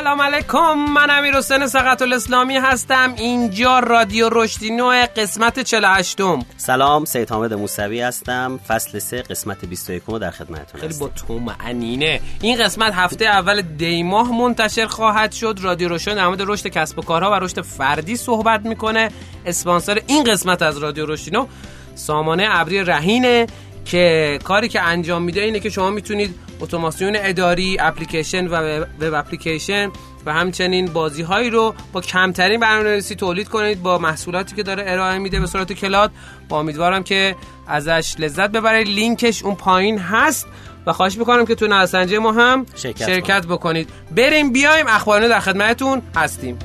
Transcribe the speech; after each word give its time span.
سلام 0.00 0.22
علیکم 0.22 0.74
من 0.74 1.10
امیر 1.10 1.36
حسین 1.36 1.66
سقط 1.66 2.02
الاسلامی 2.02 2.56
هستم. 2.56 3.14
اینجا 3.16 3.78
رادیو 3.78 4.28
رشدی 4.32 4.70
نوع 4.70 5.06
قسمت 5.06 5.60
48 5.60 6.20
م 6.20 6.44
سلام 6.56 7.04
سید 7.04 7.30
حامد 7.30 7.54
موسوی 7.54 8.00
هستم. 8.00 8.60
فصل 8.68 8.98
3 8.98 9.22
قسمت 9.22 9.64
21 9.64 10.02
در 10.20 10.30
خدمتتون 10.30 10.80
خیلی 10.80 10.94
با 10.98 11.08
تو 11.08 11.38
معنینه 11.38 12.20
این 12.42 12.64
قسمت 12.64 12.92
هفته 12.94 13.24
اول 13.24 13.62
دی 13.62 14.02
ماه 14.02 14.32
منتشر 14.32 14.86
خواهد 14.86 15.32
شد. 15.32 15.58
رادیو 15.62 15.88
روشن 15.88 16.14
در 16.14 16.26
مورد 16.26 16.42
رشد 16.42 16.66
کسب 16.66 16.98
و 16.98 17.02
کارها 17.02 17.30
و 17.30 17.34
رشد 17.34 17.60
فردی 17.60 18.16
صحبت 18.16 18.60
می‌کنه. 18.60 19.10
اسپانسر 19.46 20.02
این 20.06 20.24
قسمت 20.24 20.62
از 20.62 20.78
رادیو 20.78 21.06
رشدی 21.06 21.30
نو 21.30 21.46
سامانه 21.94 22.46
ابری 22.50 22.84
رهینه 22.84 23.46
که 23.90 24.38
کاری 24.44 24.68
که 24.68 24.82
انجام 24.82 25.22
میده 25.22 25.40
اینه 25.40 25.60
که 25.60 25.70
شما 25.70 25.90
می‌تونید 25.90 26.34
اتوماسیون 26.60 27.16
اداری 27.16 27.76
اپلیکیشن 27.80 28.46
و 28.46 28.84
وب 29.00 29.14
اپلیکیشن 29.14 29.90
و 30.26 30.32
همچنین 30.32 30.86
بازی 30.86 31.22
هایی 31.22 31.50
رو 31.50 31.74
با 31.92 32.00
کمترین 32.00 32.60
برنامه‌نویسی 32.60 33.14
تولید 33.14 33.48
کنید 33.48 33.82
با 33.82 33.98
محصولاتی 33.98 34.56
که 34.56 34.62
داره 34.62 34.84
ارائه 34.86 35.18
میده 35.18 35.40
به 35.40 35.46
صورت 35.46 35.72
cloud 35.72 36.10
با 36.48 36.60
امیدوارم 36.60 37.02
که 37.02 37.36
ازش 37.66 38.14
لذت 38.18 38.50
ببرید. 38.50 38.88
لینکش 38.88 39.42
اون 39.42 39.54
پایین 39.54 39.98
هست 39.98 40.46
و 40.86 40.92
خواهش 40.92 41.18
می‌کنم 41.18 41.46
که 41.46 41.54
تو 41.54 41.66
نظرسنجی 41.66 42.18
ما 42.18 42.32
هم 42.32 42.66
شرکت, 42.74 43.06
شرکت 43.06 43.46
بکنید. 43.46 43.88
بریم 44.16 44.52
بیایم 44.52 44.86
اخبارانه 44.88 45.28
در 45.28 45.40
خدمتتون 45.40 46.02
هستیم. 46.16 46.58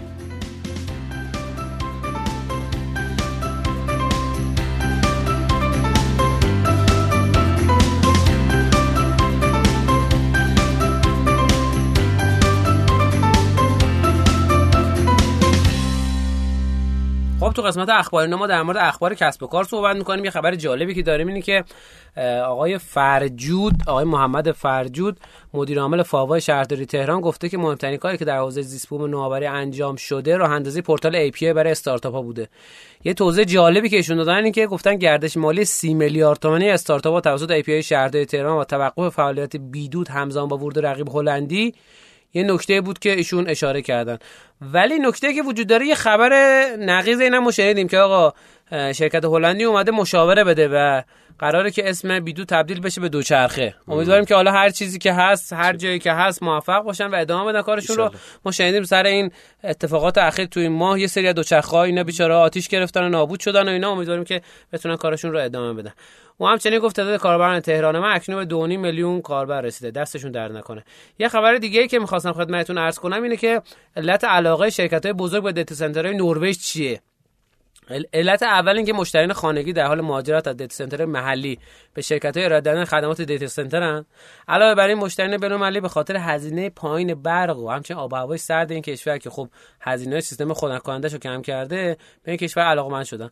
قسمت 17.66 17.90
اخبار 17.90 18.28
ما 18.28 18.48
در 18.48 18.62
مورد 18.62 18.78
اخبار 18.78 19.14
کسب 19.14 19.44
و 19.44 19.48
کار 19.48 19.64
صحبت 19.64 19.96
می‌کنیم. 19.96 20.26
یه 20.26 20.32
خبر 20.32 20.56
جالبی 20.56 20.94
که 20.94 21.02
داریم 21.02 21.28
اینه 21.28 21.42
که 21.42 21.64
آقای 22.46 22.78
فرجود 22.78 23.74
آقای 23.88 24.06
محمد 24.06 24.52
فرجود 24.52 25.20
مدیر 25.54 25.80
عامل 25.80 26.04
فاوا 26.04 26.40
شهرداری 26.40 26.86
تهران 26.86 27.22
گفته 27.22 27.50
که 27.50 27.58
مهمترین 27.58 27.98
کاری 27.98 28.18
که 28.18 28.26
در 28.26 28.38
حوزه 28.38 28.62
زیست 28.62 28.90
بوم 28.90 29.06
نوآوری 29.06 29.46
انجام 29.46 29.96
شده 29.96 30.38
راه 30.38 30.52
اندازی 30.52 30.82
پورتال 30.82 31.16
API 31.16 31.54
برای 31.54 31.72
استارتاپ 31.72 32.14
ها 32.14 32.22
بوده. 32.22 32.50
یه 33.04 33.14
توضیح 33.14 33.44
جالبی 33.44 33.90
که 33.90 33.96
ایشون 33.96 34.18
دادن 34.18 34.44
این 34.44 34.52
که 34.52 34.68
گفتن 34.68 34.96
گردش 34.96 35.38
مالی 35.38 35.66
30 35.66 35.94
میلیارد 35.94 36.40
تومانی 36.40 36.70
استارتاپ 36.70 37.14
ها 37.14 37.22
توسط 37.22 37.52
API 37.52 37.84
شهرداری 37.84 38.26
تهران 38.26 38.58
و 38.58 38.64
توقف 38.64 39.16
فعالیت 39.16 39.56
بیدود 39.56 40.08
همزمان 40.08 40.48
با 40.48 40.58
ورود 40.58 40.86
رقیب 40.86 41.10
هلندی. 41.10 41.74
یه 42.34 42.44
نکته 42.44 42.82
بود 42.82 43.00
که 43.00 43.12
ایشون 43.12 43.50
اشاره 43.50 43.82
کردن. 43.82 44.18
ولی 44.62 45.00
نکته 45.00 45.34
که 45.34 45.42
وجود 45.42 45.68
داره 45.68 45.86
یه 45.86 45.96
خبر 45.96 46.34
نقیض 46.80 47.20
اینم 47.20 47.52
شنیدیم 47.52 47.88
که 47.88 47.98
آقا 47.98 48.34
شرکت 48.72 49.26
هلندی 49.26 49.64
اومده 49.64 49.92
مشاوره 49.92 50.44
بده 50.44 50.68
و 50.68 51.02
قراره 51.40 51.72
که 51.72 51.90
اسم 51.90 52.20
بیدو 52.20 52.46
تبدیل 52.46 52.82
بشه 52.82 53.02
به 53.02 53.10
دوچرخه. 53.10 53.76
امیدواریم 53.88 54.26
که 54.26 54.36
حالا 54.36 54.52
هر 54.52 54.70
چیزی 54.70 55.00
که 55.00 55.14
هست 55.14 55.54
هر 55.54 55.74
جایی 55.74 56.00
که 56.00 56.12
هست 56.12 56.44
موفق 56.44 56.80
باشن 56.80 57.08
و 57.08 57.16
ادامه 57.16 57.52
بدن 57.52 57.62
کارشون 57.62 57.96
رو. 57.98 58.12
ما 58.46 58.52
شنیدیم 58.52 58.84
سر 58.84 59.06
این 59.06 59.32
اتفاقات 59.64 60.18
اخیر 60.18 60.46
تو 60.46 60.60
این 60.60 60.72
ماه 60.72 61.00
یه 61.00 61.08
سری 61.08 61.34
دوچرخه 61.34 61.72
ها 61.72 61.84
اینا 61.84 62.04
بیچاره 62.04 62.34
آتیش 62.34 62.68
گرفتن 62.68 63.04
و 63.04 63.10
نابود 63.10 63.40
شدن 63.40 63.68
و 63.68 63.72
اینا. 63.72 63.92
امیدواریم 63.92 64.24
که 64.24 64.42
بتونن 64.74 64.96
کارشون 64.96 65.32
رو 65.32 65.40
ادامه 65.40 65.82
بدن. 65.82 65.94
و 66.40 66.46
همچنین 66.46 66.80
گفت 66.80 66.96
تعداد 66.96 67.20
کاربران 67.20 67.60
تهران 67.60 68.00
ما 68.00 68.08
اکنون 68.08 68.46
به 68.46 68.56
2.5 68.56 68.78
میلیون 68.78 69.22
کاربر 69.22 69.62
رسیده. 69.62 69.92
دستشون 69.92 70.32
درد 70.32 70.52
نکنه. 70.52 70.84
یه 71.20 71.30
خبر 71.30 71.56
دیگه 71.56 71.82
ای 71.82 71.88
که 71.88 72.00
می‌خواستم 72.00 72.34
خدمتتون 72.34 72.78
عرض 72.78 73.00
کنم 73.00 73.24
اینه 73.24 73.38
که 73.38 73.62
علت 73.98 74.24
علاقه 74.46 74.70
شرکت 74.70 75.06
های 75.06 75.14
بزرگ 75.14 75.44
به 75.44 75.52
data 75.52 75.76
center 75.76 76.07
های 76.07 76.18
نروژ 76.18 76.58
چیه؟ 76.58 77.02
علت 78.14 78.44
اول 78.44 78.78
اینکه 78.78 78.94
مشتریان 78.94 79.34
خانگی 79.34 79.74
در 79.74 79.86
حال 79.86 80.02
مهاجرت 80.02 80.48
از 80.48 80.58
data 80.58 80.76
center 80.76 81.06
محلی 81.06 81.60
به 81.94 82.02
شرکت 82.02 82.38
های 82.38 82.46
ارائه 82.46 82.86
خدمات 82.86 83.22
data 83.22 83.48
center 83.48 83.91
ن. 83.91 84.06
علاوه 84.48 84.76
بر 84.76 84.88
این 84.88 84.98
مشتریان 84.98 85.38
بین‌المللی 85.38 85.80
به 85.80 85.88
خاطر 85.90 86.18
هزینه 86.18 86.70
پایین 86.70 87.14
برق 87.14 87.60
و 87.60 87.70
همچنین 87.70 88.00
آب 88.00 88.14
و 88.14 88.16
هوای 88.16 88.38
سرد 88.38 88.72
این 88.72 88.82
کشور 88.82 89.18
که 89.18 89.30
خب 89.30 89.50
هزینه 89.82 90.20
سیستم 90.20 90.54
خنک 90.54 90.84
کم 91.24 91.42
کرده 91.42 91.98
به 92.24 92.32
این 92.32 92.38
کشور 92.38 92.64
علاقمند 92.64 93.06
شدن. 93.06 93.30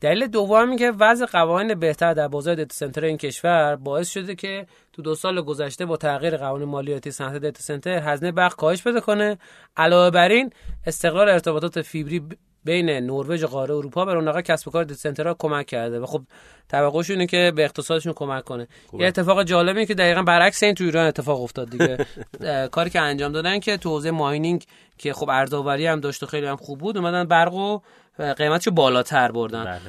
دلیل 0.00 0.26
دوم 0.26 0.68
این 0.68 0.78
که 0.78 0.92
وضع 1.00 1.26
قوانین 1.26 1.74
بهتر 1.74 2.14
در 2.14 2.28
بازار 2.28 2.54
data 2.54 2.74
center 2.74 3.04
این 3.04 3.16
کشور 3.16 3.76
باعث 3.76 4.10
شده 4.10 4.34
که 4.34 4.66
تو 4.92 5.02
دو 5.02 5.14
سال 5.14 5.42
گذشته 5.42 5.86
با 5.86 5.96
تغییر 5.96 6.36
قوانین 6.36 6.68
مالیاتی 6.68 7.10
صنعت 7.10 7.36
دیتا 7.36 7.60
سنتر 7.60 7.98
هزینه 7.98 8.32
برق 8.32 8.54
کاهش 8.54 8.82
پیدا 8.82 9.00
کنه. 9.00 9.38
علاوه 9.76 10.10
بر 10.10 10.28
این 10.28 10.50
استقرار 10.86 11.28
ارتباطات 11.28 11.82
فیبری 11.82 12.22
بین 12.64 12.90
نروژ 12.90 13.44
و 13.44 13.46
قاره 13.46 13.74
اروپا 13.74 14.04
به 14.04 14.14
رونق 14.14 14.40
کسب 14.40 14.68
و 14.68 14.70
کار 14.70 14.92
سنترها 14.92 15.36
کمک 15.38 15.66
کرده 15.66 16.00
و 16.00 16.06
خب 16.06 16.22
توقعش 16.68 17.10
اینه 17.10 17.26
که 17.26 17.52
به 17.56 17.64
اقتصادشون 17.64 18.12
کمک 18.12 18.44
کنه 18.44 18.68
خوبه. 18.86 19.02
یه 19.02 19.08
اتفاق 19.08 19.42
جالبی 19.42 19.86
که 19.86 19.94
دقیقا 19.94 20.22
برعکس 20.22 20.62
این 20.62 20.74
تو 20.74 20.84
ایران 20.84 21.06
اتفاق 21.06 21.42
افتاد 21.42 21.70
دیگه 21.70 21.98
کاری 22.74 22.90
که 22.90 23.00
انجام 23.00 23.32
دادن 23.32 23.60
که 23.60 23.76
تو 23.76 23.90
حوزه 23.90 24.10
ماینینگ 24.10 24.64
که 24.98 25.12
خب 25.12 25.28
ارزآوری 25.28 25.86
هم 25.86 26.00
داشت 26.00 26.22
و 26.22 26.26
خیلی 26.26 26.46
هم 26.46 26.56
خوب 26.56 26.78
بود 26.78 26.96
اومدن 26.96 27.24
برقو 27.24 27.80
قیمتشو 28.18 28.70
بالاتر 28.70 29.32
بردن 29.32 29.64
بله. 29.64 29.80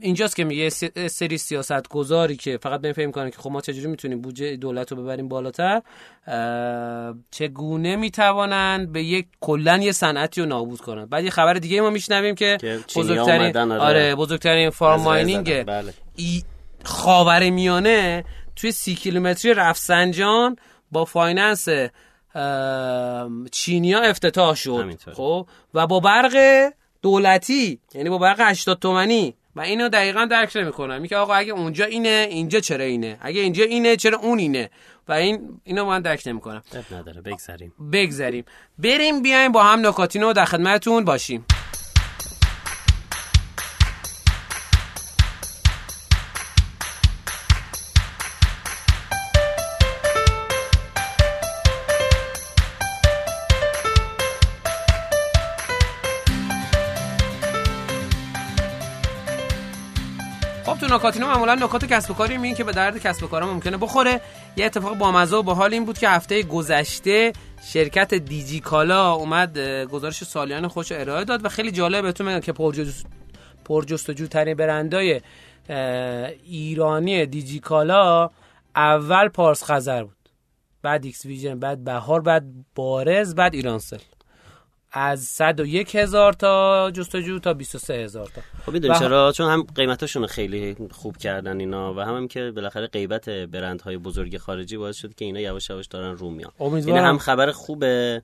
اینجاست 0.00 0.36
که 0.36 0.44
میگه 0.44 0.68
سری 1.08 1.38
سیاست 1.38 1.88
گذاری 1.88 2.36
که 2.36 2.58
فقط 2.62 2.80
بهم 2.80 2.92
فکر 2.92 3.12
کنه 3.12 3.30
که 3.30 3.38
خب 3.38 3.50
ما 3.50 3.60
چجوری 3.60 3.86
می‌تونیم 3.86 4.20
بودجه 4.20 4.56
دولت 4.56 4.92
رو 4.92 5.02
ببریم 5.02 5.28
بالاتر 5.28 5.82
چگونه 7.30 7.96
می‌توانن 7.96 8.92
به 8.92 9.02
یک 9.02 9.26
کلا 9.40 9.78
یه 9.78 9.92
صنعتی 9.92 10.40
رو 10.40 10.46
نابود 10.46 10.80
کنن 10.80 11.06
بعد 11.06 11.24
یه 11.24 11.30
خبر 11.30 11.54
دیگه 11.54 11.80
ما 11.80 11.90
میشنویم 11.90 12.34
که, 12.34 12.58
که 12.60 12.80
بزرگترین 12.96 13.56
آره. 13.56 13.80
آره 13.80 14.14
بزرگترین 14.14 14.70
farm 14.70 15.00
mining 15.00 15.64
بله. 15.64 15.94
خاور 16.84 17.50
میانه 17.50 18.24
توی 18.56 18.72
سی 18.72 18.94
کیلومتری 18.94 19.54
رفسنجان 19.54 20.56
با 20.92 21.04
finance 21.04 21.68
چینیا 23.50 24.00
افتتاح 24.00 24.54
شد 24.54 24.98
خب 25.12 25.46
و 25.74 25.86
با 25.86 26.00
برق 26.00 26.72
دولتی 27.02 27.80
یعنی 27.94 28.10
با 28.10 28.18
برق 28.18 28.40
80 28.40 28.78
تومانی 28.78 29.34
و 29.56 29.60
اینو 29.60 29.88
دقیقا 29.88 30.24
درک 30.24 30.56
نمی‌کنم. 30.56 31.00
میگه 31.00 31.16
آقا 31.16 31.34
اگه 31.34 31.52
اونجا 31.52 31.84
اینه 31.84 32.26
اینجا 32.30 32.60
چرا 32.60 32.84
اینه؟ 32.84 33.18
اگه 33.20 33.40
اینجا 33.40 33.64
اینه 33.64 33.96
چرا 33.96 34.18
اون 34.18 34.38
اینه؟ 34.38 34.70
و 35.08 35.12
این 35.12 35.60
اینو 35.64 35.84
من 35.84 36.02
درک 36.02 36.22
نمی‌کنم. 36.26 36.62
نداره 36.92 37.20
بگذریم. 37.20 37.72
بگذریم. 37.92 38.44
بریم 38.78 39.22
بیایم 39.22 39.52
با 39.52 39.62
هم 39.62 39.86
نکاتینو 39.86 40.32
در 40.32 40.44
خدمتتون 40.44 41.04
باشیم. 41.04 41.44
نکاتینو 60.92 61.26
معمولا 61.26 61.54
نکات 61.54 61.84
کسب 61.84 62.10
و 62.10 62.14
کاری 62.14 62.36
این 62.36 62.54
که 62.54 62.64
به 62.64 62.72
درد 62.72 62.98
کسب 62.98 63.24
و 63.24 63.26
کارا 63.26 63.46
ممکنه 63.46 63.76
بخوره. 63.76 64.20
یه 64.56 64.66
اتفاق 64.66 64.98
بامزه 64.98 65.36
و 65.36 65.42
باحال 65.42 65.72
این 65.72 65.84
بود 65.84 65.98
که 65.98 66.08
هفته 66.08 66.42
گذشته 66.42 67.32
شرکت 67.72 68.14
دیجی 68.14 68.60
کالا 68.60 69.12
اومد 69.12 69.58
گزارش 69.84 70.24
سالیانه‌شو 70.24 70.92
ارائه 70.92 71.24
داد 71.24 71.44
و 71.44 71.48
خیلی 71.48 71.70
جالب 71.70 72.02
بهتون 72.02 72.26
میگم 72.26 72.40
که 72.40 72.52
پرجست 72.52 73.06
پرجستجو 73.64 74.26
ترین 74.26 74.54
برندای 74.54 75.20
ایرانی 76.44 77.26
دیجی 77.26 77.60
کالا 77.60 78.30
اول 78.76 79.28
پارس 79.28 79.64
خزر 79.64 80.02
بود. 80.02 80.16
بعد 80.82 81.04
ایکس 81.04 81.24
ویژن 81.24 81.58
بعد 81.58 81.84
بهار 81.84 82.20
بعد 82.20 82.44
بارز 82.74 83.34
بعد 83.34 83.54
ایرانسل 83.54 83.98
از 84.92 85.22
101 85.22 85.96
هزار 85.96 86.32
تا 86.32 86.90
جستجو 86.90 87.38
تا 87.38 87.54
23 87.54 87.94
هزار 87.94 88.26
تا. 88.26 88.42
خب 88.66 88.72
می‌دونی 88.72 88.98
چرا؟ 88.98 89.32
چون 89.32 89.50
هم 89.50 89.66
قیمتاشون 89.74 90.26
خیلی 90.26 90.76
خوب 90.90 91.16
کردن 91.16 91.60
اینا 91.60 91.94
و 91.94 92.00
هم, 92.00 92.16
هم 92.16 92.28
که 92.28 92.52
بالاخره 92.56 92.86
غیبت 92.86 93.28
برندهای 93.28 93.96
بزرگ 93.96 94.38
خارجی 94.38 94.76
باعث 94.76 94.96
شد 94.96 95.14
که 95.14 95.24
اینا 95.24 95.40
یواش 95.40 95.70
یواش 95.70 95.86
دارن 95.86 96.16
رو 96.16 96.30
میان. 96.30 96.52
این 96.60 96.96
هم 96.96 97.18
خبر 97.18 97.50
خوبه 97.50 98.22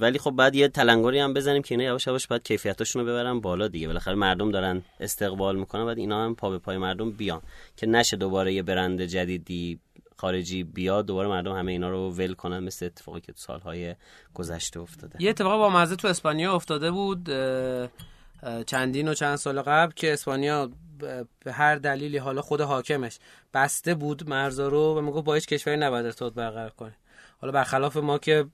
ولی 0.00 0.18
خب 0.18 0.30
بعد 0.30 0.54
یه 0.54 0.68
تلنگری 0.68 1.18
هم 1.18 1.34
بزنیم 1.34 1.62
که 1.62 1.74
اینا 1.74 1.84
یواش 1.84 2.06
یواش 2.06 2.26
باید 2.26 2.42
کیفیتاشون 2.42 3.02
رو 3.02 3.08
ببرن 3.08 3.40
بالا 3.40 3.68
دیگه. 3.68 3.86
بالاخره 3.86 4.14
مردم 4.14 4.50
دارن 4.50 4.82
استقبال 5.00 5.56
می‌کنن 5.56 5.86
بعد 5.86 5.98
اینا 5.98 6.24
هم 6.24 6.34
پا 6.34 6.50
به 6.50 6.58
پای 6.58 6.76
مردم 6.76 7.10
بیان. 7.10 7.42
که 7.76 7.86
نشه 7.86 8.16
دوباره 8.16 8.52
یه 8.52 8.62
برند 8.62 9.02
جدیدی 9.02 9.78
خارجی 10.16 10.64
بیاد 10.64 11.06
دوباره 11.06 11.28
مردم 11.28 11.52
همه 11.52 11.72
اینا 11.72 11.90
رو 11.90 12.10
ول 12.10 12.34
کنن 12.34 12.58
مثل 12.58 12.86
اتفاقی 12.86 13.20
که 13.20 13.32
سالهای 13.36 13.94
گذشته 14.34 14.80
افتاده. 14.80 15.22
یه 15.22 15.30
اتفاق 15.30 15.58
با 15.58 15.68
مزه 15.68 15.96
تو 15.96 16.08
اسپانیا 16.08 16.54
افتاده 16.54 16.90
بود 16.90 17.30
چندین 18.66 19.08
و 19.08 19.14
چند 19.14 19.36
سال 19.36 19.62
قبل 19.62 19.92
که 19.92 20.12
اسپانیا 20.12 20.70
به 21.44 21.52
هر 21.52 21.76
دلیلی 21.76 22.18
حالا 22.18 22.42
خود 22.42 22.60
حاکمش 22.60 23.18
بسته 23.54 23.94
بود 23.94 24.28
مرزا 24.28 24.68
رو 24.68 24.98
و 24.98 25.00
می‌گفت 25.00 25.24
با 25.24 25.34
هیچ 25.34 25.46
کشوری 25.46 25.76
نباید 25.76 26.06
ارتباط 26.06 26.32
برقرار 26.34 26.70
کنه. 26.70 26.96
حالا 27.40 27.52
برخلاف 27.52 27.96
ما 27.96 28.18
که 28.18 28.46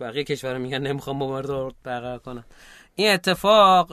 بقیه 0.00 0.24
کشور 0.24 0.58
میگن 0.58 0.78
نمی‌خوام 0.78 1.18
با 1.18 1.28
مرزا 1.30 1.72
برقرار 1.82 2.18
کنم. 2.18 2.44
این 2.94 3.10
اتفاق 3.10 3.88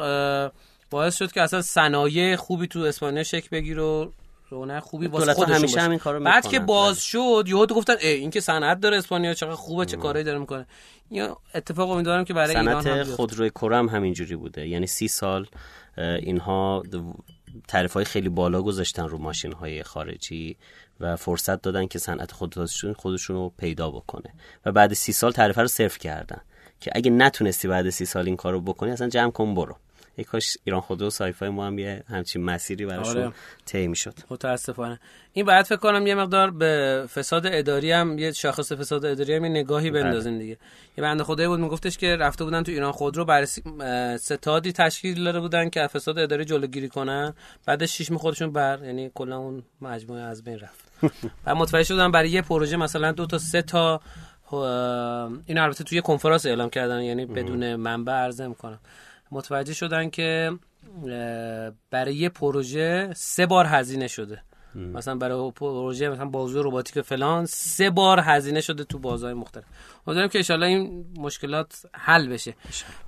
باعث 0.89 1.17
شد 1.17 1.31
که 1.31 1.41
اصلا 1.41 1.61
صنایع 1.61 2.35
خوبی 2.35 2.67
تو 2.67 2.79
اسپانیا 2.79 3.23
شکل 3.23 3.47
بگیره 3.51 3.81
و 3.81 4.11
رونق 4.49 4.83
خوبی 4.83 5.07
واسه 5.07 5.33
خودشون 5.33 5.55
همیشه 5.55 5.81
همین 5.81 5.99
کارو 5.99 6.19
بعد 6.19 6.47
که 6.47 6.59
باز 6.59 6.95
بله. 6.95 7.01
شد 7.01 7.43
یهو 7.47 7.65
گفتن 7.65 7.95
این 8.01 8.29
که 8.29 8.39
صنعت 8.39 8.79
داره 8.79 8.97
اسپانیا 8.97 9.33
چقدر 9.33 9.55
خوبه 9.55 9.85
چه 9.85 9.97
کاری 9.97 10.23
داره 10.23 10.39
می‌کنه. 10.39 10.67
یا 11.11 11.37
اتفاق 11.55 11.89
امیدوارم 11.89 12.25
که 12.25 12.33
برای 12.33 12.55
ایران 12.55 12.87
هم 12.87 13.03
خودروی 13.03 13.49
کرم 13.49 13.89
همینجوری 13.89 14.35
بوده. 14.35 14.67
یعنی 14.67 14.87
سی 14.87 15.07
سال 15.07 15.47
اینها 15.97 16.83
تعریف 17.67 17.93
های 17.93 18.05
خیلی 18.05 18.29
بالا 18.29 18.61
گذاشتن 18.61 19.07
رو 19.07 19.17
ماشین 19.17 19.53
های 19.53 19.83
خارجی 19.83 20.57
و 20.99 21.15
فرصت 21.15 21.61
دادن 21.61 21.87
که 21.87 21.99
صنعت 21.99 22.31
خودشون 22.31 22.93
خودشون 22.93 23.35
رو 23.35 23.53
پیدا 23.57 23.91
بکنه. 23.91 24.33
و 24.65 24.71
بعد 24.71 24.93
سی 24.93 25.11
سال 25.11 25.31
تعریف 25.31 25.57
رو 25.57 25.67
صرف 25.67 25.97
کردن 25.97 26.41
که 26.79 26.91
اگه 26.95 27.11
نتونستی 27.11 27.67
بعد 27.67 27.89
سی 27.89 28.05
سال 28.05 28.25
این 28.25 28.35
کارو 28.35 28.61
بکنی 28.61 28.91
اصلا 28.91 29.09
جمع 29.09 29.31
کن 29.31 29.55
برو. 29.55 29.75
ای 30.17 30.23
کاش 30.23 30.57
ایران 30.63 30.81
خودرو 30.81 31.09
سایفای 31.09 31.49
ما 31.49 31.67
هم 31.67 31.79
یه 31.79 32.03
همچین 32.09 32.43
مسیری 32.43 32.85
براشون 32.85 33.17
آره. 33.17 33.31
طی 33.65 33.87
می‌شد. 33.87 34.13
متاسفانه. 34.29 34.99
این 35.33 35.45
بعد 35.45 35.65
فکر 35.65 35.77
کنم 35.77 36.07
یه 36.07 36.15
مقدار 36.15 36.51
به 36.51 37.03
فساد 37.13 37.45
اداری 37.45 37.91
هم 37.91 38.19
یه 38.19 38.31
شاخص 38.31 38.71
فساد 38.71 39.05
اداری 39.05 39.35
هم 39.35 39.45
یه 39.45 39.51
نگاهی 39.51 39.91
بله. 39.91 40.03
بندازین 40.03 40.37
دیگه. 40.37 40.57
یه 40.97 41.01
بنده 41.03 41.23
خدایی 41.23 41.49
بود 41.49 41.59
میگفتش 41.59 41.97
که 41.97 42.15
رفته 42.15 42.43
بودن 42.43 42.63
تو 42.63 42.71
ایران 42.71 42.91
خودرو 42.91 43.25
بررسی 43.25 43.63
ستادی 44.19 44.71
تشکیل 44.71 45.23
داده 45.23 45.39
بودن 45.39 45.69
که 45.69 45.87
فساد 45.87 46.19
اداری 46.19 46.45
جلوگیری 46.45 46.89
کنن. 46.89 47.33
بعد 47.65 47.85
شش 47.85 48.11
خودشون 48.11 48.51
بر 48.51 48.79
یعنی 48.83 49.11
کلا 49.13 49.37
اون 49.37 49.63
مجموعه 49.81 50.21
از 50.21 50.43
بین 50.43 50.59
رفت. 50.59 50.91
و 51.45 51.55
متوجه 51.55 51.83
شدن 51.83 52.11
برای 52.11 52.29
یه 52.29 52.41
پروژه 52.41 52.77
مثلا 52.77 53.11
دو 53.11 53.25
تا 53.25 53.37
سه 53.37 53.61
تا 53.61 54.01
این 55.45 55.57
البته 55.57 55.83
توی 55.83 56.01
کنفرانس 56.01 56.45
اعلام 56.45 56.69
کردن 56.69 57.01
یعنی 57.01 57.25
بدون 57.25 57.75
منبع 57.75 58.13
عرضه 58.13 58.47
می‌کنم. 58.47 58.79
متوجه 59.31 59.73
شدن 59.73 60.09
که 60.09 60.51
برای 61.91 62.15
یه 62.15 62.29
پروژه 62.29 63.09
سه 63.15 63.45
بار 63.45 63.65
هزینه 63.65 64.07
شده. 64.07 64.41
مثلا 64.75 65.15
برای 65.15 65.51
پروژه 65.51 66.09
مثلا 66.09 66.25
بازو 66.25 66.63
رباتیک 66.63 67.01
فلان 67.01 67.45
سه 67.45 67.89
بار 67.89 68.19
هزینه 68.19 68.61
شده 68.61 68.83
تو 68.83 68.99
بازار 68.99 69.33
مختلف. 69.33 69.63
امیدوارم 70.07 70.29
که 70.29 70.53
ان 70.53 70.63
این 70.63 71.05
مشکلات 71.17 71.85
حل 71.93 72.27
بشه. 72.27 72.55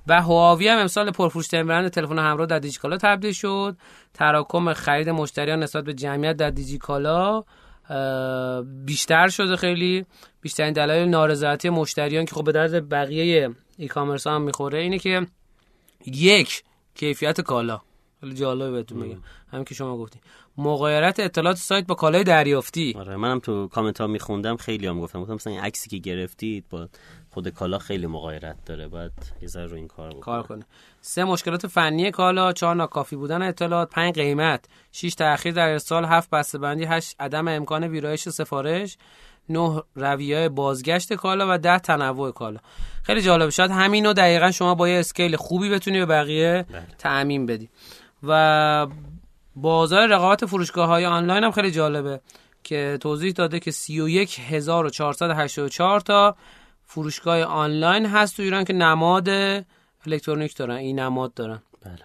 و 0.06 0.22
هواوی 0.22 0.68
هم 0.68 0.78
امسال 0.78 1.10
پرفروشترین 1.10 1.66
برند 1.66 1.88
تلفن 1.88 2.18
همراه 2.18 2.46
در 2.46 2.58
دیجیکالا 2.58 2.96
تبدیل 2.96 3.32
شد. 3.32 3.76
تراکم 4.14 4.72
خرید 4.72 5.08
مشتریان 5.08 5.62
نسبت 5.62 5.84
به 5.84 5.94
جمعیت 5.94 6.36
در 6.36 6.50
دیجیکالا 6.50 7.44
بیشتر 8.84 9.28
شده 9.28 9.56
خیلی. 9.56 10.06
بیشترین 10.40 10.72
دلایل 10.72 11.08
نارضایتی 11.08 11.70
مشتریان 11.70 12.24
که 12.24 12.34
خب 12.34 12.44
به 12.44 12.52
درد 12.52 12.88
بقیه 12.88 13.50
ای 13.78 13.88
کامرس 13.88 14.26
هم 14.26 14.42
می‌خوره 14.42 14.78
اینه 14.78 14.98
که 14.98 15.26
یک 16.06 16.62
کیفیت 16.94 17.40
کالا. 17.40 17.80
خیلی 18.20 18.34
جالبه 18.34 18.70
بهتون 18.70 18.98
میگم 18.98 19.20
همین 19.52 19.64
که 19.64 19.74
شما 19.74 19.96
گفتی 19.96 20.20
مغایرت 20.56 21.20
اطلاعات 21.20 21.56
سایت 21.56 21.86
با 21.86 21.94
کالای 21.94 22.24
دریافتی. 22.24 22.94
آره 22.98 23.16
منم 23.16 23.38
تو 23.38 23.68
کامنت 23.68 24.00
ها 24.00 24.06
میخوندم 24.06 24.56
خیلی 24.56 24.86
هم 24.86 25.00
گفتم. 25.00 25.20
گفتم 25.20 25.34
مثلا 25.34 25.52
این 25.52 25.62
عکسی 25.62 25.90
که 25.90 25.98
گرفتید 25.98 26.64
با 26.70 26.88
خود 27.30 27.48
کالا 27.48 27.78
خیلی 27.78 28.06
مغایرت 28.06 28.64
داره. 28.66 28.88
باید 28.88 29.12
یه 29.42 29.48
ذره 29.48 29.66
رو 29.66 29.76
این 29.76 29.88
کار 29.88 30.08
بکنه 30.08 30.20
کار 30.20 30.42
کنه. 30.42 30.64
سه 31.00 31.24
مشکلات 31.24 31.66
فنی 31.66 32.10
کالا 32.10 32.52
چهار 32.52 32.74
ناکافی 32.74 33.16
بودن 33.16 33.42
اطلاعات 33.42 33.90
پنج 33.90 34.14
قیمت. 34.14 34.64
شش 34.92 35.14
تاخیر 35.14 35.52
در 35.52 35.68
ارسال 35.68 36.04
هفت 36.04 36.30
بسته‌بندی 36.30 36.84
هشت 36.84 37.16
عدم 37.20 37.48
امکان 37.48 37.84
ویرایش 37.84 38.28
سفارش. 38.28 38.96
نه 39.48 39.82
رویه 39.94 40.48
بازگشت 40.48 41.12
کالا 41.12 41.54
و 41.54 41.58
ده 41.58 41.78
تنوع 41.78 42.32
کالا. 42.32 42.58
خیلی 43.02 43.22
جالب 43.22 43.50
شاید 43.50 43.70
همینو 43.70 44.12
دقیقا 44.12 44.50
شما 44.50 44.74
با 44.74 44.88
یه 44.88 45.00
اسکیل 45.00 45.36
خوبی 45.36 45.70
بتونی 45.70 45.98
به 45.98 46.06
بقیه 46.06 46.66
بله. 46.72 46.86
تعمین 46.98 47.46
بدی. 47.46 47.68
و 48.22 48.86
بازار 49.56 50.06
رقابت 50.06 50.46
فروشگاه 50.46 50.88
های 50.88 51.06
آنلاین 51.06 51.44
هم 51.44 51.50
خیلی 51.50 51.70
جالبه 51.70 52.20
که 52.64 52.98
توضیح 53.00 53.32
داده 53.32 53.60
که 53.60 53.70
31484 53.70 56.00
تا 56.00 56.36
فروشگاه 56.84 57.42
آنلاین 57.42 58.06
هست 58.06 58.36
تو 58.36 58.42
ایران 58.42 58.64
که 58.64 58.72
نماد 58.72 59.28
الکترونیک 60.06 60.56
دارن. 60.56 60.74
این 60.74 61.00
نماد 61.00 61.34
دارن. 61.34 61.62
بله. 61.84 62.04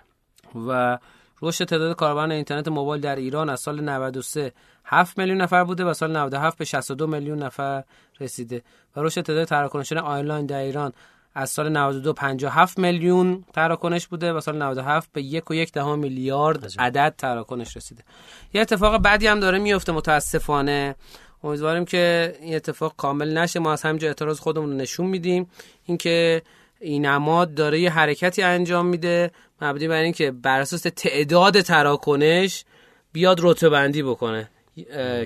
و 0.67 0.97
رشد 1.41 1.65
تعداد 1.65 1.95
کاربران 1.95 2.31
اینترنت 2.31 2.67
موبایل 2.67 3.01
در 3.01 3.15
ایران 3.15 3.49
از 3.49 3.59
سال 3.59 3.81
93 3.81 4.53
7 4.85 5.17
میلیون 5.17 5.41
نفر 5.41 5.63
بوده 5.63 5.83
و 5.83 5.93
سال 5.93 6.17
97 6.17 6.57
به 6.57 6.65
62 6.65 7.07
میلیون 7.07 7.43
نفر 7.43 7.83
رسیده 8.19 8.63
و 8.95 9.01
رشد 9.01 9.21
تعداد 9.21 9.47
تراکنش‌های 9.47 10.01
آنلاین 10.01 10.45
در 10.45 10.59
ایران 10.59 10.93
از 11.35 11.49
سال 11.49 11.69
92 11.69 12.13
57 12.13 12.79
میلیون 12.79 13.43
تراکنش 13.53 14.07
بوده 14.07 14.33
و 14.33 14.39
سال 14.41 14.57
97 14.57 15.09
به 15.13 15.21
یک 15.21 15.51
و 15.51 15.53
یک 15.53 15.71
دهم 15.71 15.99
میلیارد 15.99 16.71
عدد 16.79 17.13
تراکنش 17.17 17.77
رسیده. 17.77 18.03
یه 18.53 18.61
اتفاق 18.61 18.97
بعدی 18.97 19.27
هم 19.27 19.39
داره 19.39 19.59
میفته 19.59 19.91
متاسفانه. 19.91 20.95
امیدواریم 21.43 21.85
که 21.85 22.35
این 22.41 22.55
اتفاق 22.55 22.93
کامل 22.97 23.37
نشه. 23.37 23.59
ما 23.59 23.73
از 23.73 23.81
همینجا 23.81 24.07
اعتراض 24.07 24.39
خودمون 24.39 24.69
رو 24.69 24.75
نشون 24.75 25.07
میدیم. 25.07 25.49
اینکه 25.85 26.41
این 26.85 27.05
نماد 27.05 27.53
داره 27.53 27.79
یه 27.79 27.89
حرکتی 27.89 28.41
انجام 28.41 28.85
میده 28.85 29.31
مبنی 29.61 29.87
بر 29.87 30.01
اینکه 30.01 30.31
بر 30.31 30.59
اساس 30.59 30.81
تعداد 30.81 31.61
تراکنش 31.61 32.65
بیاد 33.11 33.39
رتبه 33.41 33.69
بندی 33.69 34.03
بکنه 34.03 34.49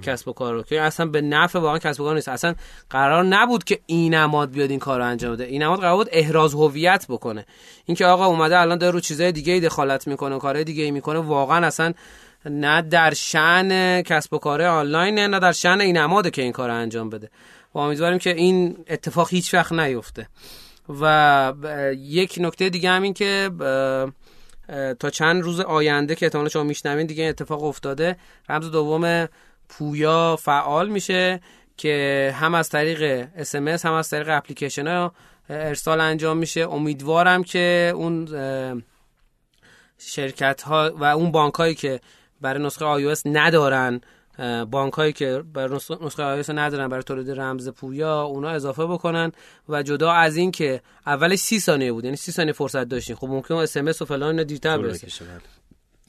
کسب 0.02 0.28
و 0.28 0.34
کار 0.34 0.54
رو. 0.54 0.64
که 0.64 0.82
اصلا 0.82 1.06
به 1.06 1.22
نفع 1.22 1.60
واقعا 1.60 1.80
کسب 1.80 2.02
و 2.02 2.04
کار 2.04 2.16
نیست. 2.16 2.30
اصلا 2.30 2.56
قرار 2.90 3.24
نبود 3.24 3.64
که 3.64 3.80
این 3.86 4.14
نماد 4.14 4.52
بیاد 4.52 4.70
این 4.70 4.80
کار 4.80 5.00
رو 5.00 5.06
انجام 5.06 5.34
بده. 5.34 5.44
این 5.44 5.64
نماد 5.64 5.80
قرار 5.80 5.96
بود 5.96 6.10
احراز 6.12 6.54
هویت 6.54 7.06
بکنه. 7.10 7.46
اینکه 7.86 8.06
آقا 8.06 8.26
اومده 8.26 8.60
الان 8.60 8.78
داره 8.78 8.92
رو 8.92 9.00
چیزای 9.00 9.32
دیگه 9.32 9.54
ای 9.54 9.60
دخالت 9.60 10.08
می‌کنه 10.08 10.40
کارهای 10.40 10.64
دیگه 10.64 10.84
ای 10.84 10.92
می‌کنه 10.92 11.20
واقعا 11.20 11.68
اصلا 11.68 11.94
نه 12.46 12.82
در 12.82 13.14
شن 13.14 14.02
کسب 14.02 14.34
و 14.34 14.38
کار 14.38 14.62
آنلاین 14.62 15.20
نه 15.20 15.40
در 15.40 15.52
شن 15.52 15.82
این 15.82 15.98
نماده 15.98 16.32
که 16.32 16.42
این 16.42 16.52
کار 16.52 16.70
رو 16.70 16.76
انجام 16.76 17.10
بده. 17.10 17.30
و 17.74 17.78
امیدواریم 17.78 18.20
که 18.20 18.30
این 18.36 18.78
اتفاق 18.90 19.30
هیچ 19.30 19.54
وقت 19.54 19.72
نیفته. 19.72 20.28
و 20.89 21.53
یک 21.98 22.38
نکته 22.41 22.69
دیگه 22.69 22.89
همین 22.89 23.13
که 23.13 23.50
تا 25.00 25.10
چند 25.10 25.41
روز 25.41 25.60
آینده 25.60 26.15
که 26.15 26.25
احتمالا 26.25 26.50
شما 26.50 26.63
میشنوین 26.63 27.08
دیگه 27.08 27.24
اتفاق 27.24 27.63
افتاده 27.63 28.17
رمز 28.50 28.72
دوم 28.72 29.27
پویا 29.69 30.36
فعال 30.36 30.89
میشه 30.89 31.41
که 31.77 32.36
هم 32.39 32.55
از 32.55 32.69
طریق 32.69 33.25
SMS 33.43 33.86
هم 33.86 33.93
از 33.93 34.10
طریق 34.10 34.29
اپلیکیشن 34.29 34.88
ها 34.88 35.13
ارسال 35.50 36.01
انجام 36.01 36.38
میشه. 36.38 36.62
امیدوارم 36.62 37.43
که 37.43 37.91
اون 37.96 38.27
شرکت 39.98 40.62
ها 40.62 40.91
و 40.96 41.03
اون 41.03 41.31
بانک 41.31 41.53
هایی 41.53 41.75
که 41.75 42.00
برای 42.41 42.63
نسخه 42.63 42.86
iOS 42.86 43.22
ندارن 43.25 44.01
بانک 44.69 44.93
هایی 44.93 45.13
که 45.13 45.43
برای 45.53 45.75
نسخه 46.01 46.43
iOS 46.43 46.50
ندارن 46.50 46.88
برای 46.88 47.03
تولید 47.03 47.31
رمز 47.31 47.69
پویا 47.69 48.22
اونا 48.24 48.50
اضافه 48.50 48.86
بکنن 48.86 49.31
و 49.69 49.84
جدا 49.84 50.12
از 50.12 50.36
این 50.38 50.51
که 50.51 50.81
اولش 51.05 51.39
سی 51.39 51.60
ثانیه 51.60 51.91
بود 51.91 52.03
یعنی 52.03 52.17
سی 52.17 52.31
ثانیه 52.31 52.53
فرصت 52.53 52.84
داشتین. 52.84 53.15
خب 53.15 53.27
ممکن 53.27 53.55
اس 53.55 53.77
ام 53.77 53.86
و 53.88 53.91
فلان 54.05 54.43
دیرتر 54.43 54.77
برسه. 54.77 55.08
بله. 55.08 55.39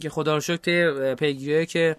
که 0.00 0.10
خدا 0.10 0.34
رو 0.34 0.40
شکر 0.40 1.14
پیگیری 1.14 1.66
که 1.66 1.96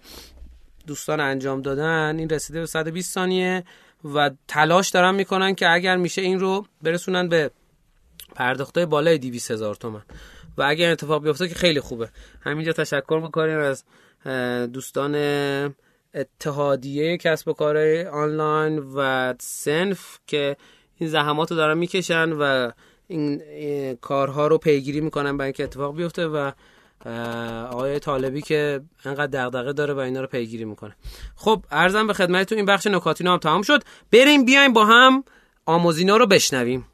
دوستان 0.86 1.20
انجام 1.20 1.62
دادن 1.62 2.18
این 2.18 2.28
رسیده 2.28 2.60
به 2.60 2.66
120 2.66 3.14
ثانیه 3.14 3.64
و 4.14 4.30
تلاش 4.48 4.90
دارن 4.90 5.14
می‌کنن 5.14 5.54
که 5.54 5.72
اگر 5.72 5.96
میشه 5.96 6.22
این 6.22 6.40
رو 6.40 6.66
برسونن 6.82 7.28
به 7.28 7.50
پرداخته 8.34 8.86
بالای 8.86 9.18
200 9.18 9.50
هزار 9.50 9.74
تومن. 9.74 10.02
و 10.58 10.62
اگر 10.62 10.90
اتفاق 10.90 11.22
بیفته 11.22 11.48
که 11.48 11.54
خیلی 11.54 11.80
خوبه. 11.80 12.08
همینجا 12.40 12.72
تشکر 12.72 13.20
می‌کنیم 13.22 13.58
از 13.58 13.84
دوستان 14.72 15.12
اتحادیه 16.14 17.16
کسب 17.16 17.48
و 17.48 17.52
کار 17.52 17.76
آنلاین 18.06 18.78
و 18.78 19.34
سنف 19.40 20.18
که 20.26 20.56
این 20.98 21.10
زحمات 21.10 21.50
رو 21.50 21.56
دارن 21.56 21.78
می‌کشن 21.78 22.32
و 22.32 22.70
این 23.08 23.42
کارها 23.94 24.46
رو 24.46 24.58
پیگیری 24.58 25.00
می‌کنن 25.00 25.36
برای 25.36 25.46
اینکه 25.46 25.64
اتفاق 25.64 25.96
بیفته 25.96 26.26
و 26.26 26.50
آقای 27.70 27.98
طالبی 27.98 28.42
که 28.42 28.80
انقدر 29.04 29.26
دغدغه 29.26 29.72
داره 29.72 29.94
و 29.94 29.98
اینا 29.98 30.20
رو 30.20 30.26
پیگیری 30.26 30.64
می‌کنه. 30.64 30.96
خب 31.36 31.64
ارزم 31.70 32.06
به 32.06 32.12
خدمتتون 32.12 32.58
این 32.58 32.66
بخش 32.66 32.86
نکاتینا 32.86 33.32
هم 33.32 33.38
تمام 33.38 33.62
شد. 33.62 33.82
بریم 34.12 34.44
بیایم 34.44 34.72
با 34.72 34.84
هم 34.84 35.24
آموزینا 35.66 36.16
رو 36.16 36.26
بشنویم. 36.26 36.84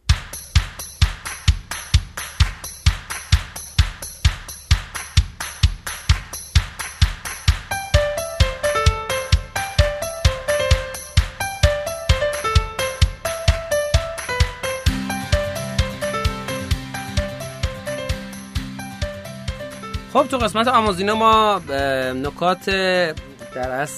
قسمت 20.49 20.69
آموزینا 20.69 21.15
ما 21.15 21.61
نکات 22.13 22.71
در 23.55 23.71
از 23.71 23.91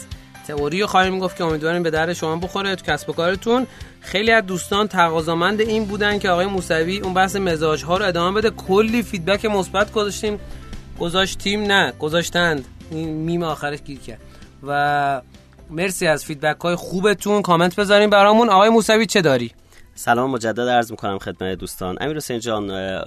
تئوری 0.46 0.86
خواهیم 0.86 1.18
گفت 1.18 1.36
که 1.36 1.44
امیدواریم 1.44 1.82
به 1.82 1.90
در 1.90 2.12
شما 2.12 2.36
بخوره. 2.36 2.76
تو 2.76 2.92
کسب 2.92 3.10
و 3.10 3.12
کارتون 3.12 3.66
خیلی 4.00 4.32
از 4.32 4.46
دوستان 4.46 4.88
تقاضامند 4.88 5.60
این 5.60 5.84
بودن 5.84 6.18
که 6.18 6.30
آقای 6.30 6.46
موسوی 6.46 6.98
اون 6.98 7.14
بحث 7.14 7.36
مزاج 7.36 7.84
ها 7.84 7.96
رو 7.96 8.06
ادامه 8.06 8.38
بده. 8.38 8.50
کلی 8.50 9.02
feedback 9.02 9.44
مثبت 9.44 9.92
گذاشتیم. 9.92 10.40
گذاشتیم 11.00 11.62
نه 11.62 11.92
گذاشتند. 11.98 12.64
این 12.90 13.08
میم 13.08 13.42
آخرش 13.42 13.82
گیر 13.82 13.98
کرد. 13.98 14.20
و 14.66 15.22
مرسی 15.70 16.06
از 16.06 16.24
feedback 16.24 16.60
های 16.60 16.74
خوبتون. 16.74 17.42
کامنت 17.42 17.76
بذارین 17.76 18.10
برامون. 18.10 18.48
آقای 18.48 18.68
موسوی 18.68 19.06
چه 19.06 19.20
داری؟ 19.20 19.52
سلام 19.94 20.30
مجدد 20.30 20.60
عرض 20.60 20.90
می‌کنم 20.90 21.18
خدمت 21.18 21.58
دوستان. 21.58 21.96
امیر 22.00 22.16
حسین 22.16 22.38
جان 22.40 23.00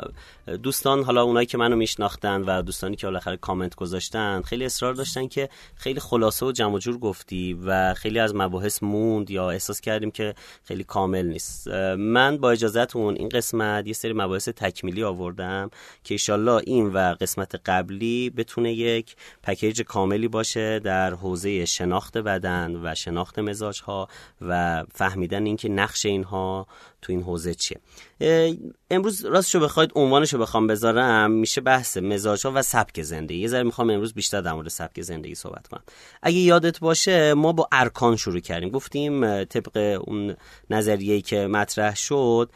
دوستان 0.64 1.04
حالا 1.04 1.24
اونایی 1.24 1.46
که 1.46 1.58
منو 1.58 1.76
میشناختن 1.76 2.42
و 2.42 2.62
دوستانی 2.62 2.96
که 2.96 3.08
بالاخره 3.08 3.38
کامنت 3.38 3.76
گذاشتن 3.76 4.42
خیلی 4.42 4.66
اصرار 4.66 4.94
داشتن 4.94 5.28
که 5.28 5.50
خیلی 5.76 6.00
خلاصه 6.00 6.46
و 6.46 6.52
جمع 6.52 6.80
جور 6.80 6.98
گفتی 6.98 7.54
و 7.66 7.94
خیلی 7.94 8.20
از 8.20 8.36
مباحث 8.36 8.84
موند 8.84 9.32
یا 9.32 9.50
احساس 9.50 9.82
کردیم 9.82 10.12
که 10.12 10.36
خیلی 10.64 10.84
کامل 10.84 11.26
نیست. 11.26 11.68
من 11.98 12.38
با 12.38 12.52
اجازهتون 12.52 13.16
این 13.16 13.30
قسمت 13.30 13.88
یه 13.88 13.94
سری 13.94 14.14
مباحث 14.14 14.50
تکمیلی 14.50 15.04
آوردم 15.04 15.70
که 16.04 16.14
ایشالله 16.14 16.62
این 16.66 16.88
و 16.94 17.16
قسمت 17.22 17.56
قبلی 17.66 18.30
بتونه 18.30 18.74
یک 18.74 19.16
پکیج 19.44 19.82
کاملی 19.82 20.28
باشه 20.28 20.80
در 20.80 21.14
حوزه 21.14 21.66
شناخت 21.66 22.18
بدن 22.18 22.80
و 22.84 22.96
شناخت 22.96 23.40
مزاج 23.40 23.82
ها 23.82 24.08
و 24.42 24.84
فهمیدن 24.94 25.46
اینکه 25.46 25.70
نقش 25.70 26.06
اینها 26.06 26.68
تو 27.02 27.12
این 27.14 27.22
حوزه 27.22 27.54
چیه. 27.54 27.80
امروز 28.92 29.26
راستشو 29.26 29.60
بخواید 29.60 29.92
عنوانشو 29.96 30.38
بخوام 30.38 30.68
بذارم. 30.68 31.32
میشه 31.32 31.62
بحث 31.62 31.98
مزاج 31.98 32.46
و 32.46 32.62
سبک 32.62 33.02
زندگی. 33.02 33.40
یه 33.40 33.48
ذره 33.48 33.64
می‌خوام 33.64 33.90
امروز 33.90 34.14
بیشتر 34.14 34.42
در 34.42 34.54
مورد 34.54 34.68
سبک 34.68 35.02
زندگی 35.02 35.36
صحبت 35.36 35.68
کنم. 35.68 35.84
اگه 36.22 36.38
یادت 36.38 36.80
باشه 36.80 37.34
ما 37.34 37.52
با 37.52 37.68
ارکان 37.72 38.16
شروع 38.16 38.40
کردیم. 38.40 38.70
گفتیم 38.70 39.44
طبق 39.44 40.02
اون 40.08 40.36
نظریه‌ای 40.70 41.22
که 41.22 41.48
مطرح 41.48 41.96
شد 41.96 42.50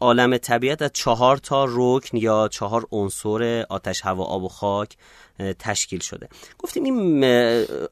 عالم 0.00 0.36
طبیعت 0.36 0.82
از 0.82 0.90
چهار 0.92 1.36
تا 1.36 1.66
رکن 1.68 2.16
یا 2.16 2.48
چهار 2.52 2.86
عنصر 2.92 3.64
آتش 3.68 4.00
هوا 4.00 4.24
آب 4.24 4.42
و 4.42 4.48
خاک 4.48 4.96
تشکیل 5.58 6.00
شده. 6.00 6.28
گفتیم 6.58 6.84
این 6.84 7.24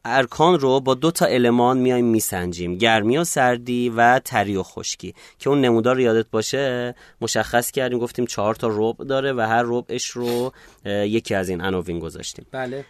ارکان 0.05 0.61
رو 0.61 0.81
با 0.81 0.95
دو 0.95 1.11
تا 1.11 1.26
المان 1.26 1.78
میایم 1.78 2.05
میسنجیم 2.05 2.75
گرمی 2.75 3.19
و 3.19 3.25
سردی 3.25 3.93
و 3.97 4.19
تری 4.19 4.57
و 4.57 4.62
خشکی 4.62 5.14
که 5.38 5.50
اون 5.50 5.61
نمودار 5.61 5.95
رو 5.95 6.00
یادت 6.00 6.26
باشه؟ 6.31 6.95
مشخص 7.21 7.71
کردیم 7.71 7.99
گفتیم 7.99 8.26
چهار 8.26 8.55
تا 8.55 8.69
ربع 8.73 9.05
داره 9.05 9.33
و 9.33 9.40
هر 9.40 9.62
ربعش 9.67 10.07
رو 10.07 10.52
یکی 10.85 11.35
از 11.35 11.49
این 11.49 11.61
عناوین 11.61 11.99
گذاشتیم. 11.99 12.47
بله. 12.52 12.85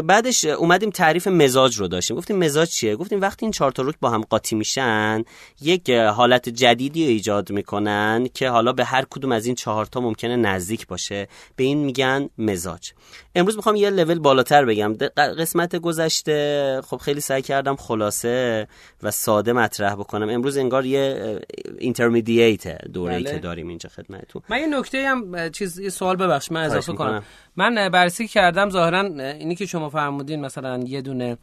بعدش 0.00 0.44
اومدیم 0.44 0.90
تعریف 0.90 1.26
مزاج 1.26 1.76
رو 1.76 1.88
داشتیم. 1.88 2.16
گفتیم 2.16 2.36
مزاج 2.36 2.68
چیه؟ 2.68 2.96
گفتیم 2.96 3.20
وقتی 3.20 3.46
این 3.46 3.52
چهار 3.52 3.72
تا 3.72 3.82
رک 3.82 3.94
با 4.00 4.10
هم 4.10 4.22
قاطی 4.22 4.56
میشن 4.56 5.24
یک 5.62 5.90
حالت 5.90 6.48
جدیدی 6.48 7.04
رو 7.04 7.10
ایجاد 7.10 7.52
می‌کنن 7.52 8.28
که 8.34 8.48
حالا 8.48 8.72
به 8.72 8.84
هر 8.84 9.04
کدوم 9.10 9.32
از 9.32 9.46
این 9.46 9.54
چهار 9.54 9.86
تا 9.86 10.00
ممکنه 10.00 10.36
نزدیک 10.36 10.86
باشه. 10.86 11.28
به 11.56 11.64
این 11.64 11.78
میگن 11.78 12.28
مزاج. 12.38 12.92
امروز 13.34 13.56
می‌خوام 13.56 13.76
یه 13.76 13.90
لول 14.04 14.18
بالاتر 14.18 14.64
بگم. 14.64 14.94
قسمت 15.16 15.76
گذشته 15.76 16.80
خب 16.86 16.96
خیلی 16.96 17.20
سعی 17.20 17.42
کردم 17.42 17.76
خلاصه 17.76 18.68
و 19.02 19.10
ساده 19.10 19.52
مطرح 19.52 19.94
بکنم. 19.94 20.28
امروز 20.28 20.56
انگار 20.56 20.86
یه 20.86 21.40
اینترمدییت 21.78 22.84
دوره 22.84 23.14
بله. 23.14 23.30
که 23.32 23.38
داریم 23.38 23.68
اینجا 23.68 23.88
خدمتتون. 23.88 24.42
من 24.48 24.58
یه 24.58 24.66
نکته 24.66 25.08
هم 25.08 25.50
چیز 25.50 25.78
یه 25.78 25.90
سوال 25.90 26.16
ببخش 26.16 26.52
من 26.52 26.62
اضافه 26.62 26.92
کنم. 26.92 27.22
من 27.56 27.88
بررسی 27.88 28.28
کردم 28.28 28.70
ظاهرا 28.70 29.00
اینی 29.00 29.54
که 29.54 29.66
شما 29.66 29.90
فرمودین 29.90 30.40
مثلا 30.40 30.78
یه 30.86 31.02
دونه 31.02 31.38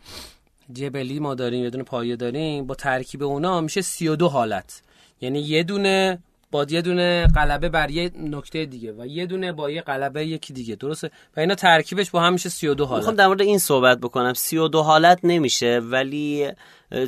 جبلی 0.73 1.19
ما 1.19 1.35
داریم 1.35 1.63
یه 1.63 1.69
دونه 1.69 1.83
پایه 1.83 2.15
داریم 2.15 2.67
با 2.67 2.75
ترکیب 2.75 3.23
اونا 3.23 3.61
میشه 3.61 3.81
32 3.81 4.27
حالت. 4.27 4.81
یعنی 5.21 5.39
یه 5.39 5.63
دونه 5.63 6.19
با 6.51 6.65
یه 6.69 6.81
دونه 6.81 7.27
قلبه 7.27 7.69
بر 7.69 7.91
یه 7.91 8.11
نکته 8.17 8.65
دیگه 8.65 8.93
و 8.97 9.05
یه 9.05 9.25
دونه 9.25 9.51
با 9.51 9.69
یه 9.69 9.81
قلبه 9.81 10.25
یکی 10.25 10.53
دیگه 10.53 10.75
درسته؟ 10.75 11.11
و 11.37 11.39
اینا 11.39 11.55
ترکیبش 11.55 12.11
با 12.11 12.21
هم 12.21 12.33
میشه 12.33 12.49
32 12.49 12.85
حالت. 12.85 12.99
می‌خوام 12.99 13.15
در 13.15 13.27
مورد 13.27 13.41
این 13.41 13.57
صحبت 13.57 13.97
بکنم. 13.97 14.33
32 14.33 14.81
حالت 14.81 15.19
نمیشه 15.23 15.81
ولی 15.83 16.51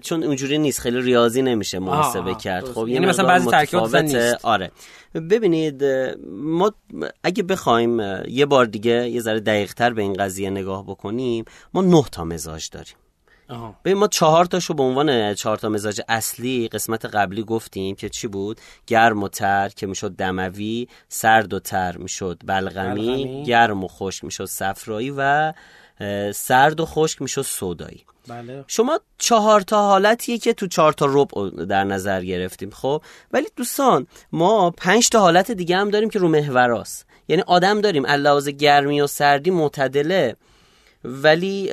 چون 0.02 0.24
اونجوری 0.24 0.58
نیست 0.58 0.80
خیلی 0.82 1.02
ریاضی 1.02 1.42
نمیشه 1.42 1.80
محاسبه 1.80 2.36
کرد. 2.36 2.66
خب 2.66 2.88
یعنی 2.88 3.06
مثلا 3.06 3.28
بعضی 3.28 3.52
ترکیبات 3.52 3.96
نیست. 3.96 4.46
آره. 4.46 4.72
ببینید 5.30 5.84
ما 6.32 6.72
اگه 7.24 7.44
بخوایم 7.44 8.00
یه 8.28 8.46
بار 8.46 8.66
دیگه 8.66 9.10
یه 9.10 9.22
ذره 9.22 9.40
دقیق 9.40 9.74
تر 9.74 9.94
به 9.94 10.02
این 10.02 10.14
قضیه 10.14 10.50
نگاه 10.50 10.84
بکنیم 10.86 11.46
ما 11.74 11.82
نه 11.82 12.04
تا 12.12 12.24
مزاج 12.24 12.70
داریم. 12.70 12.96
به 13.84 13.94
ما 13.94 14.08
چهار 14.08 14.46
تاشو 14.46 14.74
به 14.74 14.84
عنوان 14.84 15.34
چهار 15.34 15.58
تا 15.58 15.70
مزاج 15.70 16.02
اصلی 16.10 16.68
قسمت 16.68 17.06
قبلی 17.06 17.44
گفتیم 17.44 17.96
که 17.96 18.10
چی 18.10 18.28
بود؟ 18.28 18.62
گرم 18.88 19.24
و 19.24 19.28
تر 19.28 19.70
که 19.70 19.88
می‌شد 19.88 20.12
دموی 20.12 20.88
سرد 21.10 21.54
و 21.54 21.60
تر 21.60 21.98
می‌شد 21.98 22.42
بلغمی, 22.46 23.44
گرم 23.48 23.84
و 23.84 23.88
خشک 23.88 24.24
می‌شد 24.24 24.46
صفرایی 24.46 25.14
و 25.18 25.54
سرد 26.34 26.80
و 26.80 26.86
خشک 26.86 27.22
می‌شد 27.22 27.42
سودایی. 27.42 28.06
بله. 28.28 28.64
شما 28.68 29.00
چهار 29.18 29.62
تا 29.62 29.88
حالتیه 29.88 30.38
که 30.38 30.54
تو 30.54 30.68
چهار 30.68 30.94
تا 30.94 31.06
ربع 31.10 31.66
در 31.66 31.84
نظر 31.84 32.24
گرفتیم 32.24 32.70
خب؟ 32.70 33.02
ولی 33.32 33.48
دوستان 33.56 34.08
ما 34.32 34.72
پنج 34.72 35.10
تا 35.10 35.20
حالت 35.20 35.52
دیگه 35.52 35.78
هم 35.78 35.90
داریم 35.90 36.10
که 36.10 36.20
رو 36.20 36.28
محوراست. 36.28 37.06
یعنی 37.28 37.42
آدم 37.42 37.82
داریم 37.82 38.06
علاوه 38.06 38.52
گرمی 38.52 39.02
و 39.02 39.08
سردی 39.08 39.52
معتدله 39.52 40.36
ولی 41.04 41.72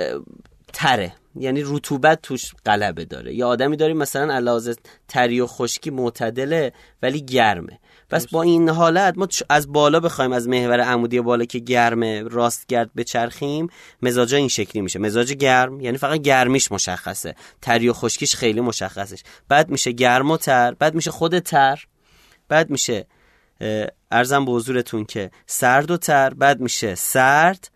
تره. 0.73 1.13
یعنی 1.35 1.63
رطوبت 1.65 2.23
توش 2.23 2.53
غلبه 2.67 3.05
داره. 3.05 3.35
یا 3.35 3.49
آدمی 3.49 3.77
داریم 3.77 3.97
مثلا 3.97 4.35
علاوه 4.35 4.75
تری 5.09 5.41
و 5.41 5.47
خشکی 5.47 5.91
معتدله 5.91 6.73
ولی 7.03 7.21
گرمه. 7.21 7.79
پس 8.11 8.27
با 8.27 8.43
این 8.43 8.69
حالت 8.69 9.19
ما 9.19 9.29
از 9.49 9.73
بالا 9.73 10.01
بخوایم 10.01 10.33
از 10.33 10.49
محور 10.49 10.81
عمودی 10.81 11.21
بالا 11.21 11.45
که 11.45 11.59
گرمه 11.59 12.23
راست 12.23 12.67
گرد 12.67 12.91
بچرخیم 12.97 13.69
مزاجا 14.03 14.37
این 14.37 14.49
شکلی 14.49 14.83
میشه. 14.83 14.99
مزاج 14.99 15.33
گرم 15.33 15.81
یعنی 15.81 15.99
فقط 15.99 16.21
گرمیش 16.21 16.73
مشخصه. 16.73 17.35
تری 17.63 17.89
و 17.89 17.93
خشکیش 17.93 18.37
خیلی 18.37 18.61
مشخصش. 18.61 19.23
بعد 19.49 19.69
میشه 19.69 19.93
گرم 19.93 20.31
و 20.31 20.37
تر 20.37 20.75
بعد 20.75 20.95
میشه 20.95 21.11
خود 21.11 21.39
تر 21.39 21.85
بعد 22.49 22.71
میشه 22.71 23.07
ارزم 24.11 24.45
به 24.45 24.53
حضورتون 24.53 25.05
که 25.05 25.31
سرد 25.47 25.91
و 25.91 25.97
تر 25.97 26.35
بعد 26.35 26.61
میشه 26.61 26.95
سرد 26.95 27.71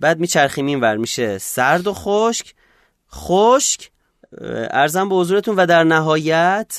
بعد 0.00 0.20
میچرخیم 0.20 0.66
این 0.66 0.80
ور 0.80 0.96
میشه 0.96 1.38
سرد 1.38 1.86
و 1.86 1.92
خشک 1.94 2.54
خشک 3.12 3.90
ارزم 4.70 5.08
به 5.08 5.14
حضورتون 5.14 5.56
و 5.56 5.66
در 5.66 5.84
نهایت 5.84 6.76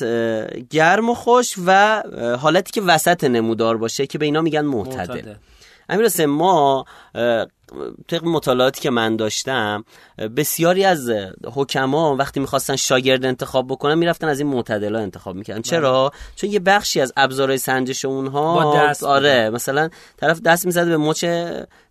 گرم 0.70 1.10
و 1.10 1.14
خوش 1.14 1.54
و 1.66 2.02
حالتی 2.40 2.72
که 2.72 2.80
وسط 2.80 3.24
نمودار 3.24 3.76
باشه 3.76 4.06
که 4.06 4.18
به 4.18 4.24
اینا 4.24 4.40
میگن 4.40 4.60
معتدل 4.60 5.34
امیر 5.88 6.26
ما 6.26 6.84
طبق 8.08 8.24
مطالعاتی 8.24 8.80
که 8.80 8.90
من 8.90 9.16
داشتم 9.16 9.84
بسیاری 10.36 10.84
از 10.84 11.10
حکما 11.54 12.16
وقتی 12.16 12.40
می‌خواستن 12.40 12.76
شاگرد 12.76 13.24
انتخاب 13.24 13.66
بکنن 13.68 13.94
می‌رفتن 13.94 14.28
از 14.28 14.40
این 14.40 14.48
معتدلا 14.48 14.98
انتخاب 14.98 15.36
می‌کردن. 15.36 15.62
چرا؟ 15.62 16.08
بله. 16.08 16.20
چون 16.36 16.50
یه 16.50 16.58
بخشی 16.58 17.00
از 17.00 17.12
ابزارهای 17.16 17.58
سنجش 17.58 18.04
اونها 18.04 18.76
دست 18.76 19.04
آره 19.04 19.50
مثلا 19.50 19.88
طرف 20.16 20.40
دست 20.40 20.66
می‌زده 20.66 20.90
به 20.90 20.96
مچ 20.96 21.24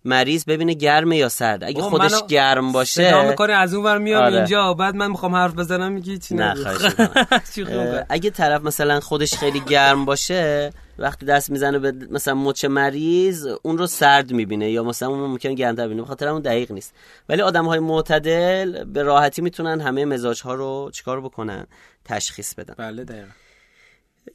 مریض 0.04 0.44
ببینه 0.44 0.74
گرمه 0.74 1.16
یا 1.16 1.28
سرد. 1.28 1.64
اگه 1.64 1.82
خودش 1.82 2.12
گرم 2.28 2.72
باشه 2.72 3.28
می‌کنه 3.28 3.52
از 3.52 3.74
اون 3.74 3.84
ور 3.84 3.98
میام 3.98 4.22
آره. 4.22 4.36
اینجا. 4.36 4.74
بعد 4.74 4.94
من 4.94 5.10
می‌خوام 5.10 5.34
حرف 5.34 5.54
بزنم 5.54 5.92
میگی 5.92 6.18
چی 6.18 6.34
نه 6.34 6.54
اگه 8.08 8.30
طرف 8.30 8.62
مثلا 8.62 9.00
خودش 9.00 9.34
خیلی 9.34 9.60
گرم 9.60 10.04
باشه 10.04 10.72
وقتی 11.00 11.26
دست 11.26 11.50
می‌زنه 11.50 11.78
به 11.78 11.92
مثلا 12.10 12.34
مچ 12.34 12.64
مریض 12.64 13.46
اون 13.62 13.78
رو 13.78 13.86
سرد 13.86 14.32
می‌بینه 14.32 14.70
یا 14.70 14.84
مثلا 14.84 15.08
اون 15.08 15.18
ممکنه 15.18 15.54
گرمتر 15.54 15.86
ببینه. 15.86 16.02
بخاطر 16.02 16.28
اون 16.28 16.42
دقیق 16.42 16.72
نیست. 16.72 16.94
ولی 17.28 17.42
آدم 17.42 17.64
های 17.64 17.78
معتدل 17.78 18.84
به 18.84 19.02
راحتی 19.02 19.42
می‌تونن 19.42 19.80
همه 19.80 20.04
مزاج 20.04 20.42
ها 20.42 20.54
رو 20.54 20.90
چیکار 20.94 21.20
بکنن؟ 21.20 21.66
تشخیص 22.04 22.54
بدن. 22.54 22.74
بله 22.78 23.04
دقیقا. 23.04 23.28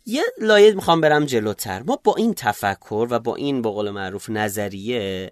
یه 0.05 0.23
لایه 0.41 0.73
می‌خوام 0.73 1.01
برم 1.01 1.25
جلوتر. 1.25 1.83
ما 1.83 1.99
با 2.03 2.15
این 2.17 2.33
تفکر 2.33 3.07
و 3.09 3.19
با 3.19 3.35
این 3.35 3.61
به 3.61 3.69
قول 3.69 3.89
معروف 3.89 4.29
نظریه 4.29 5.31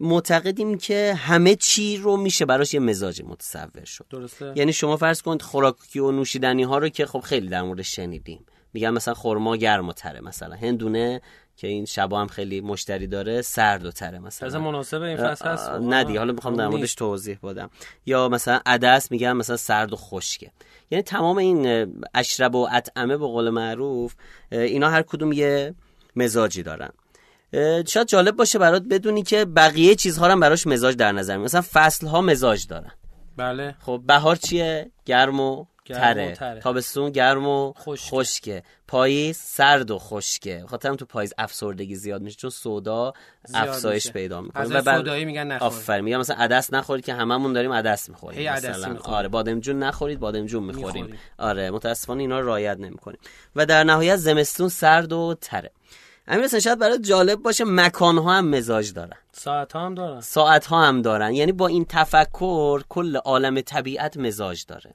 معتقدیم 0.00 0.78
که 0.78 1.14
همه 1.14 1.54
چی 1.54 1.96
رو 1.96 2.16
میشه 2.16 2.44
براش 2.44 2.74
یه 2.74 2.80
مزاج 2.80 3.22
متصور 3.22 3.84
شد. 3.84 4.04
درسته. 4.10 4.52
یعنی 4.56 4.72
شما 4.72 4.96
فرض 4.96 5.22
کنید 5.22 5.42
خوراکی 5.42 5.98
و 5.98 6.10
نوشیدنی 6.10 6.62
ها 6.62 6.78
رو 6.78 6.88
که 6.88 7.06
خب 7.06 7.20
خیلی 7.20 7.48
در 7.48 7.62
مورد 7.62 7.82
شنیدیم. 7.82 8.46
میگن 8.72 8.90
مثلا 8.90 9.14
خرما 9.14 9.56
گرم 9.56 9.88
و 9.88 9.92
تره 9.92 10.20
مثلا. 10.20 10.56
هندونه 10.56 11.20
که 11.56 11.66
این 11.66 11.84
شبا 11.84 12.20
هم 12.20 12.26
خیلی 12.26 12.60
مشتری 12.60 13.06
داره 13.06 13.42
سرد 13.42 13.84
و 13.84 13.90
تره 13.90 14.18
مثلا. 14.18 14.60
مناسب 14.60 15.02
این 15.02 15.16
فصل 15.16 15.48
هست؟ 15.48 15.70
نه 15.70 16.04
دیگه 16.04 16.18
حالا 16.18 16.32
می‌خوام 16.32 16.56
در 16.56 16.68
موردش 16.68 16.94
توضیح 16.94 17.38
بدم. 17.42 17.70
یا 18.06 18.28
مثلا 18.28 18.60
عدس 18.66 19.10
میگن 19.10 19.32
مثلا 19.32 19.56
سرد 19.56 19.92
و 19.92 19.96
خشکه. 19.96 20.50
یعنی 20.90 21.02
تمام 21.02 21.38
این 21.38 21.92
اشرب 22.14 22.54
و 22.54 22.68
اطعمه 22.72 23.16
به 23.16 23.26
قول 23.26 23.50
معروف 23.50 24.14
اینا 24.50 24.90
هر 24.90 25.02
کدوم 25.02 25.32
یه 25.32 25.74
مزاجی 26.16 26.62
دارن. 26.62 26.90
شاید 27.86 28.06
جالب 28.06 28.36
باشه 28.36 28.58
برات 28.58 28.82
بدونی 28.82 29.22
که 29.22 29.44
بقیه 29.44 29.94
چیزها 29.94 30.28
هم 30.28 30.40
براش 30.40 30.66
مزاج 30.66 30.96
در 30.96 31.12
نظر 31.12 31.36
مثلا 31.36 31.62
فصل 31.72 32.06
ها 32.06 32.20
مزاج 32.20 32.66
دارن. 32.66 32.92
بله. 33.36 33.74
خب 33.80 34.02
بهار 34.06 34.36
چیه؟ 34.36 34.90
گرم 35.04 35.40
و 35.40 35.64
تره. 35.84 36.60
تابستون 36.62 37.10
گرم 37.10 37.46
و 37.46 37.72
خشکه. 37.72 38.10
خشکه. 38.10 38.62
پاییز 38.88 39.36
سرد 39.36 39.90
و 39.90 39.98
خشکه. 39.98 40.64
خاطرم 40.68 40.96
تو 40.96 41.04
پاییز 41.04 41.34
افسردگی 41.38 41.94
زیاد 41.94 42.22
میشه 42.22 42.36
چون 42.36 42.50
سودا 42.50 43.12
افزایش 43.54 44.12
پیدا 44.12 44.40
می‌کنه. 44.40 44.64
و 44.64 44.82
بعد 44.82 44.96
سودایی 44.96 45.24
میگن 45.24 45.46
نخورید 45.46 45.62
آفرین. 45.62 46.04
میگن 46.04 46.16
مثلا 46.16 46.36
عدس 46.36 46.72
نخورید 46.72 47.04
که 47.04 47.14
هممون 47.14 47.52
داریم 47.52 47.72
عدس 47.72 48.08
می‌خوریم. 48.08 48.52
مثلا. 48.52 48.98
آره 49.04 49.28
بادمجون 49.28 49.78
نخورید 49.78 50.20
بادمجون 50.20 50.62
می‌خوریم. 50.62 51.04
می‌خوریم. 51.04 51.20
آره 51.38 51.70
متاسفانه 51.70 52.22
اینا 52.22 52.40
رعایت 52.40 52.78
نمی‌کنیم. 52.78 53.18
و 53.56 53.66
در 53.66 53.84
نهایت 53.84 54.16
زمستون 54.16 54.68
سرد 54.68 55.12
و 55.12 55.34
تره. 55.40 55.70
امیر 56.28 56.58
شاید 56.58 56.78
برای 56.78 56.98
جالب 56.98 57.42
باشه 57.42 57.64
مکان 57.64 58.18
ها 58.18 58.32
هم 58.32 58.48
مزاج 58.48 58.92
دارن. 58.92 59.16
ساعت 59.32 59.72
ها 59.72 59.86
هم 59.86 59.94
دارن. 59.94 60.20
ساعت 60.20 60.66
ها 60.66 60.86
هم 60.86 61.02
دارن. 61.02 61.34
یعنی 61.34 61.52
با 61.52 61.66
این 61.66 61.86
تفکر 61.88 62.82
کل 62.88 63.16
عالم 63.16 63.60
طبیعت 63.60 64.16
مزاج 64.16 64.64
داره. 64.66 64.94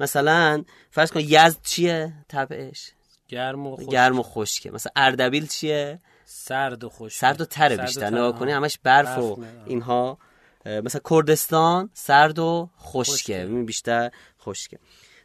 مثلا 0.00 0.64
فرض 0.90 1.12
کن 1.12 1.20
یزد 1.20 1.62
چیه 1.62 2.12
طبعش؟ 2.28 2.90
گرم 3.28 3.66
و 3.66 3.76
خشک. 3.76 3.88
گرم 3.88 4.18
و 4.18 4.22
خشکه. 4.22 4.70
مثلا 4.70 4.92
اردبیل 4.96 5.46
چیه؟ 5.46 6.00
سرد 6.24 6.84
و 6.84 6.88
خشک. 6.88 7.18
سرد 7.18 7.40
و 7.40 7.44
تره 7.44 7.76
بیشتر. 7.76 8.10
نگاه 8.10 8.38
کنی 8.38 8.52
همش 8.52 8.78
برف 8.82 9.18
و 9.18 9.44
اینها. 9.66 10.18
مثلا 10.66 11.00
کردستان 11.10 11.90
سرد 11.94 12.38
و 12.38 12.70
خشکه. 12.78 13.46
بیشتر 13.46 14.10
خشکه. 14.40 14.78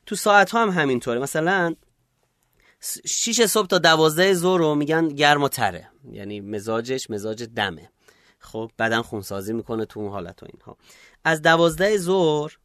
تو 0.05 0.15
ساعت 0.15 0.51
ها 0.51 0.61
هم 0.61 0.69
همینطوره. 0.69 1.19
مثلا 1.19 1.75
شیش 3.05 3.41
صبح 3.41 3.67
تا 3.67 3.77
دوازده 3.77 4.33
ظهر 4.33 4.59
رو 4.59 4.75
میگن 4.75 5.07
گرم 5.07 5.43
و 5.43 5.47
تره. 5.47 5.89
یعنی 6.11 6.41
مزاجش 6.41 7.09
مزاج 7.09 7.43
دمه. 7.43 7.89
خب 8.39 8.71
بدن 8.79 9.01
خونسازی 9.01 9.53
می‌کنه 9.53 9.85
تو 9.85 9.99
اون 9.99 10.11
حالت 10.11 10.43
و 10.43 10.45
اینها. 10.53 10.77
از 11.23 11.41
دوازده 11.41 11.97
ظهر 11.97 12.57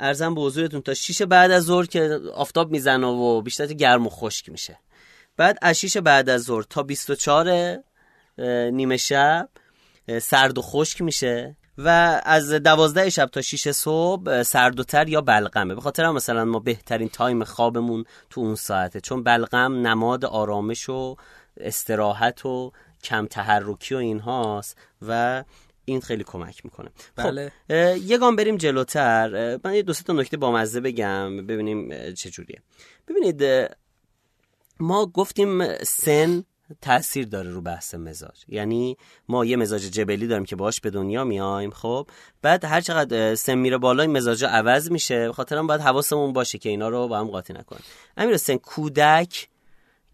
ارزم 0.00 0.34
به 0.34 0.40
حضورتون 0.40 0.80
تا 0.80 0.94
شیش 0.94 1.22
بعد 1.22 1.50
از 1.50 1.62
ظهر 1.62 1.86
که 1.86 2.20
آفتاب 2.34 2.70
می‌زنه 2.70 3.06
و 3.06 3.42
بیشتر 3.42 3.66
گرم 3.66 4.06
و 4.06 4.10
خشک 4.10 4.48
میشه. 4.48 4.78
بعد 5.36 5.58
از 5.62 5.80
شیش 5.80 5.96
بعد 5.96 6.28
از 6.28 6.42
ظهر 6.42 6.62
تا 6.62 6.82
24 6.82 7.76
نیمه 8.70 8.96
شب 8.96 9.48
سرد 10.22 10.58
و 10.58 10.62
خشک 10.62 11.02
میشه 11.02 11.56
و 11.78 12.20
از 12.24 12.50
دوازده 12.50 13.10
شب 13.10 13.26
تا 13.26 13.40
6 13.40 13.70
صبح 13.70 14.42
سرد 14.42 14.80
و 14.80 14.84
تر 14.84 15.08
یا 15.08 15.20
بلغمه. 15.20 15.74
به 15.74 15.80
خاطر 15.80 16.10
مثلا 16.10 16.44
ما 16.44 16.58
بهترین 16.58 17.08
تایم 17.08 17.44
خوابمون 17.44 18.04
تو 18.30 18.40
اون 18.40 18.54
ساعته. 18.54 19.00
چون 19.00 19.22
بلغم 19.22 19.86
نماد 19.86 20.24
آرامش 20.24 20.88
و 20.88 21.16
استراحت 21.60 22.46
و 22.46 22.72
کم 23.04 23.26
تحرکی 23.26 23.94
و 23.94 23.98
اینهاست 23.98 24.78
و 25.02 25.44
این 25.84 26.00
خیلی 26.00 26.24
کمک 26.24 26.64
می‌کنه. 26.64 26.90
خب، 27.16 27.22
بله. 27.22 27.52
خب 27.68 27.96
یه 27.96 28.18
گام 28.18 28.36
بریم 28.36 28.56
جلوتر. 28.56 29.58
من 29.64 29.74
یه 29.74 29.82
دو 29.82 29.92
تا 29.92 30.12
نکته 30.12 30.36
بامزه 30.36 30.80
بگم 30.80 31.46
ببینیم 31.46 32.12
چه 32.12 32.30
جوریه. 32.30 32.62
ببینید 33.08 33.70
ما 34.80 35.06
گفتیم 35.06 35.74
سن 35.82 36.44
تاثیر 36.80 37.26
داره 37.26 37.50
رو 37.50 37.60
بحث 37.60 37.94
مزاج. 37.94 38.44
یعنی 38.48 38.96
ما 39.28 39.44
یه 39.44 39.56
مزاج 39.56 39.82
جبلی 39.82 40.26
داریم 40.26 40.44
که 40.44 40.56
باش 40.56 40.80
به 40.80 40.90
دنیا 40.90 41.24
میایم 41.24 41.70
خب. 41.70 42.08
بعد 42.42 42.64
هر 42.64 42.80
چقدر 42.80 43.34
سن 43.34 43.54
میره 43.54 43.78
بالا 43.78 44.02
این 44.02 44.12
مزاج 44.12 44.44
عوض 44.44 44.90
میشه. 44.90 45.32
خاطرم 45.32 45.66
باید 45.66 45.80
حواسمون 45.80 46.32
باشه 46.32 46.58
که 46.58 46.68
اینا 46.68 46.88
رو 46.88 47.08
با 47.08 47.18
هم 47.18 47.26
قاطی 47.30 47.52
نکنیم. 47.52 47.82
امیر 48.16 48.36
سن 48.36 48.56
کودک 48.56 49.48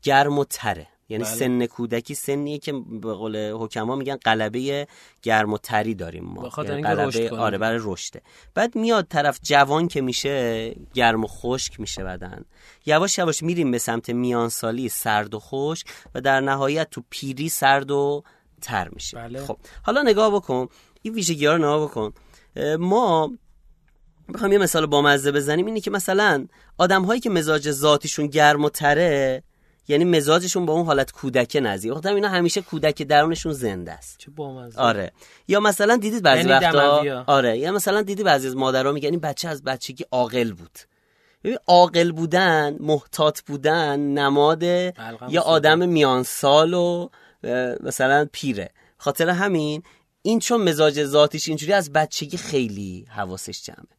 گرم 0.03 0.39
و 0.39 0.45
تره. 0.45 0.87
یعنی 1.09 1.25
بله. 1.25 1.33
سن 1.33 1.67
کودکی 1.67 2.15
سنیه 2.15 2.59
که 2.59 2.73
به 2.73 3.13
قول 3.13 3.53
حکما 3.53 3.97
میگن 3.97 4.17
قلبه 4.17 4.87
گرم 5.23 5.53
و 5.53 5.59
تری 5.59 5.95
داریم 5.95 6.25
ما. 6.25 6.51
یعنی 6.65 6.83
قلبه 6.83 7.31
آره 7.37 7.59
برای 7.59 7.79
رشده. 7.83 8.23
بعد 8.55 8.77
میاد 8.77 9.07
طرف 9.09 9.39
جوان 9.43 9.89
که 9.89 10.01
میشه 10.01 10.75
گرم 10.95 11.25
و 11.25 11.27
خشک 11.27 11.81
میشه 11.81 12.05
بدن. 12.05 12.45
یواش 12.87 13.19
یواش 13.19 13.43
میریم 13.43 13.71
به 13.71 13.79
سمت 13.79 14.11
میانسالی 14.11 14.89
سرد 14.89 15.35
و 15.35 15.39
خشک 15.39 15.87
و 16.15 16.21
در 16.21 16.41
نهایت 16.41 16.91
تو 16.91 17.03
پیری 17.11 17.49
سرد 17.49 17.91
و 17.91 18.23
تر 18.61 18.89
میشه. 18.89 19.17
بله. 19.17 19.47
خب 19.47 19.59
حالا 19.83 20.03
نگاه 20.03 20.35
بکن. 20.35 20.69
این 21.03 21.15
ویژگی 21.15 21.47
ها 21.47 21.53
رو 21.53 21.59
نگاه 21.59 21.89
بکن. 21.89 22.13
ما 22.79 23.33
می‌خوام 24.29 24.53
یه 24.53 24.59
مثال 24.59 24.87
بامزه 24.87 25.33
بزنیم. 25.33 25.67
اینه 25.67 25.81
که 25.81 25.91
مثلا 25.91 26.47
آدم 26.79 27.05
هایی 27.05 27.21
که 27.21 27.31
مزاج 27.31 27.71
ذاتیشون 27.71 28.27
گرم 28.27 28.65
و 28.65 28.69
تره 28.69 29.43
یعنی 29.89 30.05
مزاجشون 30.05 30.67
با 30.67 30.73
اون 30.73 30.87
حالت 30.87 31.13
کودک 31.13 31.59
نزدیک. 31.63 31.93
خاطر 31.93 32.15
اینا 32.15 32.29
همیشه 32.29 32.63
کودک 32.63 33.03
درونشون 33.03 33.53
زنده 33.53 33.93
است. 33.93 34.19
چه 34.19 34.31
بامزه. 34.31 34.81
آره. 34.81 35.13
یا 35.49 35.61
مثلا 35.61 35.97
دیدید 35.97 36.23
بعضی 36.23 36.49
یعنی 36.49 36.53
وقتا 36.53 37.25
آره. 37.27 37.59
یا 37.59 37.73
مثلا 37.73 38.03
دیدی 38.03 38.23
بعضی 38.23 38.47
از 38.47 38.57
مادرها 38.57 38.93
میگن 38.93 39.11
این 39.11 39.21
بچه 39.21 39.49
از 39.49 39.63
بچگی 39.65 40.05
عاقل 40.11 40.53
بود. 40.53 40.79
ببین 41.45 41.59
عاقل 41.67 42.13
بودن 42.13 42.77
محتاط 42.81 43.41
بودن 43.41 44.01
نماد 44.01 44.63
یا 45.29 45.43
آدم 45.45 45.89
میان 45.89 46.23
سال 46.23 46.75
و 46.75 47.09
مثلا 47.81 48.29
پیره. 48.33 48.71
خاطر 48.99 49.29
همین 49.29 49.83
این 50.23 50.39
چون 50.41 50.69
مزاج 50.69 51.05
ذاتیش 51.05 51.49
اینجوری 51.49 51.73
از 51.73 51.93
بچگی 51.93 52.37
خیلی 52.37 53.07
حواسش 53.09 53.63
جمعه. 53.63 53.96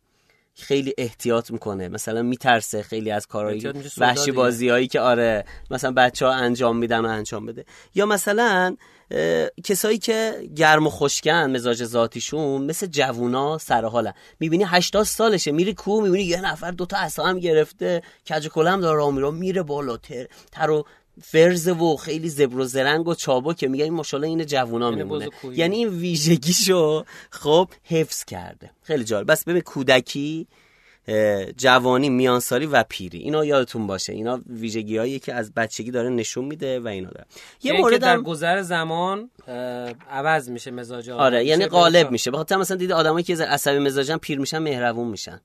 خیلی 0.59 0.93
احتیاط 0.97 1.51
می‌کنه. 1.51 1.87
مثلا 1.87 2.21
میترسه 2.21 2.83
خیلی 2.83 3.11
از 3.11 3.27
کارهایی 3.27 3.73
وحشی 3.97 4.31
بازی 4.31 4.69
هایی 4.69 4.87
که 4.87 4.99
آره 4.99 5.45
مثلا 5.71 5.91
بچه 5.91 6.25
ها 6.25 6.33
انجام 6.33 6.77
میدن 6.77 7.05
و 7.05 7.07
انجام 7.07 7.45
بده. 7.45 7.65
یا 7.95 8.05
مثلا 8.05 8.77
کسایی 9.63 9.97
که 9.97 10.49
گرم 10.55 10.87
و 10.87 10.89
خشکن 10.89 11.31
مزاج 11.31 11.83
ذاتیشون 11.83 12.63
مثل 12.63 12.87
جوونا 12.87 13.57
سر 13.57 13.85
حالن. 13.85 14.13
می‌بینی 14.39 14.63
80 14.67 15.03
سالشه 15.03 15.51
میری 15.51 15.73
کو 15.73 16.01
می‌بینی 16.01 16.23
یه 16.23 16.41
نفر 16.41 16.71
دوتا 16.71 16.97
عصا 16.97 17.23
هم 17.23 17.39
گرفته 17.39 18.01
کج 18.29 18.47
کلم 18.47 18.81
داره 18.81 18.97
راه 18.97 19.11
میره 19.11 19.31
میره 19.31 19.63
بالاتر 19.63 20.27
تر 20.51 20.69
و 20.69 20.85
فرز 21.21 21.67
و 21.67 21.97
خیلی 21.97 22.29
زبر 22.29 22.57
و 22.57 22.65
زرنگ 22.65 23.07
و 23.07 23.15
چابو 23.15 23.53
که 23.53 23.67
میگه 23.67 23.83
این 23.83 23.93
ماشاءالله 23.93 24.27
این 24.29 24.45
جوونا 24.45 24.91
میمونه. 24.91 25.29
یعنی 25.51 25.75
این 25.75 25.89
ویژگیشو 25.89 27.03
خب 27.29 27.69
حفظ 27.83 28.25
کرده. 28.25 28.71
خیلی 28.83 29.03
جالب. 29.03 29.31
بس 29.31 29.43
ببین 29.43 29.61
کودکی 29.61 30.47
جوانی 31.57 32.09
میانسالی 32.09 32.65
و 32.65 32.83
پیری. 32.89 33.19
اینا 33.19 33.45
یادتون 33.45 33.87
باشه. 33.87 34.13
اینا 34.13 34.41
ویژگی 34.49 34.97
هایی 34.97 35.19
که 35.19 35.33
از 35.33 35.53
بچگی 35.53 35.91
داره 35.91 36.09
نشون 36.09 36.45
میده 36.45 36.79
و 36.79 36.87
اینا 36.87 37.09
داره. 37.09 37.25
یه 37.63 37.71
یعنی 37.71 37.81
مورد 37.81 38.01
در 38.01 38.19
گذر 38.19 38.61
زمان 38.61 39.29
عوض 40.11 40.49
میشه 40.49 40.71
مزاج 40.71 41.09
آره 41.09 41.45
یعنی 41.45 41.65
غالب 41.65 42.11
میشه. 42.11 42.31
بخاطر 42.31 42.57
مثلا 42.57 42.77
دیده 42.77 42.93
آدمایی 42.93 43.23
که 43.23 43.35
عصبی 43.35 43.79
مزاجن 43.79 44.17
پیر 44.17 44.39
میشن 44.39 44.57
مهربون 44.57 45.07
میشن. 45.07 45.41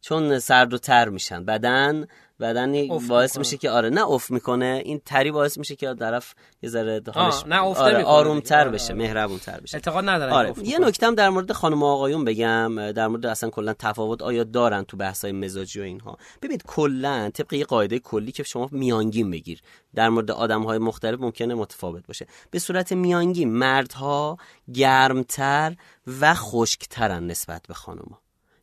چون 0.00 0.38
سرد 0.38 0.74
و 0.74 0.78
تر 0.78 1.08
میشن. 1.08 1.44
بدن 1.44 2.06
بدن 2.40 2.98
باعث 3.08 3.38
میشه 3.38 3.56
که 3.56 3.70
آره 3.70 3.90
نه 3.90 4.00
اوف 4.00 4.30
می‌کنه 4.30 4.82
این 4.84 5.00
تری 5.04 5.30
باعث 5.30 5.58
میشه 5.58 5.76
که 5.76 5.94
طرف 5.94 6.34
یه 6.62 6.70
ذره 6.70 7.02
حالش 7.14 7.46
نه 7.46 7.58
آره 7.58 8.04
آرومتر 8.04 8.60
آره، 8.60 8.70
بشه 8.70 8.92
آره. 8.92 9.02
مهربونتر 9.02 9.60
بشه. 9.60 9.76
اعتقاد 9.76 10.08
ندارم 10.08 10.32
آره. 10.32 10.54
یه 10.62 10.78
نکته 10.78 11.06
هم 11.06 11.14
در 11.14 11.30
مورد 11.30 11.52
خانم 11.52 11.82
آقایون 11.82 12.24
بگم 12.24 12.92
در 12.92 13.08
مورد 13.08 13.26
اصلا 13.26 13.50
کلا 13.50 13.74
تفاوت 13.78 14.22
آیا 14.22 14.44
دارن 14.44 14.84
تو 14.84 14.96
بحث 14.96 15.24
های 15.24 15.32
مزاجی 15.32 15.80
و 15.80 15.82
اینها. 15.82 16.16
ببینید 16.42 16.62
کلا 16.66 17.30
طبق 17.30 17.52
یه 17.52 17.64
قاعده 17.64 17.98
کلی 17.98 18.32
که 18.32 18.42
شما 18.42 18.68
میانگین 18.72 19.30
بگیر. 19.30 19.60
در 19.94 20.08
مورد 20.08 20.30
آدم 20.30 20.62
های 20.62 20.78
مختلف 20.78 21.20
ممکنه 21.20 21.54
متفاوت 21.54 22.06
باشه. 22.06 22.26
به 22.50 22.58
صورت 22.58 22.92
میانگین 22.92 23.52
مردها 23.52 24.36
گرمتر 24.74 25.76
و 26.20 26.34
خشکترن 26.34 27.26
نسبت 27.26 27.62
به 27.68 27.74
خانم‌ها 27.74 28.20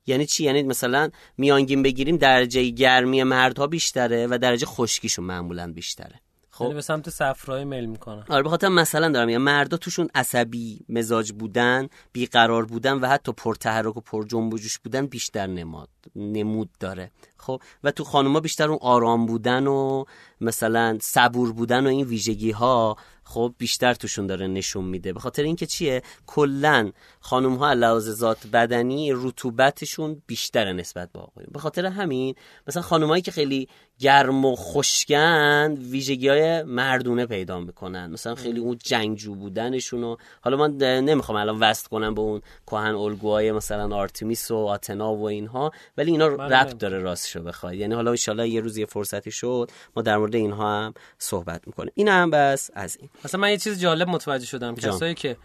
یعنی 0.07 0.25
چی؟ 0.25 0.43
یعنی 0.43 0.63
مثلا 0.63 1.09
میانگین 1.37 1.83
بگیریم 1.83 2.17
درجه 2.17 2.69
گرمی 2.69 3.23
مردها 3.23 3.67
بیشتره 3.67 4.27
و 4.27 4.37
درجه 4.37 4.65
خشکیشون 4.65 5.25
معمولا 5.25 5.73
بیشتره. 5.73 6.21
خب؟ 6.57 6.73
به 6.73 6.81
سمت 6.81 7.09
صفرای 7.09 7.65
میل 7.65 7.85
می‌کنن. 7.85 8.23
آره 8.29 8.43
به 8.43 8.49
خاطر 8.49 8.67
مثلا 8.67 9.09
دارم 9.09 9.27
میگم 9.27 9.41
مردا 9.41 9.77
توشون 9.77 10.09
عصبی 10.15 10.85
مزاج 10.89 11.31
بودن 11.31 11.87
بیقرار 12.11 12.65
بودن 12.65 12.93
و 12.93 13.07
حتی 13.07 13.31
پرتحرک 13.31 13.97
و 13.97 14.01
پر 14.01 14.25
جنب 14.25 14.53
و 14.53 14.57
جوش 14.57 14.79
بودن 14.79 15.05
بیشتر 15.05 15.47
نماد 15.47 15.89
نمود 16.15 16.69
داره. 16.79 17.11
خب؟ 17.37 17.61
و 17.83 17.91
تو 17.91 18.03
خانوما 18.03 18.39
بیشتر 18.39 18.69
اون 18.69 18.79
آرام 18.81 19.25
بودن 19.25 19.67
و 19.67 20.05
مثلا 20.41 20.97
صبور 21.01 21.53
بودن 21.53 21.85
و 21.85 21.89
این 21.89 22.05
ویژگی 22.05 22.51
ها 22.51 22.97
خب 23.27 23.53
بیشتر 23.57 23.93
توشون 23.93 24.27
داره 24.27 24.47
نشون 24.47 24.85
میده. 24.85 25.13
به 25.13 25.19
خاطر 25.19 25.43
اینکه 25.43 25.65
چیه؟ 25.65 26.01
کلا 26.27 26.91
خانم 27.19 27.55
ها 27.55 27.73
لحاظ 27.73 28.09
ذات 28.09 28.47
بدنی 28.47 29.11
رطوبتشون 29.15 30.21
بیشتره 30.27 30.73
نسبت 30.73 31.11
به 31.11 31.19
آقایون. 31.19 31.49
به 31.53 31.59
خاطر 31.59 31.85
همین 31.85 32.35
مثلا 32.67 32.81
خانمایی 32.81 33.21
که 33.21 33.31
خیلی 33.31 33.67
گرم 33.99 34.45
و 34.45 34.55
خشکن 34.55 35.73
ویژگی 35.73 36.27
های 36.27 36.63
مردونه 36.63 37.25
پیدا 37.25 37.59
می‌کنن. 37.59 38.11
مثلا 38.11 38.35
خیلی 38.35 38.59
اون 38.59 38.77
جنگجو 38.83 39.35
بودنشون 39.35 40.03
و 40.03 40.15
حالا 40.41 40.57
من 40.57 40.77
نمی‌خوام 40.77 41.37
الان 41.37 41.59
وست 41.59 41.87
کنم 41.87 42.15
به 42.15 42.21
اون 42.21 42.41
کهن 42.67 42.95
الگوهای 42.95 43.51
مثلا 43.51 43.95
آرتمیس 43.95 44.51
و 44.51 44.55
آتنا 44.55 45.15
و 45.15 45.23
اینها 45.23 45.71
ولی 45.97 46.11
اینا 46.11 46.29
بله. 46.29 46.55
ربط 46.55 46.77
داره 46.77 46.99
راستشو 46.99 47.43
بخواد 47.43 47.73
یعنی 47.73 47.95
حالا 47.95 48.15
ان 48.27 48.39
یه 48.39 48.61
روز 48.61 48.77
یه 48.77 48.85
فرصتی 48.85 49.31
شد 49.31 49.71
ما 49.95 50.01
در 50.01 50.17
مورد 50.17 50.35
اینها 50.35 50.85
هم 50.85 50.93
صحبت 51.19 51.67
می‌کنیم. 51.67 51.91
این 51.95 52.07
هم 52.07 52.29
بس 52.29 52.69
از 52.73 52.97
این. 52.99 53.09
مثلا 53.25 53.41
من 53.41 53.51
یه 53.51 53.57
چیز 53.57 53.79
جالب 53.79 54.07
متوجه 54.09 54.45
شدم. 54.45 54.75
کسایی 54.75 55.13
که 55.13 55.37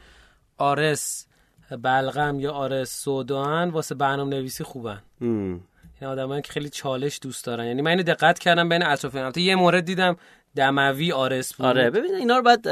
آرس 0.58 1.26
بلغم 1.82 2.40
یا 2.40 2.52
آرس 2.52 3.02
سودان 3.02 3.70
واسه 3.70 3.94
برنامه 3.94 4.37
نویسی 4.37 4.64
خوبن 4.64 5.02
این 6.00 6.11
آدمایی 6.11 6.42
که 6.42 6.52
خیلی 6.52 6.68
چالش 6.68 7.18
دوست 7.22 7.44
دارن. 7.44 7.66
یعنی 7.66 7.82
من 7.82 7.90
اینو 7.90 8.02
دقت 8.02 8.38
کردم 8.38 8.68
بین 8.68 8.82
اطرافیانم 8.82 9.32
یه 9.37 9.56
مورد 9.56 9.85
دیدم 9.85 10.16
دموی 10.56 11.12
آرس 11.12 11.54
بود. 11.54 11.66
آره 11.66 11.90
ببین 11.90 12.14
اینا 12.14 12.36
رو 12.36 12.42
بعد 12.42 12.68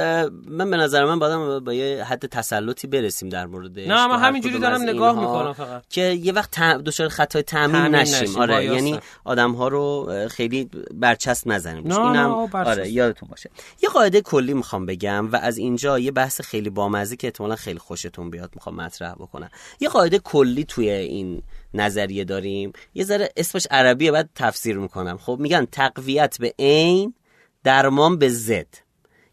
من 0.48 0.70
به 0.70 0.76
نظر 0.76 1.04
من 1.04 1.18
بعدم 1.18 1.64
با 1.64 1.74
یه 1.74 2.04
حد 2.04 2.26
تسلطی 2.26 2.86
برسیم 2.86 3.28
در 3.28 3.46
مورد 3.46 3.78
نه 3.78 4.06
من 4.06 4.18
همینجوری 4.18 4.58
دارم 4.58 4.82
نگاه 4.82 5.20
می‌کنم 5.20 5.52
فقط. 5.52 5.82
که 5.90 6.00
یه 6.00 6.32
وقت 6.32 6.50
تم... 6.50 6.82
دچار 6.82 7.08
خطای 7.08 7.42
تعمیم 7.42 7.96
نشیم. 7.96 8.22
نشیم 8.22 8.36
آره 8.36 8.64
یعنی 8.64 8.98
آدم 9.24 9.52
ها 9.52 9.68
رو 9.68 10.12
خیلی 10.30 10.70
برچسب 10.94 11.48
نزنیم. 11.48 11.92
اینم 11.92 12.30
آره 12.52 12.90
یادتون 12.90 13.28
باشه. 13.28 13.50
یه 13.82 13.88
قاعده 13.88 14.20
کلی 14.20 14.54
می‌خوام 14.54 14.86
بگم 14.86 15.32
و 15.32 15.36
از 15.36 15.58
اینجا 15.58 15.98
یه 15.98 16.10
بحث 16.10 16.40
خیلی 16.40 16.70
بامزه 16.70 17.16
که 17.16 17.26
احتمالا 17.26 17.56
خیلی 17.56 17.78
خوشتون 17.78 18.30
بیاد 18.30 18.50
می‌خوام 18.54 18.76
مطرح 18.76 19.14
بکنم. 19.14 19.50
یه 19.80 19.88
قاعده 19.88 20.18
کلی 20.18 20.64
توی 20.64 20.90
این 20.90 21.42
نظریه 21.74 22.24
داریم. 22.24 22.72
یه 22.94 23.04
ذره 23.04 23.28
اسمش 23.36 23.66
عربیه 23.70 24.12
بعد 24.12 24.28
تفسیر 24.34 24.78
می‌کنم. 24.78 25.18
خب 25.18 25.36
میگن 25.40 25.66
تقویت 25.72 26.36
به 26.40 26.54
عین 26.58 27.14
درمان 27.64 28.18
به 28.18 28.28
زد 28.28 28.76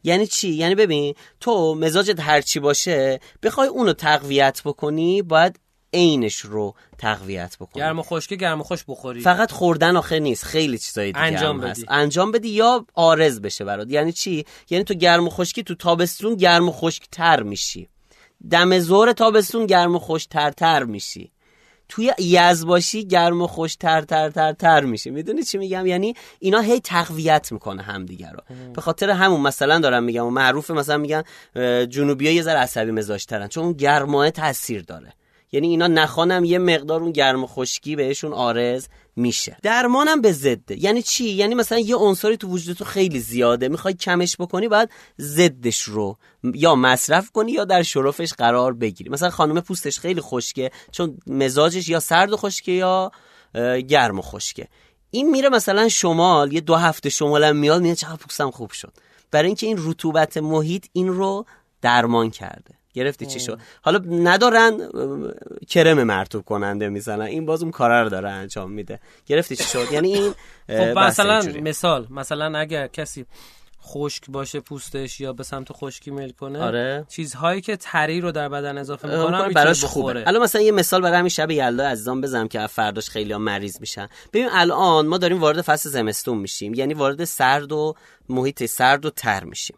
یعنی 0.04 0.28
چی؟ 0.28 0.50
یعنی 0.50 0.76
ببین 0.76 1.16
تو 1.40 1.76
مزاجت 1.76 2.20
هرچی 2.20 2.60
باشه 2.60 3.20
بخوای 3.44 3.68
اونو 3.68 3.94
تقویت 3.94 4.62
بکنی 4.66 5.22
باید 5.22 5.60
عینش 5.94 6.36
رو 6.36 6.76
تقویت 6.98 7.58
بکنی. 7.60 7.84
گرم 7.84 8.00
و 8.00 8.04
خشک 8.04 8.34
گرم 8.34 8.60
و 8.60 8.64
خوش 8.64 8.84
بخوری. 8.88 9.20
فقط 9.22 9.52
خوردن 9.52 9.98
آخه 9.98 10.20
نیست 10.20 10.46
خیلی 10.46 10.78
چیزای 10.78 11.08
دیگه 11.08 11.20
انجام 11.20 11.58
بدی. 11.58 11.70
هست. 11.70 11.86
انجام 11.88 12.32
بدی 12.32 12.50
یا 12.50 12.86
آرز 12.94 13.42
بشه 13.42 13.66
برات. 13.66 13.92
یعنی 13.92 14.12
چی؟ 14.12 14.46
یعنی 14.70 14.84
تو 14.84 14.94
گرم 14.94 15.28
و 15.28 15.30
خشکی 15.30 15.64
تو 15.64 15.76
تابستون 15.76 16.36
گرم 16.36 16.70
و 16.70 16.72
خشک 16.72 17.08
تر 17.12 17.44
میشی. 17.44 17.90
دم 18.52 18.80
زور 18.80 19.12
تابستون 19.12 19.66
گرم 19.66 19.96
و 19.96 20.00
خوش 20.00 20.26
تر 20.26 20.52
تر 20.52 20.84
میشی. 20.84 21.32
توی 21.90 22.14
یز 22.20 22.66
باشی 22.66 23.08
گرم 23.08 23.42
و 23.42 23.48
خوش 23.48 23.76
تر 23.76 24.02
تر 24.02 24.30
تر 24.30 24.54
تر 24.54 24.84
میشه. 24.84 25.10
می‌دونی 25.10 25.44
چی 25.44 25.58
میگم؟ 25.58 25.86
یعنی 25.86 26.14
اینا 26.40 26.60
هی 26.60 26.80
تقویت 26.80 27.52
می‌کنه 27.52 27.84
همدیگه 27.84 28.30
رو. 28.32 28.40
به 28.74 28.82
خاطر 28.82 29.10
همون 29.10 29.42
مثلا 29.42 29.80
دارم 29.80 30.04
میگم 30.04 30.26
و 30.26 30.30
معروفه 30.30 30.74
مثلا 30.74 30.98
میگن 30.98 31.24
جنوبی 31.86 32.28
ها 32.28 32.34
یه 32.34 32.42
ذره 32.42 32.60
عصبی 32.60 32.92
مزاج 32.92 33.26
ترن 33.26 33.48
چون 33.48 33.64
اون 33.64 33.74
گرماه 33.74 34.32
تاثیر 34.32 34.82
داره. 34.82 35.14
یعنی 35.52 35.68
اینا 35.68 35.88
نخوانم 35.88 36.46
یه 36.46 36.60
مقدار 36.60 37.02
اون 37.02 37.12
گرم 37.12 37.44
و 37.44 37.48
خشکی 37.48 37.96
بهشون 37.96 38.34
آرز 38.34 38.88
میشه. 39.18 39.58
درمانم 39.64 40.22
به 40.22 40.32
ضده. 40.32 40.84
یعنی 40.84 41.02
چی؟ 41.02 41.30
یعنی 41.30 41.56
مثلا 41.56 41.80
یه 41.80 41.96
عنصری 41.96 42.38
تو 42.38 42.48
وجود 42.48 42.78
تو 42.78 42.86
خیلی 42.86 43.20
زیاده. 43.20 43.68
می‌خوای 43.68 43.94
کمش 43.94 44.36
بکنی 44.40 44.68
باید 44.68 44.90
ضدش 45.20 45.82
رو 45.82 46.18
یا 46.44 46.76
مصرف 46.76 47.32
کنی 47.32 47.52
یا 47.52 47.66
در 47.66 47.84
شرفش 47.84 48.34
قرار 48.34 48.74
بگیری. 48.74 49.10
مثلا 49.10 49.30
خانم 49.30 49.62
پوستش 49.62 50.00
خیلی 50.00 50.22
خشکه 50.22 50.72
چون 50.92 51.18
مزاجش 51.28 51.90
یا 51.90 52.00
سرد 52.00 52.34
و 52.34 52.38
خشکه 52.38 52.72
یا 52.72 53.12
گرم 53.88 54.20
و 54.20 54.22
خشکه. 54.22 54.68
این 55.12 55.30
میره 55.30 55.50
مثلا 55.50 55.90
شمال 55.90 56.54
یه 56.54 56.62
دو 56.62 56.76
هفته 56.76 57.10
شمالم 57.10 57.56
میاد 57.56 57.82
میاد 57.82 57.96
چقدر 57.96 58.16
پوستم 58.16 58.52
خوب 58.52 58.72
شد. 58.72 58.94
برای 59.32 59.48
اینکه 59.48 59.68
این 59.68 59.78
رطوبت 59.80 60.38
محیط 60.38 60.86
این 60.94 61.08
رو 61.08 61.46
درمان 61.82 62.30
کرده. 62.30 62.77
گرفتی 62.98 63.26
چی 63.26 63.40
شد؟ 63.40 63.60
حالا 63.82 64.00
ندارن 64.10 64.90
کرم 65.68 66.04
مرتوب 66.04 66.46
کننده 66.46 66.90
می‌زنن. 66.90 67.22
این 67.22 67.46
باز 67.46 67.62
اون 67.62 67.72
کارا 67.72 68.04
رو 68.04 68.10
داره 68.10 68.30
انجام 68.30 68.72
میده. 68.72 69.00
گرفتی 69.26 69.56
چی 69.56 69.64
شد؟ 69.64 69.86
یعنی 69.92 70.14
این 70.14 70.34
خب 70.78 70.98
مثلا 71.00 71.42
مثال 71.62 72.08
مثلا 72.10 72.60
اگر 72.60 72.88
کسی 72.88 73.26
خشک 73.84 74.24
باشه 74.30 74.60
پوستش 74.60 75.20
یا 75.20 75.34
به 75.34 75.44
سمت 75.44 75.68
خشکی 75.72 76.12
میل 76.12 76.32
کنه 76.32 76.64
آره. 76.64 77.06
چیزهایی 77.10 77.62
که 77.62 77.76
تری 77.76 78.22
رو 78.22 78.32
در 78.32 78.50
بدن 78.50 78.78
اضافه 78.78 79.08
می‌کنن 79.08 79.50
براش 79.50 79.84
خوبه. 79.84 80.28
الان 80.28 80.44
مثلا 80.44 80.62
یه 80.62 80.72
مثال 80.72 81.02
برای 81.02 81.18
همین 81.18 81.30
شب 81.30 81.52
یلدا 81.52 81.88
عزیزان 81.88 82.22
بزنم 82.22 82.48
که 82.48 82.68
فرداش 82.68 83.10
خیلی 83.10 83.34
ها 83.34 83.40
مریض 83.40 83.80
میشن. 83.80 84.08
ببین 84.34 84.48
الان 84.52 85.08
ما 85.08 85.18
داریم 85.18 85.40
وارد 85.40 85.62
فصل 85.62 85.90
زمستون 85.90 86.38
میشیم. 86.38 86.74
یعنی 86.74 86.94
وارد 86.94 87.26
سرد 87.26 87.72
و 87.72 87.96
محیط 88.30 88.66
سرد 88.66 89.06
و 89.06 89.10
تر 89.10 89.44
میشیم. 89.44 89.78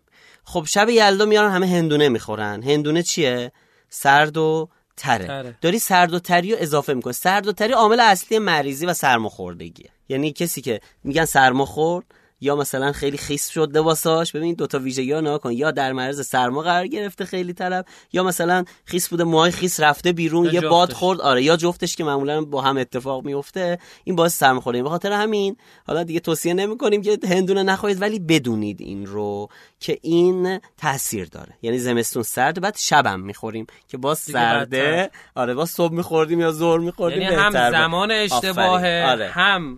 خب 0.53 0.65
شب 0.67 0.89
یلدا 0.89 1.25
میارن 1.25 1.51
همه 1.51 1.67
هندونه 1.67 2.09
می‌خورن. 2.09 2.63
هندونه 2.63 3.03
چیه؟ 3.03 3.51
سرد 3.89 4.37
و 4.37 4.69
تره, 4.97 5.57
داری 5.61 5.79
سرد 5.79 6.13
و 6.13 6.19
تری 6.19 6.51
رو 6.51 6.57
اضافه 6.59 6.93
می‌کنی. 6.93 7.13
سرد 7.13 7.47
و 7.47 7.51
تری 7.51 7.73
عامل 7.73 7.99
اصلی 7.99 8.39
مریضی 8.39 8.85
و 8.85 8.93
سرماخوردگیه. 8.93 9.89
یعنی 10.09 10.33
کسی 10.33 10.61
که 10.61 10.81
میگن 11.03 11.25
سرماخورد 11.25 12.05
یا 12.41 12.55
مثلا 12.55 12.91
خیلی 12.91 13.17
خیس 13.17 13.49
شد 13.49 13.77
لباساش 13.77 14.31
ببین 14.31 14.55
دو 14.55 14.67
تا 14.67 14.79
ویژگی 14.79 15.11
ها 15.11 15.37
کن. 15.37 15.51
یا 15.51 15.71
در 15.71 15.93
معرض 15.93 16.27
سرما 16.27 16.61
قرار 16.61 16.87
گرفته 16.87 17.25
خیلی 17.25 17.53
طرف 17.53 17.85
یا 18.13 18.23
مثلا 18.23 18.63
خیس 18.85 19.09
بوده 19.09 19.23
موهای 19.23 19.51
خیس 19.51 19.79
رفته 19.79 20.11
بیرون 20.11 20.49
یه 20.53 20.61
باد 20.61 20.93
خورد 20.93 21.21
آره 21.21 21.43
یا 21.43 21.57
جفتش 21.57 21.95
که 21.95 22.03
معمولا 22.03 22.41
با 22.41 22.61
هم 22.61 22.77
اتفاق 22.77 23.25
میفته 23.25 23.79
این 24.03 24.15
باعث 24.15 24.37
سرما 24.37 24.61
خورده 24.61 24.83
به 24.83 24.89
خاطر 24.89 25.11
همین 25.11 25.57
حالا 25.87 26.03
دیگه 26.03 26.19
توصیه 26.19 26.53
نمی‌کنیم 26.53 27.01
که 27.01 27.19
هندونه 27.29 27.63
نخورید 27.63 28.01
ولی 28.01 28.19
بدونید 28.19 28.81
این 28.81 29.05
رو 29.05 29.49
که 29.79 29.97
این 30.01 30.59
تاثیر 30.77 31.25
داره. 31.25 31.53
یعنی 31.61 31.77
زمستون 31.77 32.23
سرد 32.23 32.61
بعد 32.61 32.75
شبم 32.77 33.19
می‌خوریم 33.19 33.67
که 33.87 33.97
با 33.97 34.15
سرده 34.15 35.09
آره 35.35 35.53
با 35.53 35.65
صبح 35.65 35.93
میخوردیم 35.93 36.39
یا 36.39 36.51
ظهر 36.51 36.79
میخوردیم 36.79 37.21
یعنی 37.21 37.35
هم 37.35 37.71
زمان 37.71 38.11
اشتباهه 38.11 39.05
آره. 39.09 39.27
هم 39.27 39.77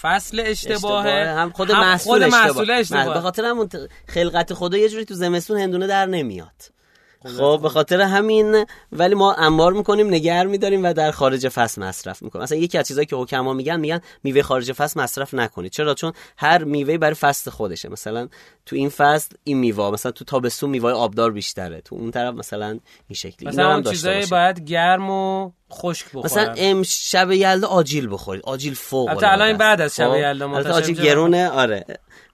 فصل 0.00 0.42
اشتباهه, 0.46 1.28
هم 1.28 1.50
خود 1.50 1.69
محصول 1.72 2.70
اشتباه. 2.70 3.14
به 3.14 3.20
خاطر 3.20 3.44
همون 3.44 3.68
خلقت 4.08 4.54
خدا 4.54 4.78
یه 4.78 4.88
جوری 4.88 5.04
تو 5.04 5.14
زمستون 5.14 5.58
هندونه 5.58 5.86
در 5.86 6.06
نمیاد. 6.06 6.79
خب 7.24 7.58
به 7.62 7.68
خاطر 7.68 8.00
همین 8.00 8.66
ولی 8.92 9.14
ما 9.14 9.34
انبار 9.34 9.72
می‌کنیم 9.72 10.06
نگر 10.06 10.46
میداریم 10.46 10.84
و 10.84 10.92
در 10.92 11.10
خارج 11.10 11.48
فصل 11.48 11.82
مصرف 11.82 12.22
می‌کنیم. 12.22 12.42
مثلا 12.42 12.58
یکی 12.58 12.78
از 12.78 12.88
چیزایی 12.88 13.06
که 13.06 13.16
حکما 13.16 13.52
میگن 13.52 13.80
میگن 13.80 14.00
میوه 14.24 14.42
خارج 14.42 14.72
فصل 14.72 15.00
مصرف 15.00 15.34
نکنید. 15.34 15.72
چرا؟ 15.72 15.94
چون 15.94 16.12
هر 16.36 16.64
میوه 16.64 16.98
برای 16.98 17.14
فصل 17.14 17.50
خودشه. 17.50 17.88
مثلا 17.88 18.28
تو 18.66 18.76
این 18.76 18.88
فصل 18.88 19.34
این 19.44 19.58
میوه 19.58 19.90
مثلا 19.90 20.12
تو 20.12 20.24
تابستون 20.24 20.70
میوه 20.70 20.90
آبدار 20.90 21.32
بیشتره. 21.32 21.80
تو 21.80 21.96
اون 21.96 22.10
طرف 22.10 22.34
مثلا 22.34 22.68
این 22.68 23.14
شکلی. 23.14 23.48
مثلا 23.48 23.74
اون 23.74 23.82
چیزایی 23.82 24.26
باید 24.26 24.60
گرم 24.60 25.10
و 25.10 25.50
خشک 25.72 26.06
بخورن. 26.06 26.24
مثلا 26.24 26.54
امشب 26.56 27.32
یلدا 27.32 27.68
آجیل 27.68 28.12
بخورید. 28.12 28.42
آجیل 28.44 28.74
فوق 28.74 29.08
البته 29.08 29.32
الان 29.32 29.56
بعد 29.56 29.80
از 29.80 29.96
شب 29.96 30.08
خب؟ 30.08 30.16
یلدا 30.16 30.74
آجیل 30.74 31.02
گرونه 31.02 31.48
آره. 31.48 31.84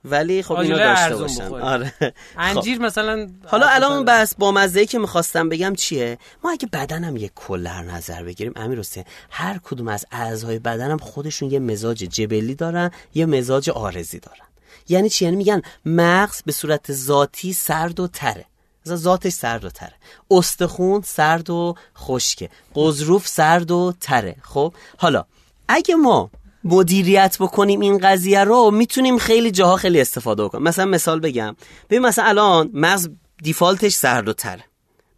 ولی 0.07 0.42
خب 0.42 0.55
اینو 0.55 0.77
داشته 0.77 1.16
باشن 1.16 1.53
آره. 1.53 1.92
انجیر 2.38 2.79
خب. 2.79 2.85
مثلا 2.85 3.29
حالا 3.47 3.66
الان 3.66 4.05
بس 4.05 4.35
با 4.35 4.53
مزه 4.53 4.87
که 4.87 4.99
می‌خواستم 4.99 5.49
بگم 5.49 5.75
چیه؟ 5.75 6.19
ما 6.45 6.51
اگه 6.51 6.69
بدنم 6.73 7.16
یه 7.16 7.31
کلر 7.35 7.83
نظر 7.83 8.23
بگیریم 8.23 8.53
امیر 8.57 8.79
حسین 8.79 9.05
هر 9.31 9.61
کدوم 9.64 9.88
از 9.88 10.07
اعضای 10.12 10.59
بدنم 10.59 10.99
خودشون 10.99 11.51
یه 11.51 11.59
مزاج 11.59 11.99
جبلی 11.99 12.55
دارن 12.55 12.90
یه 13.14 13.27
مزاج 13.27 13.71
آرزی 13.71 14.19
دارن. 14.19 14.47
یعنی 14.88 15.09
چی؟ 15.09 15.25
یعنی 15.25 15.37
میگن 15.37 15.62
مغز 15.87 16.42
به 16.42 16.53
صورت 16.53 16.92
ذاتی 16.92 17.53
سرد 17.53 18.01
و 18.01 18.09
تره. 18.09 18.45
ذاتش 18.88 19.33
سرد 19.33 19.64
و 19.64 19.71
تره. 19.71 19.95
استخون 20.31 21.03
سرد 21.05 21.51
و 21.51 21.75
خشکه. 21.97 22.51
قضروف 22.75 23.29
سرد 23.29 23.71
و 23.71 23.95
تره. 24.01 24.37
خب؟ 24.42 24.75
حالا 24.99 25.25
اگه 25.69 25.95
ما 25.95 26.31
مدیریت 26.66 27.37
بکنیم 27.40 27.81
این 27.81 27.98
قضیه 27.98 28.44
رو 28.44 28.70
می‌تونیم 28.70 29.18
خیلی 29.18 29.50
جاها 29.50 29.76
خیلی 29.76 30.00
استفاده 30.00 30.48
کنیم 30.48 30.64
مثلا 30.64 30.85
مثال 30.85 31.20
بگم. 31.20 31.57
ببین 31.90 32.02
مثلا 32.02 32.24
الان 32.24 32.70
مغز 32.74 33.09
دیفالتش 33.42 33.94
سرد 33.94 34.29
و 34.29 34.33
تره. 34.33 34.64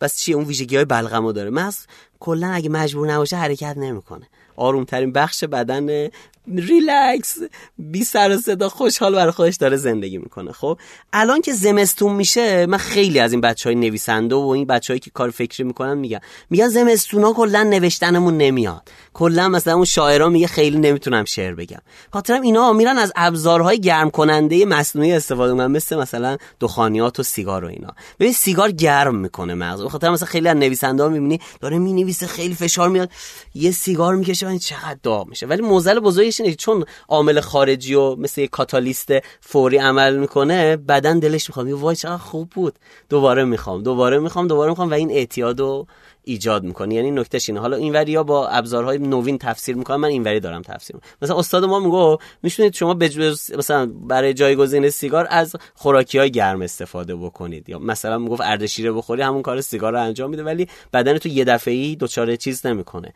بس 0.01 0.19
چی؟ 0.19 0.33
اون 0.33 0.45
ویژگی 0.45 0.77
های 0.77 0.85
بلغمو 0.85 1.33
داره. 1.33 1.51
مغز 1.51 1.79
کلا 2.21 2.49
اگه 2.49 2.69
مجبور 2.69 3.13
نباشه 3.13 3.37
حرکت 3.37 3.75
نمی‌کنه. 3.77 4.29
آرومترین 4.59 5.13
بخش 5.13 5.45
بدن. 5.45 6.09
ریلکس 6.57 7.39
بی 7.79 8.05
سر 8.05 8.31
و 8.31 8.37
صدا 8.37 8.69
خوشحال 8.69 9.15
برای 9.15 9.31
خودش 9.31 9.57
داره 9.57 9.77
زندگی 9.77 10.19
می‌کنه. 10.19 10.53
خب 10.53 10.79
الان 11.13 11.41
که 11.41 11.53
زمستون 11.53 12.13
میشه 12.13 12.67
من 12.67 12.79
خیلی 12.79 13.21
از 13.21 13.33
این 13.33 13.41
بچه 13.41 13.69
های 13.69 13.77
نویسنده 13.77 14.35
و 14.35 14.49
این 14.49 14.67
بچههایی 14.67 15.01
که 15.01 15.11
کار 15.11 15.31
فکری 15.31 15.65
می‌کنن 15.65 15.99
میگن. 15.99 16.21
میگن 16.51 16.69
زمستون 16.69 17.25
ها 17.25 17.33
کلا 17.33 17.63
نوشتنمون 17.63 18.37
نمیاد. 18.37 18.89
کلا 19.15 19.49
مثلا 19.49 19.75
اون 19.75 19.85
شاعرها 19.85 20.29
میگه 20.29 20.47
خیلی 20.47 20.79
نمی‌تونم 20.79 21.25
شعر 21.25 21.55
بگم. 21.55 21.81
خاطرم 22.13 22.43
اینا 22.43 22.73
میرن 22.73 22.99
از 22.99 23.13
ابزارهای 23.17 23.81
گرم 23.81 24.11
کننده 24.11 24.65
مصنوعی 24.65 25.13
استفاده 25.13 25.53
می‌کنن 25.53 25.67
مثل 25.67 25.97
مثلا 25.97 26.37
دخانیات 26.61 27.21
و 27.21 27.23
سیگار 27.23 27.65
و 27.65 27.69
اینا. 27.69 27.95
ببین 28.21 28.33
سیگار 28.33 28.71
گرم 28.71 29.15
می‌کنه 29.15 29.55
مغز. 29.55 29.83
خاطر 29.83 30.11
مثلا 30.11 30.29
خیلی 30.29 30.49
از 30.49 30.57
نویسنده 30.57 31.03
ها 31.03 31.09
می‌بینی 31.09 31.41
داره 31.61 31.79
می‌نویسه 31.79 32.27
خیلی 32.27 32.55
فشار 32.55 32.89
میاد 32.89 33.11
یه 33.55 33.71
سیگار 33.71 34.17
می‌کشه 34.17 34.48
این 34.49 34.59
چقدر 34.59 34.99
داغ 35.03 35.29
میشه. 35.29 35.47
ولی 35.47 35.63
موزل 35.63 36.01
بزرگش 36.01 36.41
اینه 36.41 36.55
چون 36.55 36.85
عامل 37.09 37.41
خارجی 37.41 37.95
و 37.95 38.17
مثل 38.17 38.41
یه 38.41 38.49
کاتالیست 38.49 39.09
فوری 39.41 39.77
عمل 39.77 40.17
می‌کنه 40.17 40.77
بدن 40.77 41.19
دلش 41.19 41.49
می‌خواد. 41.49 41.71
وای 41.71 41.97
چقدر 41.97 42.17
خوب 42.17 42.51
بود. 42.51 42.75
دوباره 43.09 43.45
می‌خوام 43.45 43.83
دوباره 43.83 44.19
می‌خوام 44.19 44.49
دوباره 44.49 44.71
می‌خوام. 44.71 44.91
و 44.91 44.95
این 44.95 45.11
اعتیاد 45.11 45.61
و 45.61 45.87
ایجاد 46.29 46.65
می‌کنه 46.65 46.95
یعنی 46.95 47.11
نکتهش 47.11 47.49
اینه. 47.49 47.61
حالا 47.61 47.77
اینوری 47.77 48.15
ها 48.15 48.23
با 48.23 48.49
ابزارهای 48.49 48.99
نوین 48.99 49.39
تفسیر 49.39 49.77
می‌کنن 49.77 49.97
من 49.97 50.09
اینوری 50.09 50.41
دارم 50.41 50.63
تفسیر 50.63 50.97
می‌کنم. 50.97 51.11
مثلا 51.23 51.39
استاد 51.39 51.65
ما 51.65 51.81
میگه 51.81 52.25
میشونید 52.43 52.75
شما 52.75 52.95
بجز 52.95 53.53
مثلا 53.53 53.87
برای 53.87 54.35
جایگزین 54.35 54.91
سیگار 54.91 55.27
از 55.31 55.57
خوراکی 55.75 56.19
های 56.19 56.31
گرم 56.31 56.63
استفاده 56.63 57.17
بکنید. 57.17 57.69
یا 57.69 57.79
مثلا 57.79 58.19
می‌گفت 58.19 58.41
اردشیره 58.45 58.93
بخوری 58.93 59.23
همون 59.23 59.43
کار 59.43 59.61
سیگار 59.61 59.93
رو 59.93 60.03
انجام 60.03 60.31
میده 60.31 60.43
ولی 60.43 60.69
بدن 60.93 61.19
تو 61.19 61.29
یه 61.29 61.45
دفعه‌ای 61.45 61.97
دچار 62.01 62.37
چیز 62.37 62.67
نمی‌کنه. 62.67 63.13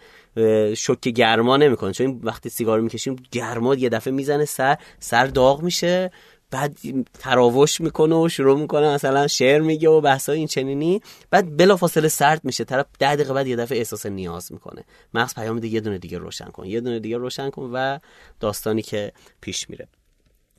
شوک 0.76 1.00
گرما 1.00 1.56
نمی‌کنه. 1.56 1.92
چون 1.92 2.20
وقتی 2.22 2.48
سیگار 2.48 2.80
می‌کشیم 2.80 3.16
گرما 3.32 3.74
یه 3.74 3.88
دفعه 3.88 4.12
می‌زنه 4.12 4.44
سر 4.44 4.76
سر 4.98 5.26
داغ 5.26 5.62
میشه. 5.62 6.10
بعد 6.52 6.78
تراوش 7.18 7.80
می‌کنه 7.80 8.14
و 8.14 8.28
شروع 8.28 8.60
می‌کنه 8.60 8.94
مثلا 8.94 9.26
شعر 9.26 9.60
میگه 9.60 9.88
و 9.88 10.00
بحثای 10.00 10.38
این 10.38 10.46
چنینی. 10.46 11.02
بعد 11.30 11.56
بلافاصله 11.56 12.08
سرد 12.08 12.44
میشه. 12.44 12.64
طرف 12.64 12.86
ده 12.98 13.14
دقیقه 13.14 13.32
بعد 13.32 13.46
یه 13.46 13.56
دفعه 13.56 13.78
احساس 13.78 14.06
نیاز 14.06 14.52
می‌کنه. 14.52 14.84
مغز 15.14 15.34
پیام 15.34 15.54
میده 15.54 15.68
یه 15.68 15.80
دونه 15.80 15.98
دیگه 15.98 16.18
روشن 16.18 16.44
کن 16.50 16.66
یه 16.66 16.80
دونه 16.80 17.00
دیگه 17.00 17.16
روشن 17.16 17.50
کن 17.50 17.70
و 17.72 17.98
داستانی 18.40 18.82
که 18.82 19.12
پیش 19.40 19.70
میره. 19.70 19.88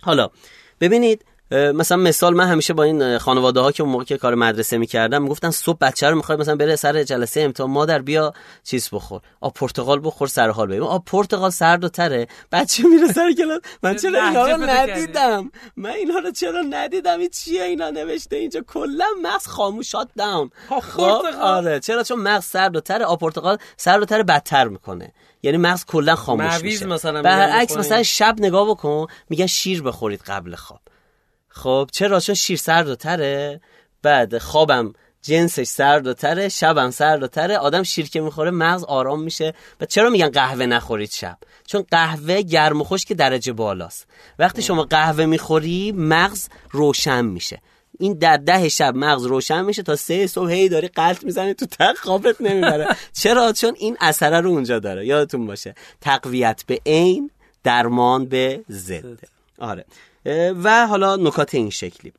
حالا 0.02 0.30
ببینید 0.82 1.26
مثلا 1.52 1.98
مثال 1.98 2.36
من 2.36 2.48
همیشه 2.48 2.74
با 2.74 2.84
این 2.84 3.18
خانواده 3.18 3.60
ها 3.60 3.72
که 3.72 3.84
اون 3.84 3.92
موقع 3.92 4.04
که 4.04 4.18
کار 4.18 4.36
مدرسه 4.36 4.78
می‌کردم 4.78 5.22
می‌گفتن 5.24 5.50
صبح 5.52 5.78
بچه 5.82 6.10
رو 6.10 6.16
می‌خواد 6.16 6.40
مثلا 6.40 6.56
بره 6.56 6.76
سر 6.76 7.04
جلسه 7.04 7.42
امتحان 7.42 7.70
مادر 7.70 8.02
بیا 8.02 8.34
چیز 8.64 8.90
بخور 8.92 9.22
آب 9.42 9.54
پرتقال 9.54 10.00
بخور 10.04 10.28
سر 10.28 10.50
حال 10.50 10.68
ببین. 10.68 10.82
آب 10.82 11.06
پرتقال 11.06 11.50
سرد 11.50 11.84
و 11.84 11.90
تره 11.90 12.28
بچه 12.52 12.84
میره 12.84 13.08
سر 13.08 13.34
کلاس. 13.34 13.60
من 13.84 13.96
چرا 13.96 14.28
اینا 14.28 14.46
رو 14.48 14.64
ندیدم؟ 14.64 15.52
من 15.78 15.90
اینا 15.90 16.18
رو 16.18 16.32
چرا 16.32 16.62
ندیدم؟ 16.62 17.20
این 17.20 17.30
چیه 17.30 17.64
اینا 17.64 17.90
نوشته 17.90 18.36
اینجا؟ 18.36 18.62
کلا 18.62 19.06
مغز 19.22 19.48
خاموشات 19.48 20.10
داون 20.18 20.50
خب 20.82 21.26
آره. 21.42 21.80
چرا؟ 21.80 22.04
چون 22.04 22.20
مغز 22.20 22.46
سرد 22.46 22.76
و 22.76 22.80
تره 22.80 23.06
آب 23.06 23.20
پرتقال 23.20 23.58
سرد 23.78 24.02
و 24.02 24.06
تره 24.06 24.24
بدتر 24.24 24.68
می‌کنه. 24.68 25.14
یعنی 25.44 25.58
مغز 25.58 25.86
کلا 25.86 26.16
خاموش 26.16 26.62
میشه. 26.64 26.86
مثلا 26.86 27.22
برعکس 27.22 27.78
مثلا 27.78 28.04
شب 28.04 28.36
نگاه 28.40 28.70
بکن 28.70 29.08
میگن 29.30 29.46
شیر 29.46 29.84
بخورید 29.84 30.22
قبل 30.22 30.56
خواب. 30.56 30.80
خب 31.54 31.90
چرا 31.92 32.20
چون 32.20 32.36
شیر 32.36 32.58
سرد 32.58 32.90
و 32.90 32.96
تره؟ 32.96 33.62
بعد 34.02 34.38
خوابم 34.38 34.94
جنسش 35.22 35.68
سرد 35.68 36.08
و 36.08 36.14
تره 36.14 36.50
شبم 36.50 36.92
سرد 36.92 37.24
و 37.24 37.28
تره 37.28 37.58
آدم 37.58 37.84
شیر 37.84 38.10
که 38.10 38.22
می‌خوره 38.22 38.52
مغز 38.52 38.84
آرام 38.84 39.22
میشه. 39.22 39.54
و 39.82 39.86
چرا 39.86 40.10
میگن 40.10 40.30
قهوه 40.30 40.66
نخورید 40.66 41.12
شب؟ 41.12 41.38
چون 41.68 41.86
قهوه 41.92 42.42
گرم 42.42 42.82
و 42.82 42.84
خشک 42.84 43.14
درجه 43.14 43.54
بالاست. 43.54 44.08
وقتی 44.40 44.62
شما 44.62 44.84
قهوه 44.84 45.26
می‌خوری 45.26 45.92
مغز 45.92 46.48
روشن 46.72 47.26
میشه. 47.26 47.62
این 48.00 48.14
در 48.14 48.38
ده 48.38 48.70
شب 48.70 48.96
مغز 48.96 49.26
روشن 49.26 49.66
میشه 49.66 49.84
تا 49.84 49.96
سه 49.96 50.28
صبح 50.28 50.52
هی 50.52 50.70
داری 50.70 50.88
قلط 50.88 51.24
می‌زنی 51.24 51.54
تو 51.54 51.66
تق 51.66 51.98
خوابت 51.98 52.42
نمی‌بره. 52.42 52.88
چرا؟ 53.22 53.54
چون 53.54 53.74
این 53.78 53.98
اثره 54.00 54.42
رو 54.42 54.50
اونجا 54.50 54.80
داره. 54.80 55.06
یادتون 55.06 55.48
باشه. 55.48 55.76
تقویت 56.02 56.64
به 56.68 56.80
عین 56.86 57.32
درمان 57.64 58.26
به 58.26 58.64
ضد. 58.70 59.20
آره. 59.60 59.86
و 60.64 60.88
حالا 60.88 61.16
نکات 61.16 61.56
این 61.56 61.70
شکلی. 61.70 62.14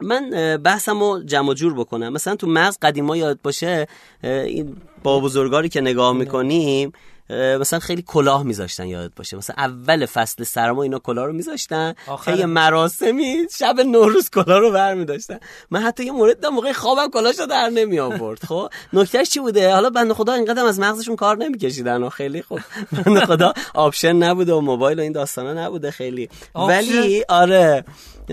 من 0.00 0.56
بحثم 0.64 1.00
رو 1.00 1.22
جمع 1.22 1.54
جور 1.54 1.74
بکنم. 1.74 2.12
مثلا 2.12 2.36
تو 2.36 2.46
مغز 2.46 2.78
قدیما 2.82 3.16
یاد 3.16 3.38
باشه 3.42 3.86
این 4.22 4.76
با 5.02 5.20
بزرگایی 5.20 5.68
که 5.68 5.80
نگاه 5.80 6.12
می‌کنیم 6.12 6.92
مثلا 7.30 7.78
خیلی 7.78 8.02
کلاه 8.02 8.42
میذاشتن 8.42 8.86
یادت 8.86 9.14
باشه. 9.16 9.36
مثلا 9.36 9.56
اول 9.58 10.06
فصل 10.06 10.44
سرما 10.44 10.82
اینا 10.82 10.98
کلاه 10.98 11.26
رو 11.26 11.32
میذاشتن. 11.32 11.94
خیلی 12.24 12.44
مراسمی 12.44 13.46
شب 13.58 13.80
نوروز 13.80 14.30
کلاه 14.30 14.58
رو 14.58 14.72
برمیداشتن. 14.72 15.38
من 15.70 15.82
حتی 15.82 16.04
یه 16.04 16.12
مورد 16.12 16.40
دارم 16.40 16.54
موقع 16.54 16.72
خوابم 16.72 17.10
کلاهشو 17.10 17.46
در 17.46 17.68
نمی 17.68 17.98
آورد 17.98 18.44
خب؟ 18.44 18.68
نکتهش 18.92 19.30
چی 19.30 19.40
بوده؟ 19.40 19.72
حالا 19.72 19.90
بنده 19.90 20.14
خدا 20.14 20.32
اینقدر 20.32 20.64
از 20.64 20.80
مغزشون 20.80 21.16
کار 21.16 21.36
نمیکشیدن. 21.36 22.02
و 22.02 22.08
خیلی 22.08 22.42
خوب 22.42 22.60
بنده 22.92 23.26
خدا 23.26 23.52
option 23.74 24.12
نبوده 24.12 24.52
و 24.52 24.60
موبایل 24.60 24.98
و 24.98 25.02
این 25.02 25.12
داستانا 25.12 25.66
نبوده 25.66 25.90
خیلی. 25.90 26.28
ولی 26.54 27.24
آره. 27.28 27.84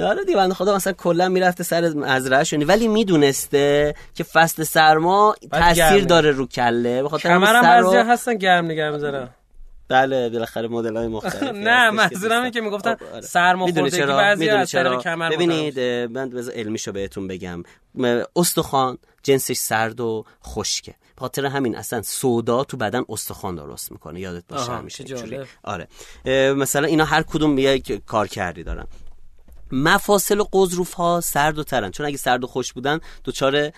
آره 0.03 0.25
دیگه 0.25 0.37
بنده 0.37 0.53
خدا 0.53 0.75
مثلا 0.75 0.93
کلا 0.93 1.29
می‌رفته 1.29 1.63
سر 1.63 1.89
مزرعه 1.89 2.65
ولی 2.65 2.87
می‌دونسته 2.87 3.95
که 4.15 4.23
فصل 4.23 4.63
سرما 4.63 5.35
تاثیر 5.51 6.05
داره 6.05 6.31
رو 6.31 6.47
کله. 6.47 7.03
به 7.03 7.09
خاطر 7.09 7.29
کمرم 7.29 7.91
سر 7.91 8.05
هستن 8.05 8.33
گرم 8.33 8.65
نگه 8.65 8.82
می‌ذاره 8.91 9.29
بله 9.87 10.29
بالاخره 10.29 10.67
مدل 10.67 10.97
های 10.97 11.07
مختلف 11.07 11.43
نه 11.67 11.91
منظورم 11.91 12.37
اینه 12.37 12.51
که 12.51 12.61
می‌گفتن 12.61 12.95
سرماخوردگی 13.21 14.05
بعضی 14.05 14.49
از 14.49 14.69
سر 14.69 14.97
کمر 14.97 15.29
ببینید 15.29 15.79
من 15.79 16.29
بذار 16.29 16.53
علمیشو 16.53 16.91
بهتون 16.91 17.27
بگم. 17.27 17.63
استخوان 18.35 18.97
جنسش 19.23 19.57
سرد 19.57 19.99
و 19.99 20.25
خشکه. 20.45 20.95
خاطر 21.17 21.45
همین 21.45 21.75
اصلا 21.75 22.01
سودا 22.01 22.63
تو 22.63 22.77
بدن 22.77 23.03
استخوان 23.09 23.55
درست 23.55 23.91
می‌کنه. 23.91 24.19
یادت 24.19 24.43
باشه 24.47 24.71
همیشه 24.71 25.45
آره. 25.63 25.87
مثلا 26.53 26.87
اینا 26.87 27.05
هر 27.05 27.21
کدوم 27.21 27.57
یک 27.57 28.05
کار 28.05 28.27
کردی 28.27 28.63
دارن. 28.63 28.87
مفاصل 29.73 30.39
و 30.39 30.43
قضروف 30.53 30.93
ها 30.93 31.21
سرد 31.21 31.59
و 31.59 31.63
ترن. 31.63 31.91
چون 31.91 32.05
اگه 32.05 32.17
سرد 32.17 32.43
و 32.43 32.47
خوش 32.47 32.73
بودن 32.73 32.99
دچار 33.25 33.71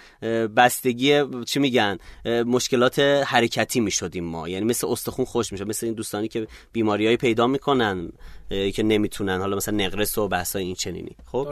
بستگی 0.55 1.23
چی 1.45 1.59
میگن 1.59 1.97
مشکلات 2.25 2.99
حرکتی 2.99 3.79
می‌شدیم 3.79 4.23
ما. 4.23 4.49
یعنی 4.49 4.65
مثل 4.65 4.87
استخون 4.87 5.25
خوش 5.25 5.51
میشه 5.51 5.65
مثل 5.65 5.85
این 5.85 5.95
دوستانی 5.95 6.27
که 6.27 6.47
بیماریایی 6.71 7.17
پیدا 7.17 7.47
می‌کنن 7.47 8.11
که 8.49 8.83
نمی‌تونن. 8.83 9.39
حالا 9.39 9.55
مثلا 9.57 9.85
نقرس 9.85 10.17
و 10.17 10.27
بحثای 10.27 10.63
این 10.63 10.75
چنینی. 10.75 11.15
خب؟ 11.31 11.47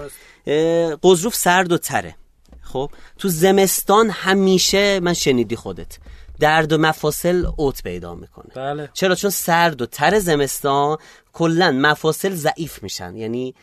قضروف 1.03 1.35
سرد 1.35 1.71
و 1.71 1.77
تره. 1.77 2.15
خب؟ 2.61 2.91
تو 3.17 3.29
زمستان 3.29 4.09
همیشه 4.09 4.99
من 4.99 5.13
شنیدی 5.13 5.55
خودت. 5.55 5.97
درد 6.39 6.73
و 6.73 6.77
مفاصل 6.77 7.45
اوت 7.57 7.83
پیدا 7.83 8.15
می‌کنه. 8.15 8.53
بله. 8.55 8.89
چرا؟ 8.93 9.15
چون 9.15 9.29
سرد 9.29 9.81
و 9.81 9.85
تر 9.85 10.19
زمستان 10.19 10.97
کلا 11.33 11.71
مفاصل 11.71 12.33
ضعیف 12.33 12.83
میشن. 12.83 13.15
یعنی 13.15 13.55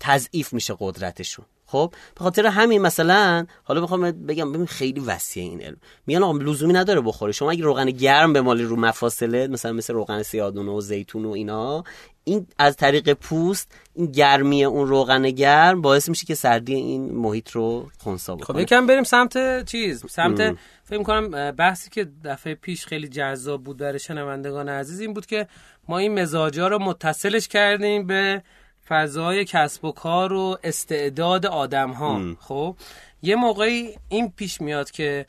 تضعیف 0.00 0.52
میشه 0.52 0.74
قدرتشون. 0.80 1.44
خب؟ 1.70 1.94
به 2.14 2.24
خاطر 2.24 2.46
همین 2.46 2.82
مثلا 2.82 3.46
حالا 3.64 3.80
بخوام 3.80 4.10
بگم 4.10 4.52
ببین 4.52 4.66
خیلی 4.66 5.00
وسیع 5.00 5.42
این 5.42 5.62
علم. 5.62 5.76
میگن 6.06 6.22
آقا 6.22 6.38
لزومی 6.38 6.72
نداره 6.72 7.00
بخوری 7.00 7.32
شما 7.32 7.50
اگه 7.50 7.64
روغن 7.64 7.90
گرم 7.90 8.32
به 8.32 8.40
مالی 8.40 8.64
رو 8.64 8.76
مفاصله 8.76 9.46
مثلا 9.46 9.72
مثل 9.72 9.94
روغن 9.94 10.22
سیادون 10.22 10.68
و 10.68 10.80
زیتون 10.80 11.24
و 11.24 11.30
اینا 11.30 11.84
این 12.24 12.46
از 12.58 12.76
طریق 12.76 13.12
پوست 13.12 13.72
این 13.94 14.06
گرمی 14.06 14.64
اون 14.64 14.88
روغن 14.88 15.30
گرم 15.30 15.80
باعث 15.80 16.08
میشه 16.08 16.26
که 16.26 16.34
سردی 16.34 16.74
این 16.74 17.14
محیط 17.14 17.50
رو 17.50 17.88
خونسا 17.98 18.36
بکنه. 18.36 18.56
خب 18.56 18.62
یکم 18.62 18.86
بریم 18.86 19.04
سمت 19.04 19.64
چیز. 19.64 20.04
سمت 20.08 20.56
فکر 20.84 21.02
کنم 21.02 21.50
بحثی 21.50 21.90
که 21.90 22.08
دفعه 22.24 22.54
پیش 22.54 22.86
خیلی 22.86 23.08
جذاب 23.08 23.64
بود 23.64 23.76
برای 23.76 23.98
شنوندگان 23.98 24.68
عزیز 24.68 25.00
این 25.00 25.14
بود 25.14 25.26
که 25.26 25.48
ما 25.88 25.98
این 25.98 26.20
مزاجا 26.20 26.68
رو 26.68 26.78
متصلش 26.78 27.48
کردیم 27.48 28.06
به 28.06 28.42
فضای 28.88 29.44
کسب 29.44 29.84
و 29.84 29.92
کار 29.92 30.32
و 30.32 30.58
استعداد 30.64 31.46
آدم 31.46 31.90
ها 31.90 32.20
خب 32.40 32.76
یه 33.22 33.36
موقعی 33.36 33.94
این 34.08 34.32
پیش 34.36 34.60
میاد 34.60 34.90
که 34.90 35.26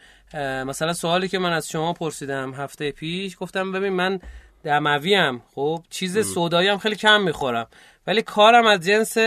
مثلا 0.68 0.94
سوالی 0.94 1.28
که 1.28 1.40
من 1.40 1.54
از 1.54 1.70
شما 1.70 1.94
پرسیدم 1.94 2.54
هفته 2.54 2.92
پیش 2.92 3.38
گفتم 3.40 3.72
ببین 3.72 3.94
من 3.94 4.20
دموی 4.64 5.40
خب 5.56 5.84
چیز 5.90 6.34
سودایی 6.34 6.68
هم 6.68 6.78
خیلی 6.78 6.96
کم 6.96 7.22
می‌خورم 7.22 7.68
ولی 8.08 8.22
کارم 8.22 8.66
از 8.66 8.80
جنس 8.80 9.18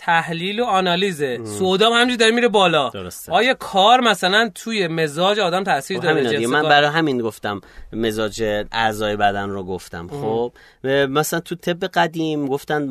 تحلیل 0.00 0.60
و 0.60 0.64
آنالیزه 0.64 1.44
سودا 1.44 1.86
هم 1.86 1.92
همینجوری 1.92 2.16
داره 2.16 2.32
میره 2.32 2.48
بالا. 2.48 2.88
درسته. 2.88 3.32
آیا 3.32 3.54
کار 3.54 4.00
مثلا 4.00 4.50
توی 4.54 4.88
مزاج 4.88 5.38
آدم 5.38 5.64
تاثیر 5.64 5.98
خب 5.98 6.04
داره 6.04 6.46
من 6.46 6.62
برای 6.62 6.90
همین 6.90 7.20
گفتم 7.20 7.60
مزاج 7.92 8.42
اعضای 8.72 9.16
بدن 9.16 9.48
رو 9.48 9.64
گفتم. 9.64 10.08
خب 10.08 10.52
مثلا 11.08 11.40
تو 11.40 11.54
طب 11.54 11.84
قدیم 11.84 12.46
گفتن 12.46 12.90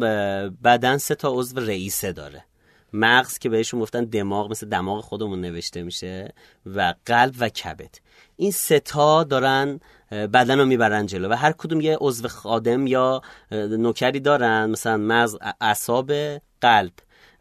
بدن 0.63 0.97
سه 0.97 1.15
تا 1.15 1.31
عضو 1.31 1.59
رئیسه 1.59 2.11
داره. 2.11 2.45
مغز 2.93 3.37
که 3.37 3.49
بهشون 3.49 3.79
گفتن 3.79 4.05
دماغ 4.05 4.51
مثل 4.51 4.69
دماغ 4.69 5.03
خودمون 5.03 5.41
نوشته 5.41 5.83
میشه 5.83 6.33
و 6.75 6.93
قلب 7.05 7.35
و 7.39 7.49
کبد. 7.49 7.95
این 8.39 8.51
ستا 8.51 9.23
دارن 9.23 9.79
بدن 10.11 10.59
رو 10.59 10.65
می‌برن 10.65 11.05
جلو 11.05 11.29
و 11.29 11.33
هر 11.33 11.51
کدوم 11.51 11.81
یه 11.81 11.97
عضو 12.01 12.27
خادم 12.27 12.87
یا 12.87 13.21
نوکری 13.51 14.19
دارن. 14.19 14.65
مثلا 14.65 14.97
مغز 14.97 15.35
اعصاب 15.61 16.11
قلب. 16.61 16.91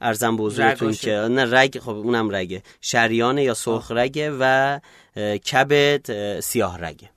ارزم 0.01 0.37
بزرگتون 0.37 0.93
که 0.93 1.11
نه 1.11 1.59
رگ 1.59 1.79
خب 1.79 1.97
اونم 1.97 2.35
رگه. 2.35 2.63
شریانه 2.81 3.45
یا 3.45 3.55
سرخ 3.55 3.91
رگه 3.91 4.33
و 4.41 4.79
کبد 5.39 6.41
سیاه 6.41 6.79
رگه. 6.81 7.11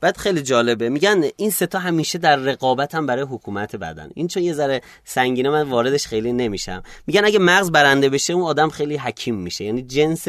بعد 0.00 0.16
خیلی 0.16 0.42
جالبه. 0.42 0.88
میگن 0.88 1.24
این 1.36 1.50
ستا 1.50 1.78
همیشه 1.78 2.18
در 2.18 2.36
رقابت 2.36 2.94
هم 2.94 3.06
برای 3.06 3.24
حکومت 3.24 3.76
بدن. 3.76 4.10
این 4.14 4.28
چون 4.28 4.42
یه 4.42 4.52
ذره 4.52 4.80
سنگینه 5.04 5.50
من 5.50 5.62
واردش 5.62 6.06
خیلی 6.06 6.32
نمیشم. 6.32 6.82
میگن 7.06 7.24
اگه 7.24 7.38
مغز 7.38 7.70
برنده 7.70 8.08
بشه 8.08 8.32
اون 8.32 8.42
آدم 8.44 8.68
خیلی 8.68 8.96
حکیم 8.96 9.34
میشه. 9.34 9.64
یعنی 9.64 9.82
جنس 9.82 10.28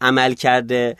عمل 0.00 0.34
کرده 0.34 0.96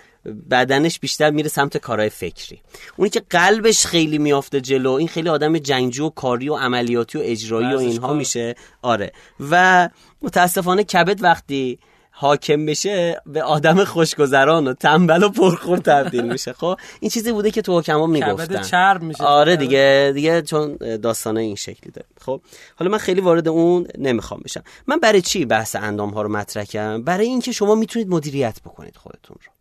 بدنش 0.51 0.99
بیشتر 0.99 1.31
میره 1.31 1.49
سمت 1.49 1.77
کارهای 1.77 2.11
فکری. 2.11 2.63
اونی 2.97 3.11
که 3.11 3.23
قلبش 3.31 3.87
خیلی 3.87 4.19
میافته 4.19 4.61
جلو 4.61 4.93
این 4.93 5.09
خیلی 5.09 5.29
آدم 5.29 5.59
جنگجو 5.59 6.07
و 6.07 6.11
کاری 6.11 6.49
و 6.49 6.55
عملیاتی 6.55 7.19
و 7.19 7.21
اجرایی 7.25 7.75
و 7.75 7.79
اینها 7.79 8.15
میشه. 8.15 8.55
آره. 8.83 9.13
و 9.51 9.89
متاسفانه 10.23 10.85
کبد 10.85 11.23
وقتی 11.23 11.79
حاکم 12.11 12.67
بشه 12.67 13.23
به 13.27 13.43
آدم 13.43 13.85
خوشگذران 13.85 14.69
و 14.69 14.75
تنبل 14.75 15.23
و 15.23 15.29
پرخور 15.29 15.79
تبدیل 15.79 16.33
میشه. 16.33 16.53
خب 16.53 16.77
این 17.01 17.11
چیزی 17.11 17.33
بوده 17.33 17.51
که 17.51 17.63
تو 17.63 17.79
حکما 17.79 18.07
می‌گفتن. 18.07 18.63
چرب 18.63 19.03
میشه. 19.03 19.25
آره 19.25 19.57
دیگه 19.57 20.13
دیگه 20.15 20.43
چون 20.43 20.77
داستانه 20.77 21.41
این 21.41 21.57
شکلی 21.57 21.91
داره. 21.93 22.07
خب 22.21 22.41
حالا 22.77 22.91
من 22.91 22.99
خیلی 22.99 23.21
وارد 23.21 23.49
اون 23.49 23.87
نمی‌خوام 23.99 24.41
بشم. 24.45 24.63
من 24.87 24.99
برای 24.99 25.23
چی 25.23 25.45
بحث 25.45 25.77
اندام 25.77 26.11
ها 26.11 26.23
رو 26.23 26.29
مطرح 26.29 26.65
کردم؟ 26.65 27.03
برای 27.03 27.27
اینکه 27.27 27.53
شما 27.53 27.75
می‌تونید 27.75 28.09
مدیریت 28.09 28.61
بکنید 28.65 28.97
خودتون 28.97 29.37
رو. 29.45 29.53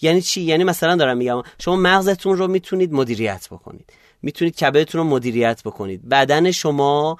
یعنی 0.00 0.22
چی؟ 0.22 0.42
یعنی 0.42 0.64
مثلا 0.64 0.96
دارم 0.96 1.16
میگم 1.16 1.42
شما 1.58 1.76
مغزتون 1.76 2.36
رو 2.36 2.48
می‌تونید 2.48 2.92
مدیریت 2.92 3.48
بکنید. 3.50 3.92
می‌تونید 4.22 4.56
کبدتون 4.56 5.00
رو 5.00 5.06
مدیریت 5.06 5.62
بکنید. 5.64 6.08
بدن 6.08 6.50
شما 6.50 7.16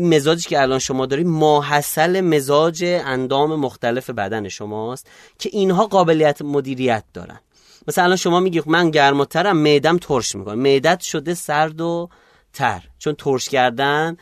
مزاجی 0.00 0.48
که 0.48 0.62
الان 0.62 0.78
شما 0.78 1.06
دارید 1.06 1.26
ماحصل 1.26 2.20
مزاج 2.20 2.84
اندام 2.84 3.54
مختلف 3.60 4.10
بدن 4.10 4.48
شماست 4.48 5.06
که 5.38 5.50
اینها 5.52 5.86
قابلیت 5.86 6.42
مدیریت 6.42 7.04
دارن. 7.14 7.40
مثلا 7.88 8.04
الان 8.04 8.16
شما 8.16 8.40
میگی 8.40 8.62
من 8.66 8.90
گرماترم 8.90 9.56
معدم 9.56 9.98
ترش 9.98 10.34
می‌کنه 10.34 10.54
معدت 10.54 11.00
شده 11.00 11.34
سرد 11.34 11.80
و 11.80 12.08
تر. 12.52 12.82
چون 12.98 13.14
ترش 13.14 13.48
کردن 13.48 14.16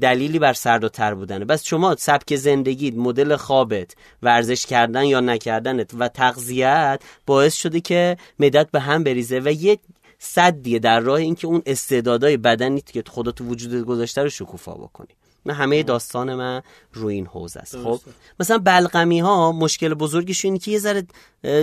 دلیلی 0.00 0.38
بر 0.38 0.52
سرد 0.52 0.84
و 0.84 0.88
تر 0.88 1.14
بودنه. 1.14 1.44
بس 1.44 1.64
شما 1.64 1.96
سبک 1.98 2.36
زندگیت 2.36 2.94
مدل 2.94 3.36
خوابت 3.36 3.94
ورزش 4.22 4.66
کردن 4.66 5.04
یا 5.04 5.20
نکردنت 5.20 5.90
و 5.98 6.08
تغذیت 6.08 7.02
باعث 7.26 7.54
شده 7.54 7.80
که 7.80 8.16
مدت 8.38 8.70
به 8.70 8.80
هم 8.80 9.04
بریزه 9.04 9.38
و 9.38 9.52
یه 9.52 9.78
صدیه 10.18 10.78
در 10.78 11.00
راه 11.00 11.18
اینکه 11.18 11.46
اون 11.46 11.62
استعدادهای 11.66 12.36
بدنی 12.36 12.80
که 12.80 13.02
خدا 13.08 13.32
تو 13.32 13.44
وجود 13.44 13.84
گذاشته 13.84 14.22
رو 14.22 14.28
شکوفا 14.28 14.74
بکنی. 14.74 15.19
من 15.44 15.54
همه 15.54 15.82
داستان 15.82 16.34
من 16.34 16.62
روی 16.92 17.14
این 17.14 17.26
حوزه 17.26 17.60
است. 17.60 17.76
خب 17.76 18.00
مثلا 18.40 18.58
بلغمی 18.58 19.20
ها 19.20 19.52
مشکل 19.52 19.94
بزرگش 19.94 20.44
اینه 20.44 20.58
که 20.58 20.70
یه 20.70 20.78
ذره 20.78 21.06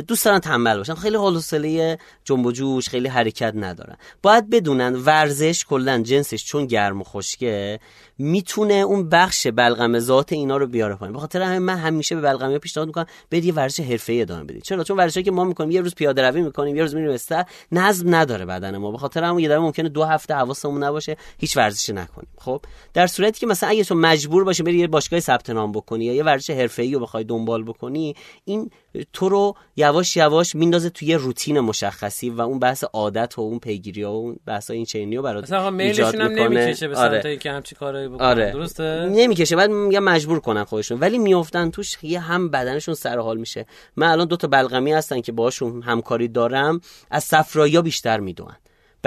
دوست 0.01 0.25
دارن 0.25 0.39
تنبل 0.39 0.77
باشن. 0.77 0.95
خیلی 0.95 1.15
و 1.17 1.97
جنب 2.23 2.45
و 2.45 2.51
جوش 2.51 2.89
خیلی 2.89 3.07
حرکت 3.07 3.53
ندارن. 3.55 3.97
باید 4.21 4.49
بدونن 4.49 4.95
ورزش 4.95 5.65
کلا 5.65 6.01
جنسش 6.01 6.45
چون 6.45 6.65
گرم 6.65 7.01
و 7.01 7.03
خشکه 7.03 7.79
می‌تونه 8.19 8.73
اون 8.73 9.09
بخش 9.09 9.47
بلغم 9.47 9.99
ذات 9.99 10.33
اینا 10.33 10.57
رو 10.57 10.67
بیاره 10.67 10.95
پایین. 10.95 11.15
بخاطر 11.15 11.41
همین 11.41 11.59
من 11.59 11.77
همیشه 11.77 12.15
به 12.15 12.21
بلغمی 12.21 12.59
پیشنهاد 12.59 12.87
می‌کنم 12.87 13.05
برید 13.31 13.45
یه 13.45 13.53
ورزش 13.53 13.79
حرفه‌ای 13.79 14.21
ادامه 14.21 14.43
بدید. 14.43 14.63
چرا؟ 14.63 14.83
چون 14.83 14.97
ورزشی 14.97 15.23
که 15.23 15.31
ما 15.31 15.43
می‌کنیم 15.43 15.71
یه 15.71 15.81
روز 15.81 15.95
پیاده 15.95 16.29
روی 16.29 16.41
می‌کنیم 16.41 16.75
یه 16.75 16.81
روز 16.81 16.95
میریم 16.95 17.11
است 17.11 17.33
نظم 17.71 18.15
نداره 18.15 18.45
بدن 18.45 18.77
ما. 18.77 18.91
بخاطر 18.91 19.23
همون 19.23 19.39
یه 19.39 19.49
دفعه 19.49 19.59
ممکنه 19.59 19.89
دو 19.89 20.03
هفته 20.03 20.35
حواسمون 20.35 20.83
نباشه 20.83 21.17
هیچ 21.37 21.57
ورزشی 21.57 21.93
نکنیم. 21.93 22.29
خب؟ 22.37 22.61
در 22.93 23.07
صورتی 23.07 23.39
که 23.39 23.47
مثلا 23.47 23.69
اگه 23.69 23.83
تو 23.83 23.95
مجبور 23.95 24.43
باشی 24.43 24.63
بری 24.63 24.77
یه 24.77 24.87
باشگاه 24.87 25.19
ثبت 25.19 25.49
نام 25.49 25.71
بکنی 25.71 26.05
یا 26.05 26.13
یه 26.13 26.23
ورزش 26.23 26.49
حرفه‌ای 26.49 26.93
رو 26.93 26.99
بخوای 26.99 27.23
دنبال 27.23 27.63
بکنی 27.63 28.15
این 28.45 28.69
تو 29.13 29.29
رو 29.29 29.55
یواش 29.75 30.17
یواش 30.17 30.55
میندازه 30.55 30.89
توی 30.89 31.15
روتین 31.15 31.59
مشخصی 31.59 32.29
و 32.29 32.41
اون 32.41 32.59
بحث 32.59 32.83
عادت 32.83 33.37
و 33.37 33.41
اون 33.41 33.59
پیگیری 33.59 34.03
و 34.03 34.07
اون 34.07 34.39
بحث 34.45 34.71
این 34.71 34.85
چینی 34.85 35.15
رو 35.15 35.21
برات 35.21 35.51
ایجاد 35.53 36.15
هم 36.15 36.31
نمی‌کشه 36.31 36.87
به 36.87 36.97
آره. 36.97 37.21
اینکه 37.25 37.51
همچی 37.51 37.75
کارایی 37.75 38.07
بکنن. 38.07 38.27
آره. 38.27 38.51
درسته؟ 38.51 39.09
نمی‌کشه. 39.11 39.55
بعد 39.55 39.69
میگم 39.69 40.03
مجبور 40.03 40.39
کنن 40.39 40.63
خودشون. 40.63 40.99
ولی 40.99 41.17
میافتن 41.17 41.69
توش 41.69 41.97
یه 42.01 42.19
هم 42.19 42.49
بدنشون 42.49 42.95
سر 42.95 43.19
حال 43.19 43.37
میشه. 43.37 43.65
من 43.95 44.07
الان 44.07 44.27
دو 44.27 44.37
تا 44.37 44.47
بلغمی 44.47 44.93
هستن 44.93 45.21
که 45.21 45.31
باهاشون 45.31 45.81
همکاری 45.81 46.27
دارم. 46.27 46.81
از 47.11 47.23
صفرایا 47.23 47.81
بیشتر 47.81 48.19
می‌دونن. 48.19 48.57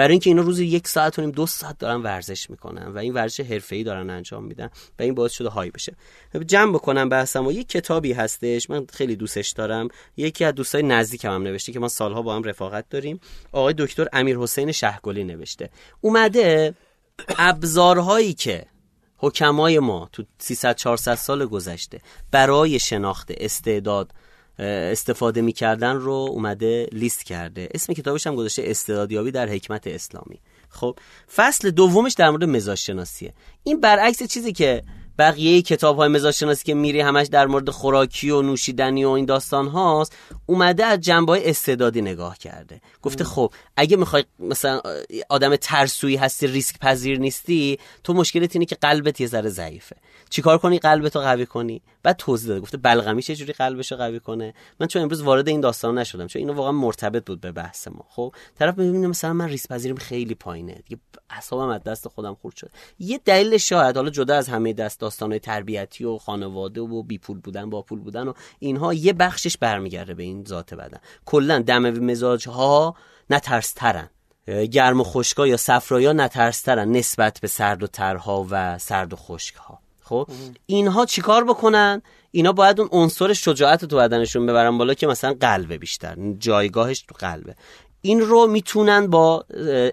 برای 0.01 0.11
اینکه 0.11 0.29
اینا 0.29 0.41
روزی 0.41 0.65
یک 0.65 0.87
ساعت 0.87 1.19
و 1.19 1.21
نیم 1.21 1.31
دو 1.31 1.45
ساعت 1.45 1.77
دارن 1.77 2.01
ورزش 2.01 2.49
می‌کنن 2.49 2.87
و 2.87 2.97
این 2.97 3.13
ورزش 3.13 3.39
حرفه‌ای 3.39 3.83
دارن 3.83 4.09
انجام 4.09 4.43
میدن 4.43 4.69
و 4.99 5.03
این 5.03 5.15
باعث 5.15 5.31
شده 5.31 5.49
های 5.49 5.71
بشه. 5.71 5.95
جمع 6.45 6.73
بکنم 6.73 7.09
بحثم 7.09 7.47
و 7.47 7.51
یک 7.51 7.69
کتابی 7.69 8.13
هستش 8.13 8.69
من 8.69 8.85
خیلی 8.93 9.15
دوستش 9.15 9.49
دارم. 9.49 9.87
یکی 10.17 10.45
از 10.45 10.55
دوستای 10.55 10.83
نزدیکم 10.83 11.31
هم 11.31 11.43
نوشته 11.43 11.71
که 11.71 11.79
ما 11.79 11.87
سالها 11.87 12.21
با 12.21 12.35
هم 12.35 12.43
رفاقت 12.43 12.89
داریم. 12.89 13.19
آقای 13.51 13.73
دکتر 13.77 14.07
امیر 14.13 14.37
حسین 14.37 14.71
شهگلی 14.71 15.23
نوشته. 15.23 15.69
اومده 16.01 16.75
ابزارهایی 17.37 18.33
که 18.33 18.65
حکمای 19.17 19.79
ما 19.79 20.09
تو 20.11 20.23
300 20.39 20.75
400 20.75 21.15
سال 21.15 21.45
گذشته 21.45 22.01
برای 22.31 22.79
شناخت 22.79 23.31
استعداد 23.37 24.11
استفاده 24.61 25.41
می‌کردن 25.41 25.95
رو 25.95 26.27
اومده 26.31 26.87
لیست 26.91 27.23
کرده. 27.23 27.69
اسم 27.73 27.93
کتابش 27.93 28.27
هم 28.27 28.35
گذاشته 28.35 28.63
استعدادیابی 28.65 29.31
در 29.31 29.49
حکمت 29.49 29.87
اسلامی. 29.87 30.39
خب 30.69 30.99
فصل 31.35 31.71
دومش 31.71 32.13
در 32.13 32.29
مورد 32.29 32.43
مزاج 32.43 32.77
شناسیه 32.77 33.33
این 33.63 33.81
برعکس 33.81 34.23
چیزی 34.23 34.51
که 34.51 34.83
بقیه 35.19 35.61
کتاب 35.61 35.95
های 35.95 36.09
مزاج 36.09 36.35
شناسی 36.35 36.63
که 36.63 36.73
میری 36.73 37.01
همش 37.01 37.27
در 37.27 37.47
مورد 37.47 37.69
خوراکی 37.69 38.29
و 38.29 38.41
نوشیدنی 38.41 39.05
و 39.05 39.09
این 39.09 39.25
داستان 39.25 39.67
هاست 39.67 40.15
اومده 40.45 40.85
از 40.85 40.99
جنبه 40.99 41.31
های 41.31 41.49
استعدادی 41.49 42.01
نگاه 42.01 42.37
کرده. 42.37 42.81
گفته 43.01 43.23
خب 43.23 43.53
اگه 43.81 43.97
می‌خوای 43.97 44.23
مثلا 44.39 44.81
آدم 45.29 45.55
ترسویی 45.55 46.15
هستی 46.15 46.47
ریسک 46.47 46.79
پذیر 46.79 47.19
نیستی 47.19 47.79
تو 48.03 48.13
مشکلت 48.13 48.55
اینه 48.55 48.65
که 48.65 48.75
قلبت 48.75 49.21
یه 49.21 49.27
ذره 49.27 49.49
ضعیفه. 49.49 49.95
چیکار 50.29 50.57
کنی؟ 50.57 50.79
قلبتو 50.79 51.19
قوی 51.19 51.45
کنی. 51.45 51.81
بعد 52.03 52.15
توضیح 52.15 52.47
داده. 52.47 52.59
گفته 52.59 52.77
بلغمی 52.77 53.21
چه 53.21 53.35
جوری 53.35 53.53
قلبشو 53.53 53.95
قوی 53.95 54.19
کنه؟ 54.19 54.53
من 54.79 54.87
چون 54.87 55.01
امروز 55.01 55.21
وارد 55.21 55.47
این 55.47 55.61
داستان 55.61 55.97
نشدم. 55.97 56.27
چون 56.27 56.39
اینو 56.39 56.53
واقعا 56.53 56.71
مرتبط 56.71 57.25
بود 57.25 57.41
به 57.41 57.51
بحث 57.51 57.87
ما. 57.87 58.05
خب 58.09 58.33
طرف 58.59 58.77
می‌بینه 58.77 59.07
مثلا 59.07 59.33
من 59.33 59.49
ریسک 59.49 59.69
پذیریم 59.69 59.97
خیلی 59.97 60.35
پایینه. 60.35 60.81
دیگه 60.85 61.01
اعصابم 61.29 61.69
از 61.69 61.83
دست 61.83 62.07
خودم 62.07 62.33
خورد 62.41 62.55
شد. 62.55 62.69
یه 62.99 63.19
دلیل 63.25 63.57
شاید 63.57 63.95
حالا 63.95 64.09
جدا 64.09 64.35
از 64.35 64.49
همه 64.49 64.73
دست 64.73 64.99
داستانهای 64.99 65.39
تربیتی 65.39 66.05
و 66.05 66.17
خانواده 66.17 66.81
و 66.81 67.03
بی 67.03 67.17
پول 67.17 67.39
بودن 67.39 67.69
با 67.69 67.81
پول 67.81 67.99
بودن 67.99 68.27
و 68.27 68.33
اینها 68.59 68.93
یه 68.93 69.13
بخشش 69.13 69.57
برمیگرده 69.57 70.13
به 70.13 70.23
این 70.23 70.45
ذات 70.45 70.73
بدن. 70.73 70.99
کلا 71.25 71.59
دم 71.59 71.89
مزاج 71.89 72.47
ها 72.47 72.95
نترسترن. 73.33 74.09
گرم 74.71 75.01
و 75.01 75.03
خشکا 75.03 75.47
یا 75.47 75.57
صفرایا 75.57 76.13
نترسترن 76.13 76.91
نسبت 76.91 77.39
به 77.41 77.47
سرد 77.47 77.83
و 77.83 77.87
ترها 77.87 78.47
و 78.49 78.77
سرد 78.77 79.13
و 79.13 79.15
خشکها. 79.15 79.79
خب؟ 80.03 80.27
اینها 80.65 81.05
چیکار 81.05 81.43
بکنن؟ 81.43 82.01
اینا 82.31 82.51
باید 82.51 82.79
اون 82.79 82.89
عنصر 82.91 83.33
شجاعت 83.33 83.85
تو 83.85 83.97
بدنشون 83.97 84.45
ببرن 84.45 84.77
بالا 84.77 84.93
که 84.93 85.07
مثلا 85.07 85.33
قلبه 85.39 85.77
بیشتر. 85.77 86.15
جایگاهش 86.37 87.01
تو 87.01 87.15
قلبه. 87.19 87.55
این 88.01 88.19
رو 88.21 88.47
می‌تونن 88.47 89.07
با 89.07 89.45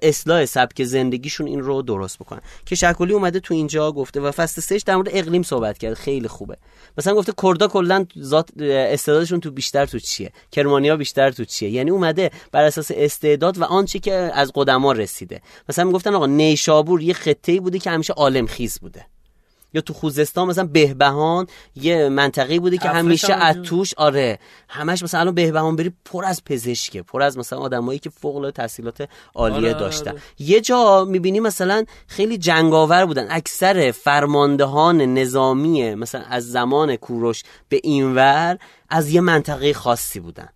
اصلاح 0.02 0.44
سبک 0.44 0.84
زندگیشون 0.84 1.46
این 1.46 1.60
رو 1.60 1.82
درست 1.82 2.18
بکنن. 2.18 2.40
که 2.66 2.74
شکلی 2.74 3.12
اومده 3.12 3.40
تو 3.40 3.54
اینجا 3.54 3.92
گفته 3.92 4.20
و 4.20 4.30
فصل 4.30 4.60
سهش 4.60 4.82
در 4.82 4.96
مورد 4.96 5.08
اقلیم 5.12 5.42
صحبت 5.42 5.78
کرد. 5.78 5.94
خیلی 5.94 6.28
خوبه. 6.28 6.56
مثلا 6.98 7.14
گفته 7.14 7.32
کردا 7.42 7.68
کلا 7.68 8.06
ذات 8.18 8.50
استعدادشون 8.60 9.40
تو 9.40 9.50
بیشتر 9.50 9.86
تو 9.86 9.98
چیه؟ 9.98 10.32
کرمانیا 10.52 10.96
بیشتر 10.96 11.30
تو 11.30 11.44
چیه؟ 11.44 11.70
یعنی 11.70 11.90
اومده 11.90 12.30
بر 12.52 12.64
اساس 12.64 12.90
استعداد 12.94 13.58
و 13.58 13.64
آنچه 13.64 13.98
که 13.98 14.12
از 14.12 14.52
قدما 14.54 14.92
رسیده. 14.92 15.40
مثلا 15.68 15.84
می‌گفتن 15.84 16.14
آقا 16.14 16.26
نیشابور 16.26 17.02
یه 17.02 17.14
خطه‌ای 17.14 17.60
بوده 17.60 17.78
که 17.78 17.90
همیشه 17.90 18.12
عالم 18.12 18.46
خیز 18.46 18.78
بوده. 18.80 19.06
یا 19.78 19.82
تو 19.82 19.94
خوزستان 19.94 20.48
مثلا 20.48 20.64
بهبهان 20.64 21.46
یه 21.76 22.08
منطقه 22.08 22.60
بوده 22.60 22.78
که 22.78 22.88
همیشه 22.88 23.44
اتوش 23.44 23.94
آره. 23.94 24.38
همش 24.68 25.02
مثلا 25.02 25.20
الان 25.20 25.34
بهبهان 25.34 25.76
بری 25.76 25.92
پر 26.04 26.24
از 26.24 26.44
پزشکه 26.44 27.02
پر 27.02 27.22
از 27.22 27.38
مثلا 27.38 27.58
آدمایی 27.58 27.98
که 27.98 28.10
فوق 28.10 28.36
العاده 28.36 28.52
تحصیلات 28.52 29.08
عالیه 29.34 29.58
آره, 29.58 29.68
آره، 29.68 29.80
داشتن. 29.80 30.10
آره. 30.10 30.20
یه 30.38 30.60
جا 30.60 31.04
می‌بینی 31.04 31.40
مثلا 31.40 31.84
خیلی 32.06 32.38
جنگاور 32.38 33.06
بودن. 33.06 33.26
اکثر 33.30 33.90
فرماندهان 33.90 35.00
نظامی 35.00 35.94
مثلا 35.94 36.22
از 36.30 36.50
زمان 36.50 36.96
کوروش 36.96 37.42
به 37.68 37.80
اینور 37.84 38.58
از 38.88 39.10
یه 39.10 39.20
منطقه 39.20 39.72
خاصی 39.72 40.20
بودن. 40.20 40.48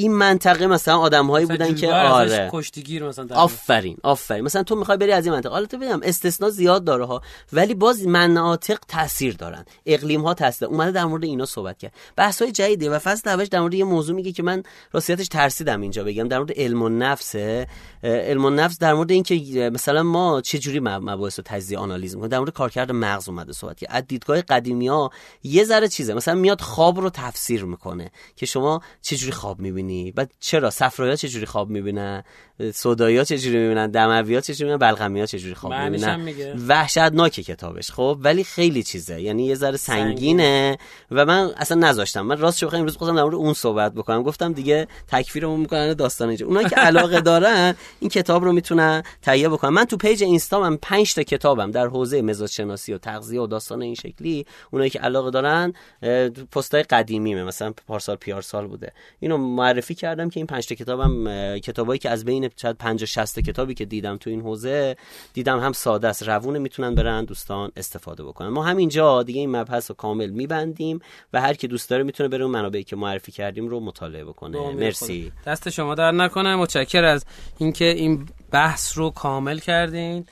این 0.00 0.14
منطقه 0.14 0.66
مثلا 0.66 0.98
آدمهایی 0.98 1.46
بودن 1.46 1.74
که 1.74 1.92
آره. 1.92 2.48
کشتیگیر 2.52 3.04
مثلا 3.04 3.26
آفرین 3.34 3.96
آفرین. 4.02 4.44
مثلا 4.44 4.62
تو 4.62 4.76
می‌خوای 4.76 4.98
بری 4.98 5.12
از 5.12 5.24
این 5.24 5.34
منطقه. 5.34 5.52
حالا 5.52 5.66
تو 5.66 5.76
ببینم 5.76 6.00
استثنا 6.02 6.50
زیاد 6.50 6.84
داره 6.84 7.04
ها 7.04 7.22
ولی 7.52 7.74
باز 7.74 8.06
مناطق 8.06 8.78
تاثیر 8.88 9.34
دارن. 9.34 9.64
اقلیم 9.86 10.20
ها 10.22 10.34
تاثیر 10.34 10.68
اومده 10.68 10.90
در 10.90 11.04
مورد 11.04 11.24
اینا 11.24 11.46
صحبت 11.46 11.78
کرد. 11.78 11.92
بحث 12.16 12.42
های 12.42 12.52
جدیده 12.52 12.90
و 12.90 12.98
فصل 12.98 13.30
اولش 13.30 13.48
در 13.48 13.60
مورد 13.60 13.74
یه 13.74 13.84
موضوع 13.84 14.16
میگه 14.16 14.32
که 14.32 14.42
من 14.42 14.62
راستیتش 14.92 15.28
ترسیدم 15.28 15.80
اینجا 15.80 16.04
بگم. 16.04 16.28
در 16.28 16.38
مورد 16.38 16.52
علم 16.56 16.82
و 16.82 16.88
نفس 16.88 17.34
علم 18.04 18.44
و 18.44 18.50
نفس 18.50 18.78
در 18.78 18.94
مورد 18.94 19.10
اینکه 19.10 19.70
مثلا 19.72 20.02
ما 20.02 20.40
چه 20.40 20.58
جوری 20.58 20.80
مباحث 20.80 21.38
رو 21.38 21.44
تجزیه 21.46 21.78
آنالیز 21.78 22.14
می‌کنیم. 22.14 22.30
در 22.30 22.38
مورد 22.38 22.52
کارکرد 22.52 22.92
مغز 22.92 23.28
اومده 23.28 23.52
صحبت 23.52 23.78
کرد. 23.78 23.90
از 23.92 24.06
دیدگاه 24.08 24.42
قدیمی 24.42 24.88
ها 24.88 25.10
یه 25.42 25.64
ذره 25.64 25.88
چیزه. 25.88 26.14
مثلا 26.14 26.34
میاد 26.34 26.60
خواب 26.60 27.00
رو 27.00 27.10
تفسیر 27.10 27.64
می‌کنه 27.64 28.10
که 28.36 28.46
شما 28.46 28.80
چه 29.02 29.16
جوری 29.16 29.32
خواب 29.32 29.60
می‌بینی. 29.60 29.89
می‌بینی؟ 29.90 30.12
بعد 30.12 30.30
چرا؟ 30.40 30.70
صفرایا 30.70 31.16
چه 31.16 31.28
جوری 31.28 31.46
خواب 31.46 31.70
می‌بینن؟ 31.70 32.22
سودایا 32.74 33.24
چه 33.24 33.38
جوری 33.38 33.58
می‌بینن؟ 33.58 33.90
دمویا 33.90 34.40
چه 34.40 34.54
جوری 34.54 34.70
می‌بینن 34.70 34.90
بلغمی 34.90 35.20
ها 35.20 35.26
چه 35.26 35.38
جوری 35.38 35.54
خواب 35.54 35.74
می‌بینن 35.74 36.34
وحشتناکه 36.68 37.42
کتابش 37.42 37.90
خب؟ 37.90 38.18
ولی 38.20 38.44
خیلی 38.44 38.82
چیزه. 38.82 39.22
یعنی 39.22 39.46
یه 39.46 39.54
ذره 39.54 39.76
سنگینه. 39.76 40.78
و 41.10 41.24
من 41.24 41.50
اصلا 41.56 41.88
نذاشتم. 41.88 42.20
من 42.20 42.38
راست 42.38 42.64
بخوام 42.64 42.80
امروز 42.80 42.96
خواستم 42.96 43.16
در 43.16 43.22
مورد 43.22 43.34
اون 43.34 43.54
صحبت 43.54 43.94
بکنم. 43.94 44.22
گفتم 44.22 44.52
دیگه 44.52 44.86
تکفیرمون 45.08 45.60
می‌کنن 45.60 45.94
داستان 45.94 46.28
اینجا. 46.28 46.46
اونایی 46.46 46.68
که 46.68 46.76
علاقه 46.90 47.20
دارن 47.20 47.74
این 48.00 48.10
کتاب 48.10 48.44
رو 48.44 48.52
می‌تونن 48.52 49.02
تهیه 49.22 49.48
بکنن. 49.48 49.70
من 49.70 49.84
تو 49.84 49.96
پیج 49.96 50.22
اینستام 50.22 50.76
5 50.76 51.14
تا 51.14 51.22
کتابم 51.22 51.70
در 51.70 51.86
حوزه 51.86 52.22
مزاج 52.22 52.50
شناسی 52.50 52.92
و 52.92 52.98
تغذیه 52.98 53.40
و 53.40 53.46
داستان 53.46 53.82
این 53.82 53.94
شکلی 53.94 54.46
اونایی 54.70 54.90
که 54.90 54.98
علاقه 54.98 55.30
دارن 55.30 55.72
پستای 56.52 56.82
قدیمیمه. 56.82 57.44
مثلا 57.44 57.72
پارسال 57.86 58.16
پیار 58.16 58.42
سال 58.42 58.66
بوده. 58.66 58.92
اینو 59.20 59.36
معرفی 59.36 59.79
کردم 59.80 60.30
که 60.30 60.40
این 60.40 60.46
5 60.46 60.66
تا 60.66 60.74
کتابم 60.74 61.58
کتابایی 61.58 61.98
که 61.98 62.10
از 62.10 62.24
بین 62.24 62.50
شاید 62.56 62.76
50 62.76 63.06
60 63.06 63.38
کتابی 63.38 63.74
که 63.74 63.84
دیدم 63.84 64.16
تو 64.16 64.30
این 64.30 64.40
حوزه 64.40 64.96
دیدم 65.32 65.60
هم 65.60 65.72
ساده 65.72 66.08
است. 66.08 66.28
روونه 66.28 66.58
می‌تونن 66.58 66.94
برن 66.94 67.24
دوستان 67.24 67.72
استفاده 67.76 68.24
بکنن. 68.24 68.48
ما 68.48 68.62
همینجا 68.62 69.22
دیگه 69.22 69.40
این 69.40 69.56
مبحث 69.56 69.90
رو 69.90 69.96
کامل 69.96 70.30
میبندیم 70.30 71.00
و 71.32 71.40
هر 71.40 71.54
کی 71.54 71.68
دوست 71.68 71.90
داره 71.90 72.02
می‌تونه 72.02 72.28
بره 72.28 72.44
اون 72.44 72.52
منابعی 72.52 72.84
که 72.84 72.96
معرفی 72.96 73.32
کردیم 73.32 73.68
رو 73.68 73.80
مطالعه 73.80 74.24
بکنه. 74.24 74.72
مرسی. 74.72 75.32
دست 75.46 75.70
شما 75.70 75.94
در 75.94 76.12
نکنه. 76.12 76.56
متشکر 76.56 77.04
از 77.04 77.24
اینکه 77.58 77.84
این 77.84 78.26
بحث 78.50 78.98
رو 78.98 79.10
کامل 79.10 79.58
کردین. 79.58 80.26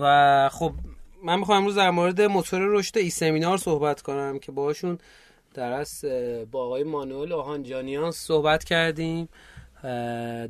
و 0.00 0.48
خب 0.52 0.72
من 1.24 1.38
می‌خوام 1.38 1.58
امروز 1.58 1.74
در 1.74 1.90
مورد 1.90 2.20
موتور 2.20 2.60
رشد 2.62 2.98
ای 2.98 3.10
سمینار 3.10 3.58
صحبت 3.58 4.02
کنم 4.02 4.38
که 4.38 4.52
باهاشون 4.52 4.98
در 5.54 5.84
با 6.50 6.64
آقای 6.64 6.82
مانوئل 6.82 7.32
آهانجانیان 7.32 8.10
صحبت 8.10 8.64
کردیم 8.64 9.28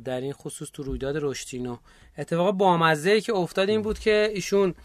در 0.05 0.21
این 0.21 0.33
خصوص 0.33 0.69
تو 0.73 0.83
رویداد 0.83 1.17
رشتینو. 1.21 1.77
اتفاق 2.17 2.51
بامزه 2.51 3.11
ای 3.11 3.21
که 3.21 3.33
افتاد 3.33 3.69
این 3.69 3.81
بود 3.81 3.99
که 3.99 4.31
ایشون 4.33 4.75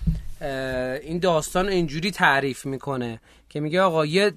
این 1.02 1.18
داستان 1.18 1.68
اینجوری 1.68 2.10
تعریف 2.10 2.66
می‌کنه 2.66 3.20
که 3.48 3.60
میگه 3.60 3.80
آقا 3.80 4.06
یه 4.06 4.32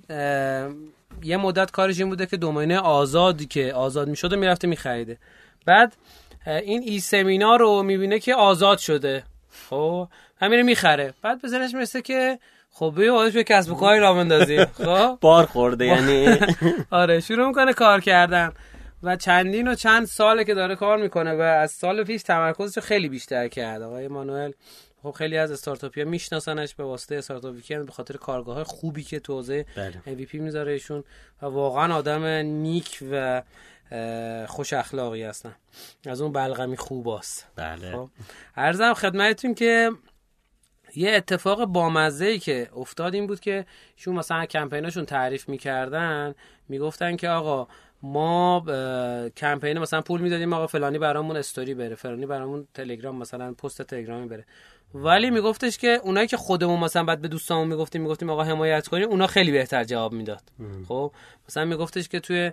یه 1.23 1.37
مدت 1.37 1.71
کارش 1.71 1.99
این 1.99 2.09
بوده 2.09 2.25
که 2.25 2.37
دومینه 2.37 2.79
آزادی 2.79 3.45
که 3.45 3.73
آزاد 3.73 4.07
می‌شده 4.07 4.35
می‌رفته 4.35 4.67
میخریده. 4.67 5.17
بعد 5.65 5.95
این 6.45 6.81
ای 6.81 6.99
سمینار 6.99 7.59
رو 7.59 7.83
می‌بینه 7.83 8.19
که 8.19 8.35
آزاد 8.35 8.77
شده. 8.77 9.23
خب 9.69 10.07
همین 10.41 10.61
می‌خره. 10.61 11.13
بعد 11.21 11.47
ذهنش 11.47 11.73
می‌رسه 11.73 12.01
که 12.01 12.39
خب 12.73 12.93
بیا 12.97 13.29
به 13.33 13.43
کسب 13.43 13.71
و 13.71 13.75
کاری 13.75 13.99
را 13.99 14.13
بندازیم 14.13 14.65
خب؟ 14.85 15.17
بار 15.21 15.45
خورده 15.45 15.85
یعنی. 15.85 16.37
آره 16.91 17.19
شروع 17.19 17.47
می‌کنه 17.47 17.73
کار 17.73 18.01
کردن. 18.01 18.53
و 19.03 19.15
چندین 19.15 19.67
و 19.67 19.75
چند 19.75 20.05
ساله 20.05 20.43
که 20.43 20.53
داره 20.53 20.75
کار 20.75 20.97
می‌کنه 20.97 21.33
و 21.33 21.41
از 21.41 21.71
سال 21.71 22.03
پیش 22.03 22.23
تمرکزش 22.23 22.79
خیلی 22.79 23.09
بیشتر 23.09 23.47
کرد 23.47 23.81
آقای 23.81 24.07
مانوئل 24.07 24.51
خب 25.03 25.11
خیلی 25.11 25.37
از 25.37 25.51
استارتاپیا 25.51 26.05
میشناسنش 26.05 26.75
به 26.75 26.83
واسطه 26.83 27.15
استارتاپ 27.15 27.55
ویکند 27.55 27.85
به 27.85 27.91
خاطر 27.91 28.17
کارگاه 28.17 28.55
های 28.55 28.63
خوبی 28.63 29.03
که 29.03 29.19
تو 29.19 29.33
حوزه 29.33 29.65
بله. 29.75 30.01
MVP 30.05 30.33
می‌ذاره 30.33 30.71
ایشون 30.71 31.03
و 31.41 31.45
واقعا 31.45 31.95
آدم 31.95 32.25
نیک 32.45 33.03
و 33.11 33.43
خوش 34.47 34.73
اخلاقی 34.73 35.23
هستن. 35.23 35.55
از 36.05 36.21
اون 36.21 36.31
بلغمی 36.31 36.77
خوباست. 36.77 37.47
بله. 37.55 37.91
خب؟ 37.91 38.09
عرضم 38.57 38.93
خدمتتون 38.93 39.53
که 39.53 39.91
یه 40.95 41.11
اتفاق 41.11 41.65
بامزه 41.65 42.25
ای 42.25 42.39
که 42.39 42.69
افتاد 42.75 43.13
این 43.13 43.27
بود 43.27 43.39
که 43.39 43.65
شون 43.95 44.15
مثلا 44.15 44.45
کمپیناشون 44.45 45.05
تعریف 45.05 45.49
می‌کردن 45.49 46.35
می‌گفتن 46.69 47.15
که 47.15 47.29
آقا 47.29 47.67
ما 48.01 48.63
کمپین 49.37 49.79
مثلا 49.79 50.01
پول 50.01 50.21
می‌دادیم 50.21 50.53
آقا 50.53 50.67
فلانی 50.67 50.99
برامون 50.99 51.37
استوری 51.37 51.73
بره 51.73 51.95
فلانی 51.95 52.25
برامون 52.25 52.67
تلگرام 52.73 53.15
مثلا 53.15 53.53
پست 53.53 53.81
تلگرامی 53.81 54.27
بره. 54.27 54.45
ولی 54.93 55.29
میگفتش 55.29 55.77
که 55.77 55.99
اونایی 56.03 56.27
که 56.27 56.37
خودمون 56.37 56.79
مثلا 56.79 57.03
بعد 57.03 57.21
به 57.21 57.27
دوستامون 57.27 57.67
می‌گفتیم 57.67 58.01
می‌گفتیم 58.01 58.29
آقا 58.29 58.43
حمایت 58.43 58.87
کنیم 58.87 59.09
اونا 59.09 59.27
خیلی 59.27 59.51
بهتر 59.51 59.83
جواب 59.83 60.13
می‌داد. 60.13 60.43
خب 60.87 61.11
مثلا 61.49 61.65
میگفتش 61.65 62.09
که 62.09 62.19
توی 62.19 62.51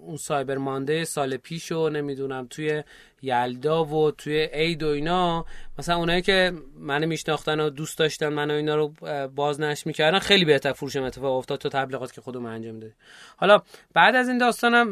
اون 0.00 0.16
سایبر 0.18 0.56
مانده 0.56 1.04
سال 1.04 1.36
پیش 1.36 1.72
و 1.72 1.88
نمی‌دونم 1.88 2.46
توی 2.50 2.82
یلدا 3.22 3.84
و 3.84 4.10
توی 4.10 4.48
عید 4.52 4.82
و 4.82 4.88
اینا. 4.88 5.44
مثلا 5.78 5.96
اونایی 5.96 6.22
که 6.22 6.52
منو 6.76 7.06
میشناختن 7.06 7.60
و 7.60 7.70
دوست 7.70 7.98
داشتن 7.98 8.28
منو 8.28 8.54
اینا 8.54 8.76
رو 8.76 8.92
بازنش 9.28 9.86
می‌کردن 9.86 10.18
خیلی 10.18 10.44
بهتر 10.44 10.72
فروشم 10.72 11.02
اتفاق 11.02 11.36
افتاد 11.36 11.58
تو 11.58 11.68
تبلیغات 11.68 12.12
که 12.12 12.20
خودم 12.20 12.46
انجام 12.46 12.78
دادی 12.78 12.94
حالا 13.36 13.62
بعد 13.94 14.14
از 14.14 14.28
این 14.28 14.38
داستانم 14.38 14.90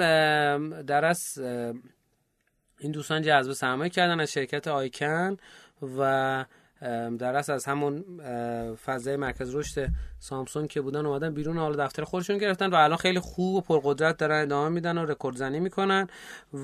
در 0.83 1.05
از 1.05 1.39
این 2.79 2.93
دوستان 2.93 3.23
جذب 3.23 3.53
سرمایه 3.53 3.91
کردن 3.91 4.21
از 4.21 4.33
شرکت 4.33 4.69
آیکن 4.69 5.37
و 5.99 6.45
در 7.19 7.37
اصل 7.37 7.53
از 7.53 7.65
همون 7.65 8.05
فضای 8.85 9.17
مرکز 9.17 9.55
رشد 9.55 9.89
سامسونگ 10.19 10.69
که 10.69 10.81
بودن 10.81 11.07
اومدن 11.07 11.35
بیرون 11.35 11.59
حالا 11.59 11.87
دفتر 11.87 12.05
خودشون 12.05 12.39
گرفتن 12.39 12.71
و 12.71 12.75
الان 12.75 12.97
خیلی 12.97 13.21
خوب 13.21 13.55
و 13.55 13.61
پرقدرت 13.61 14.17
دارن 14.17 14.43
ادامه 14.43 14.69
میدن 14.69 14.99
و 14.99 15.05
رکورد 15.07 15.37
زنی 15.37 15.61
می‌کنن. 15.61 16.07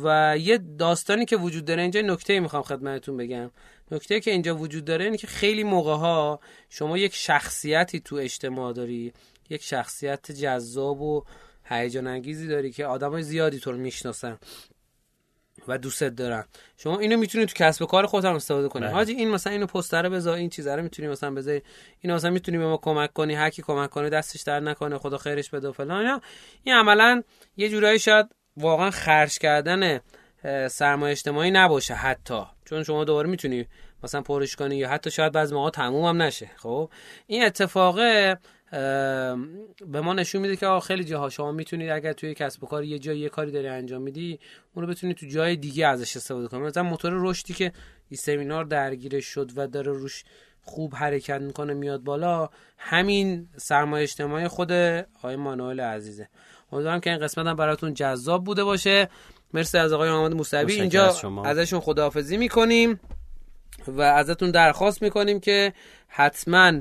و 0.04 0.36
یه 0.38 0.58
داستانی 0.78 1.24
که 1.24 1.36
وجود 1.36 1.64
داره 1.64 1.82
اینجا 1.82 2.00
نکته 2.00 2.40
می‌خوام 2.40 2.62
خدمتتون 2.62 3.16
بگم. 3.16 3.50
نکته 3.90 4.20
که 4.20 4.30
اینجا 4.30 4.56
وجود 4.56 4.84
داره 4.84 5.04
اینه 5.04 5.16
که 5.16 5.26
خیلی 5.26 5.64
موقع 5.64 5.94
ها 5.94 6.40
شما 6.68 6.98
یک 6.98 7.14
شخصیتی 7.14 8.00
تو 8.00 8.16
اجتماع 8.16 8.72
داری 8.72 9.12
یک 9.50 9.62
شخصیت 9.62 10.32
جذاب 10.32 11.00
و 11.00 11.24
هیجان 11.64 12.06
انگیزی 12.06 12.48
داری 12.48 12.72
که 12.72 12.86
آدمای 12.86 13.22
زیادی 13.22 13.58
تو 13.58 13.72
رو 13.72 13.78
می‌شناسن. 13.78 14.38
و 15.68 15.78
دوستت 15.78 16.16
دارن 16.16 16.44
شما 16.76 16.98
اینو 16.98 17.16
می‌تونید 17.16 17.48
تو 17.48 17.54
کسب 17.56 17.82
و 17.82 17.86
کار 17.86 18.06
خودت 18.06 18.24
هم 18.24 18.34
استفاده 18.34 18.68
کنی 18.68 18.82
بله. 18.82 18.92
حاجی 18.92 19.12
این 19.12 19.30
مثلا 19.30 19.52
اینو 19.52 19.66
پستر 19.66 20.08
بذار 20.08 20.36
این 20.36 20.50
چیزا 20.50 20.74
رو 20.74 20.82
می‌تونی 20.82 21.08
مثلا 21.08 21.30
بذاری. 21.30 21.62
اینو 22.00 22.14
مثلا 22.14 22.30
می‌تونی 22.30 22.58
به 22.58 22.66
ما 22.66 22.76
کمک 22.76 23.12
کنی 23.12 23.34
هر 23.34 23.50
کی 23.50 23.62
کمک 23.62 23.90
کنه 23.90 24.10
دستش 24.10 24.42
در 24.42 24.60
نکنه 24.60 24.98
خدا 24.98 25.18
خیرش 25.18 25.50
بده 25.50 25.68
و 25.68 25.72
فلان. 25.72 26.20
این 26.62 26.74
عملا 26.74 27.22
یه 27.56 27.68
جورایی 27.68 27.98
شاید 27.98 28.26
واقعا 28.56 28.90
خرج 28.90 29.38
کردن 29.38 30.00
سرمایه 30.68 31.12
اجتماعی 31.12 31.50
نباشه 31.50 31.94
حتی. 31.94 32.42
چون 32.64 32.82
شما 32.82 33.04
دوباره 33.04 33.28
می‌تونی 33.28 33.66
مثلا 34.04 34.22
پرش 34.22 34.56
کنی 34.56 34.76
یا 34.76 34.88
حتی 34.88 35.10
شاید 35.10 35.32
بعضی 35.32 35.54
موقع 35.54 35.70
تموم 35.70 36.04
هم 36.04 36.22
نشه 36.22 36.50
خب؟ 36.56 36.90
این 37.26 37.44
اتفاقه 37.44 38.38
به 38.72 40.00
ما 40.02 40.12
نشون 40.14 40.40
میده 40.40 40.56
که 40.56 40.80
خیلی 40.82 41.04
جاها 41.04 41.28
شما 41.28 41.52
می‌تونید 41.52 41.90
اگر 41.90 42.12
توی 42.12 42.34
کسب 42.34 42.64
و 42.64 42.66
کار 42.66 42.84
یه 42.84 42.98
جایی 42.98 43.20
یه 43.20 43.28
کاری 43.28 43.50
داری 43.50 43.68
انجام 43.68 44.02
میدی 44.02 44.40
اون 44.74 44.86
رو 44.86 44.90
بتونید 44.90 45.16
تو 45.16 45.26
جای 45.26 45.56
دیگه 45.56 45.86
ازش 45.86 46.16
استفاده 46.16 46.48
کنید. 46.48 46.62
مثلا 46.62 46.82
موتور 46.82 47.12
رشدی 47.14 47.54
که 47.54 47.72
این 48.08 48.18
سمینار 48.18 48.64
درگیرش 48.64 49.24
شد 49.24 49.50
و 49.56 49.66
داره 49.66 49.92
روش 49.92 50.24
خوب 50.62 50.94
حرکت 50.94 51.40
می‌کنه 51.40 51.74
میاد 51.74 52.00
بالا 52.00 52.48
همین 52.78 53.48
سرمایه 53.56 54.02
اجتماعی 54.02 54.48
خود 54.48 54.72
آقای 54.72 55.36
مانوئل 55.36 55.80
عزیزه. 55.80 56.28
امیدوارم 56.72 57.00
که 57.00 57.10
این 57.10 57.18
قسمت 57.18 57.46
هم 57.46 57.56
براتون 57.56 57.94
جذاب 57.94 58.44
بوده 58.44 58.64
باشه. 58.64 59.08
مرسی 59.54 59.78
از 59.78 59.92
آقای 59.92 60.10
محمد 60.10 60.34
موسوی. 60.34 60.72
اینجا 60.72 61.06
از 61.44 61.58
ازشون 61.58 61.80
خداحافظی 61.80 62.36
می‌کنیم 62.36 63.00
و 63.86 64.00
ازتون 64.00 64.50
درخواست 64.50 65.02
می‌کنیم 65.02 65.40
که 65.40 65.72
حتما 66.08 66.72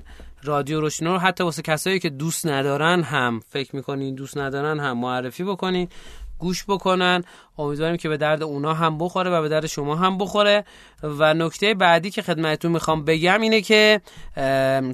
رادیو 0.43 0.81
روشنا 0.81 1.13
رو 1.13 1.19
حتی 1.19 1.43
واسه 1.43 1.61
کسایی 1.61 1.99
که 1.99 2.09
دوست 2.09 2.47
ندارن 2.47 3.03
هم 3.03 3.39
فکر 3.49 3.75
می‌کنین 3.75 4.15
دوست 4.15 4.37
ندارن 4.37 4.79
هم 4.79 4.97
معرفی 4.97 5.43
بکنین 5.43 5.87
گوش 6.39 6.65
بکنن. 6.67 7.23
امیدواریم 7.57 7.97
که 7.97 8.09
به 8.09 8.17
درد 8.17 8.43
اونا 8.43 8.73
هم 8.73 8.97
بخوره 8.97 9.31
و 9.31 9.41
به 9.41 9.49
درد 9.49 9.65
شما 9.65 9.95
هم 9.95 10.17
بخوره. 10.17 10.65
و 11.03 11.33
نکته 11.33 11.73
بعدی 11.73 12.11
که 12.11 12.21
خدمتتون 12.21 12.71
می‌خوام 12.71 13.05
بگم 13.05 13.41
اینه 13.41 13.61
که 13.61 14.01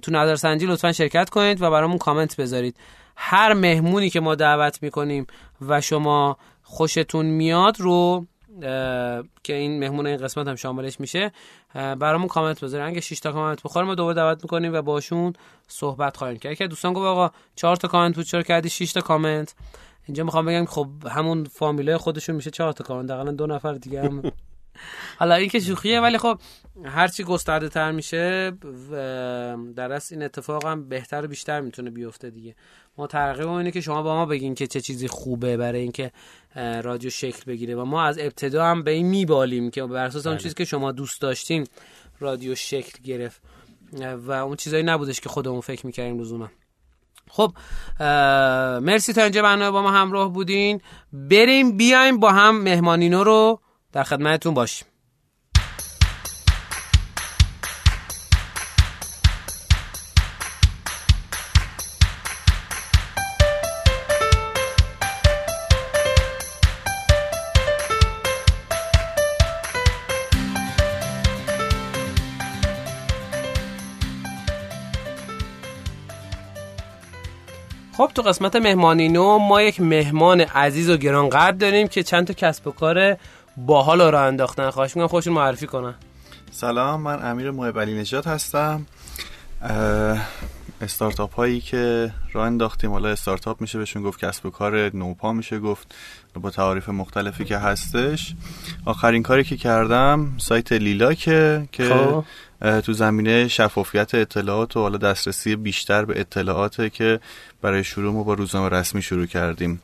تو 0.02 0.12
نظرسنجی 0.12 0.66
لطفا 0.66 0.92
شرکت 0.92 1.30
کنید 1.30 1.62
و 1.62 1.72
برامون 1.72 1.98
کامنت 1.98 2.36
بذارید. 2.36 2.78
هر 3.16 3.54
مهمونی 3.54 4.10
که 4.10 4.20
ما 4.20 4.36
دعوت 4.36 4.84
می‌کنیم 4.84 5.28
و 5.68 5.82
شما 5.82 6.38
خوشتون 6.64 7.26
میاد 7.26 7.80
رو 7.80 8.26
که 9.44 9.54
این 9.54 9.80
مهمون 9.80 10.08
این 10.08 10.18
قسمت 10.18 10.48
هم 10.48 10.56
شاملش 10.56 11.00
میشه. 11.00 11.32
برامون 11.74 12.28
کامنت 12.28 12.64
بذارین. 12.64 12.88
اگه 12.88 13.02
6 13.02 13.20
تا 13.20 13.32
کامنت 13.32 13.64
بخوره 13.64 13.86
ما 13.86 13.96
دوباره 13.96 14.16
دعوت 14.16 14.44
می‌کنیم 14.44 14.74
و 14.74 14.82
باشون 14.82 15.34
صحبت 15.68 16.18
خواهیم 16.18 16.38
کرد. 16.38 16.54
که 16.56 16.68
دوستان 16.68 16.94
گفت 16.94 17.06
آقا 17.06 17.32
4 17.56 17.76
تا 17.76 17.88
کامنت 17.88 18.16
بود 18.16 18.26
چرا 18.26 18.42
کردی 18.42 18.70
6 18.70 18.94
تا 18.94 19.02
کامنت؟ 19.02 19.56
اینجا 20.06 20.24
می‌خوام 20.24 20.46
بگم 20.46 20.66
خب 20.66 20.88
همون 21.10 21.44
فامیلای 21.44 21.98
خودشون 21.98 22.36
میشه 22.36 22.52
4 22.52 22.74
تا 22.74 22.84
کامنت. 22.84 23.10
دقیقا 23.10 23.32
دو 23.32 23.48
نفر 23.48 23.74
دیگه 23.74 24.02
هم 24.02 24.24
حالا 25.20 25.36
این 25.36 25.50
که 25.50 25.60
شوخیه 25.60 26.02
ولی 26.02 26.18
خب 26.18 26.40
هرچی 26.86 27.24
گسترده 27.24 27.70
تر 27.70 27.92
میشه 27.92 28.52
در 29.76 29.92
اصل 29.92 30.16
این 30.16 30.24
اتفاق 30.24 30.66
هم 30.66 30.90
بهتر 30.90 31.26
و 31.26 31.28
بیشتر 31.28 31.62
می‌تونه 31.62 31.90
بیفته 31.90 32.30
دیگه. 32.30 32.56
ما 32.98 33.08
ترغیب 33.08 33.48
اینه 33.48 33.72
که 33.72 33.82
شما 33.82 34.04
با 34.04 34.16
ما 34.16 34.26
بگین 34.26 34.56
که 34.56 34.68
چه 34.68 34.82
چیزی 34.82 35.08
خوبه 35.08 35.58
برای 35.58 35.82
اینکه 35.82 36.12
رادیو 36.84 37.10
شکل 37.10 37.44
بگیره 37.48 37.76
و 37.76 37.86
ما 37.86 38.04
از 38.04 38.20
ابتدا 38.20 38.66
هم 38.66 38.84
به 38.84 38.92
این 38.92 39.08
میبالیم 39.08 39.72
که 39.72 39.84
بر 39.84 40.06
اساس 40.06 40.26
اون 40.26 40.36
بله. 40.36 40.44
چیزی 40.44 40.56
که 40.56 40.66
شما 40.66 40.92
دوست 40.92 41.22
داشتین 41.22 41.68
رادیو 42.20 42.56
شکل 42.56 43.04
گرفت. 43.04 43.42
و 44.18 44.32
اون 44.32 44.56
چیزایی 44.56 44.84
نبودش 44.84 45.22
که 45.22 45.30
خودمون 45.30 45.62
فکر 45.62 45.86
می‌کردیم 45.86 46.20
لزوما. 46.20 46.50
خب 47.30 47.54
مرسی 48.82 49.14
تا 49.14 49.24
اینجا 49.24 49.42
برنامه 49.42 49.72
با 49.72 49.82
ما 49.82 49.92
همراه 49.92 50.34
بودین. 50.34 50.82
بریم 51.14 51.78
بیایم 51.78 52.20
با 52.20 52.32
هم 52.32 52.62
مهمانینو 52.64 53.24
رو 53.24 53.60
در 53.92 54.04
خدمتتون 54.04 54.54
باشیم. 54.54 54.88
خب 77.98 78.12
تو 78.16 78.22
قسمت 78.22 78.56
مهمانی 78.56 79.10
نو 79.10 79.38
ما 79.38 79.62
یک 79.62 79.82
مهمان 79.82 80.42
عزیز 80.42 80.90
و 80.90 80.98
گرانقدر 80.98 81.52
داریم 81.52 81.88
که 81.88 82.04
چند 82.04 82.28
تا 82.28 82.34
کسب 82.34 82.68
و 82.68 82.72
کار 82.72 83.18
باحال 83.58 84.02
رو 84.02 84.18
انداختن. 84.18 84.70
خواهش 84.70 84.96
می‌کنم 84.96 85.08
خودشون 85.08 85.34
معرفی 85.34 85.68
کنن. 85.68 85.96
سلام 86.52 87.02
من 87.02 87.26
امیر 87.26 87.52
محب 87.52 87.80
علی 87.80 88.00
نجات 88.00 88.28
هستم. 88.28 88.86
استارتاپ 90.82 91.36
هایی 91.36 91.62
که 91.62 92.14
راه 92.34 92.46
انداختیم 92.46 92.92
حالا 92.92 93.10
استارتاپ 93.10 93.62
میشه 93.62 93.78
بهشون 93.78 94.04
گفت 94.04 94.26
کسب 94.26 94.46
و 94.46 94.50
کار 94.50 94.96
نوپا 94.96 95.34
میشه 95.34 95.60
گفت 95.60 95.96
با 96.34 96.50
تعاریف 96.50 96.90
مختلفی 96.90 97.46
که 97.46 97.58
هستش. 97.58 98.36
آخرین 98.86 99.24
کاری 99.24 99.44
که 99.44 99.58
کردم 99.58 100.32
سایت 100.38 100.72
لیلاکه 100.72 101.70
که 101.72 101.84
خب. 101.84 102.24
تو 102.80 102.94
زمینه 102.94 103.48
شفافیت 103.48 104.16
اطلاعات 104.16 104.78
و 104.78 104.82
حالا 104.82 104.98
دسترسی 104.98 105.56
بیشتر 105.56 106.06
به 106.06 106.20
اطلاعاته 106.20 106.90
که 106.90 107.20
برای 107.62 107.84
شروع 107.84 108.14
ما 108.14 108.24
با 108.24 108.34
روزنامه 108.34 108.70
رسمی 108.70 109.02
شروع 109.02 109.26
کردیم. 109.26 109.82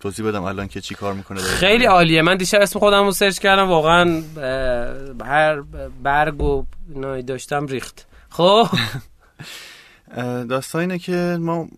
توضیح 0.00 0.26
بدم 0.26 0.42
الان 0.42 0.68
که 0.68 0.80
چی 0.80 0.94
کار 0.94 1.14
می‌کنه 1.14 1.40
خیلی 1.40 1.84
عالیه. 1.84 2.22
من 2.22 2.36
دیشب 2.36 2.60
اسم 2.60 2.78
خودم 2.78 3.04
رو 3.04 3.12
سرچ 3.12 3.38
کردم 3.38 3.68
واقعا 3.68 4.22
هر 5.24 5.60
برگ 6.02 6.42
و 6.42 6.64
داشتم 7.26 7.66
ریخت. 7.66 8.06
خب؟ 8.28 8.66
داستان 10.48 10.80
اینه 10.80 10.98
که 10.98 11.36
ما 11.40 11.68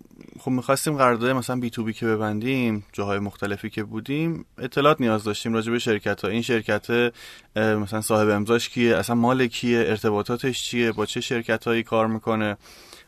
خب 0.41 0.51
می‌خواستیم 0.51 0.97
قرارداد 0.97 1.31
مثلا 1.31 1.57
بی 1.57 1.71
تو 1.71 1.85
بی 1.85 1.93
که 1.93 2.07
ببندیم 2.07 2.85
جاهای 2.93 3.19
مختلفی 3.19 3.71
که 3.71 3.85
بودیم 3.85 4.45
اطلاعات 4.59 5.01
نیاز 5.01 5.25
داشتیم 5.25 5.55
راجع 5.55 5.73
به 5.73 5.79
شرکت 5.79 6.25
ها 6.25 6.29
این 6.29 6.43
شرکت 6.43 7.13
مثلا 7.57 8.01
صاحب 8.01 8.29
امضاش 8.29 8.69
کیه 8.69 8.97
اصلا 8.97 9.17
مال 9.17 9.47
کیه 9.47 9.79
ارتباطاتش 9.79 10.63
چیه 10.63 10.93
با 10.93 11.07
چه 11.07 11.21
شرکت 11.21 11.65
هایی 11.65 11.83
کار 11.83 12.07
می‌کنه؟ 12.07 12.57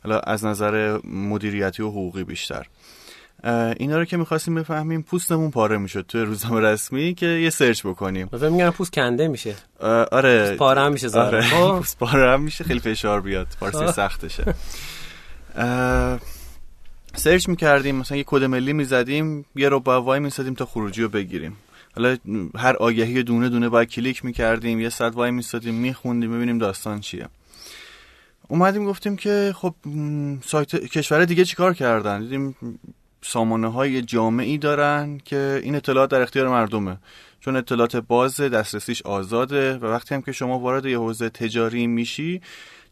حالا 0.04 0.18
از 0.18 0.44
نظر 0.44 0.98
مدیریتی 1.04 1.82
و 1.82 1.88
حقوقی 1.88 2.24
بیشتر. 2.24 2.66
اینا 3.76 3.98
رو 3.98 4.04
که 4.04 4.16
می‌خواستیم 4.16 4.54
بفهمیم 4.54 5.02
پوستمون 5.02 5.50
پاره 5.50 5.78
می‌شد 5.78 6.04
توی 6.08 6.20
روزنامه 6.20 6.60
رسمی 6.60 7.14
که 7.14 7.26
یه 7.26 7.50
search 7.50 7.86
بکنیم. 7.86 8.28
مثلا 8.32 8.50
میگن 8.50 8.70
پوست 8.70 8.92
کنده 8.92 9.28
میشه. 9.28 9.54
آره. 10.12 10.46
پوست 10.48 10.58
پاره 10.58 10.82
هم 10.82 10.92
میشه 10.92 11.18
آره. 11.18 11.40
خب. 11.40 11.78
پوست 11.78 11.98
پاره 11.98 12.32
هم 12.32 12.42
میشه 12.42 12.64
خیلی 12.64 12.80
فشار 12.80 13.20
بیاد. 13.20 13.46
فارسی 13.60 13.78
خب. 13.78 13.90
سختشه. 13.90 14.54
search 17.14 17.48
می‌کردیم 17.48 17.96
مثلا 17.96 18.18
یه 18.18 18.24
کد 18.26 18.44
ملی 18.44 18.72
می‌زدیم 18.72 19.46
یه 19.56 19.68
رو 19.68 19.78
وای 19.78 20.20
می‌زدیم 20.20 20.54
تا 20.54 20.66
خروجی 20.66 21.02
رو 21.02 21.08
بگیریم. 21.08 21.56
حالا 21.96 22.16
هر 22.56 22.76
آگهی 22.76 23.22
دونه 23.22 23.48
دونه 23.48 23.68
باید 23.68 23.88
کلیک 23.88 24.24
می‌کردیم 24.24 24.80
یه 24.80 24.88
صد 24.88 25.14
وای 25.14 25.30
میستادیم 25.30 25.74
میخوندیم 25.74 26.36
ببینیم 26.36 26.58
داستان 26.58 27.00
چیه. 27.00 27.28
اومدیم 28.48 28.84
گفتیم 28.84 29.16
که 29.16 29.54
خب 29.56 29.74
سایت 30.44 30.76
کشور 30.76 31.24
دیگه 31.24 31.44
چیکار 31.44 31.74
کردن؟ 31.74 32.20
دیدیم 32.20 32.56
سامانه 33.24 33.72
های 33.72 34.02
جامعی 34.02 34.58
دارن 34.58 35.20
که 35.24 35.60
این 35.62 35.74
اطلاعات 35.74 36.10
در 36.10 36.22
اختیار 36.22 36.48
مردمه. 36.48 36.98
چون 37.40 37.56
اطلاعات 37.56 37.96
باز 37.96 38.40
دسترسیش 38.40 39.02
آزاده 39.02 39.78
و 39.78 39.86
وقتی 39.86 40.14
هم 40.14 40.22
که 40.22 40.32
شما 40.32 40.58
وارد 40.58 40.86
یه 40.86 40.98
حوزه 40.98 41.28
تجاری 41.28 41.86
میشی 41.86 42.40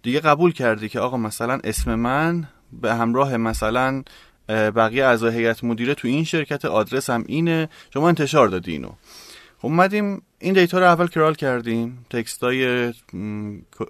دیگه 0.02 0.20
قبول 0.20 0.52
کردی 0.52 0.88
که 0.88 1.00
آقا 1.00 1.16
مثلا 1.16 1.60
اسم 1.64 1.94
من 1.94 2.48
به 2.72 2.94
همراه 2.94 3.36
مثلا 3.36 4.02
بقیه 4.48 5.04
اعضای 5.04 5.34
هیئت 5.34 5.64
مدیره 5.64 5.94
تو 5.94 6.08
این 6.08 6.24
شرکت 6.24 6.64
آدرس 6.64 7.10
هم 7.10 7.24
اینه 7.26 7.68
شما 7.94 8.08
انتشار 8.08 8.48
دادی 8.48 8.72
اینو. 8.72 8.92
خب 9.58 9.66
اومدیم 9.66 10.22
این 10.38 10.54
دیتا 10.54 10.78
رو 10.78 10.84
اول 10.84 11.06
کرال 11.06 11.34
کردیم 11.34 12.06
تکست 12.10 12.44
های 12.44 12.92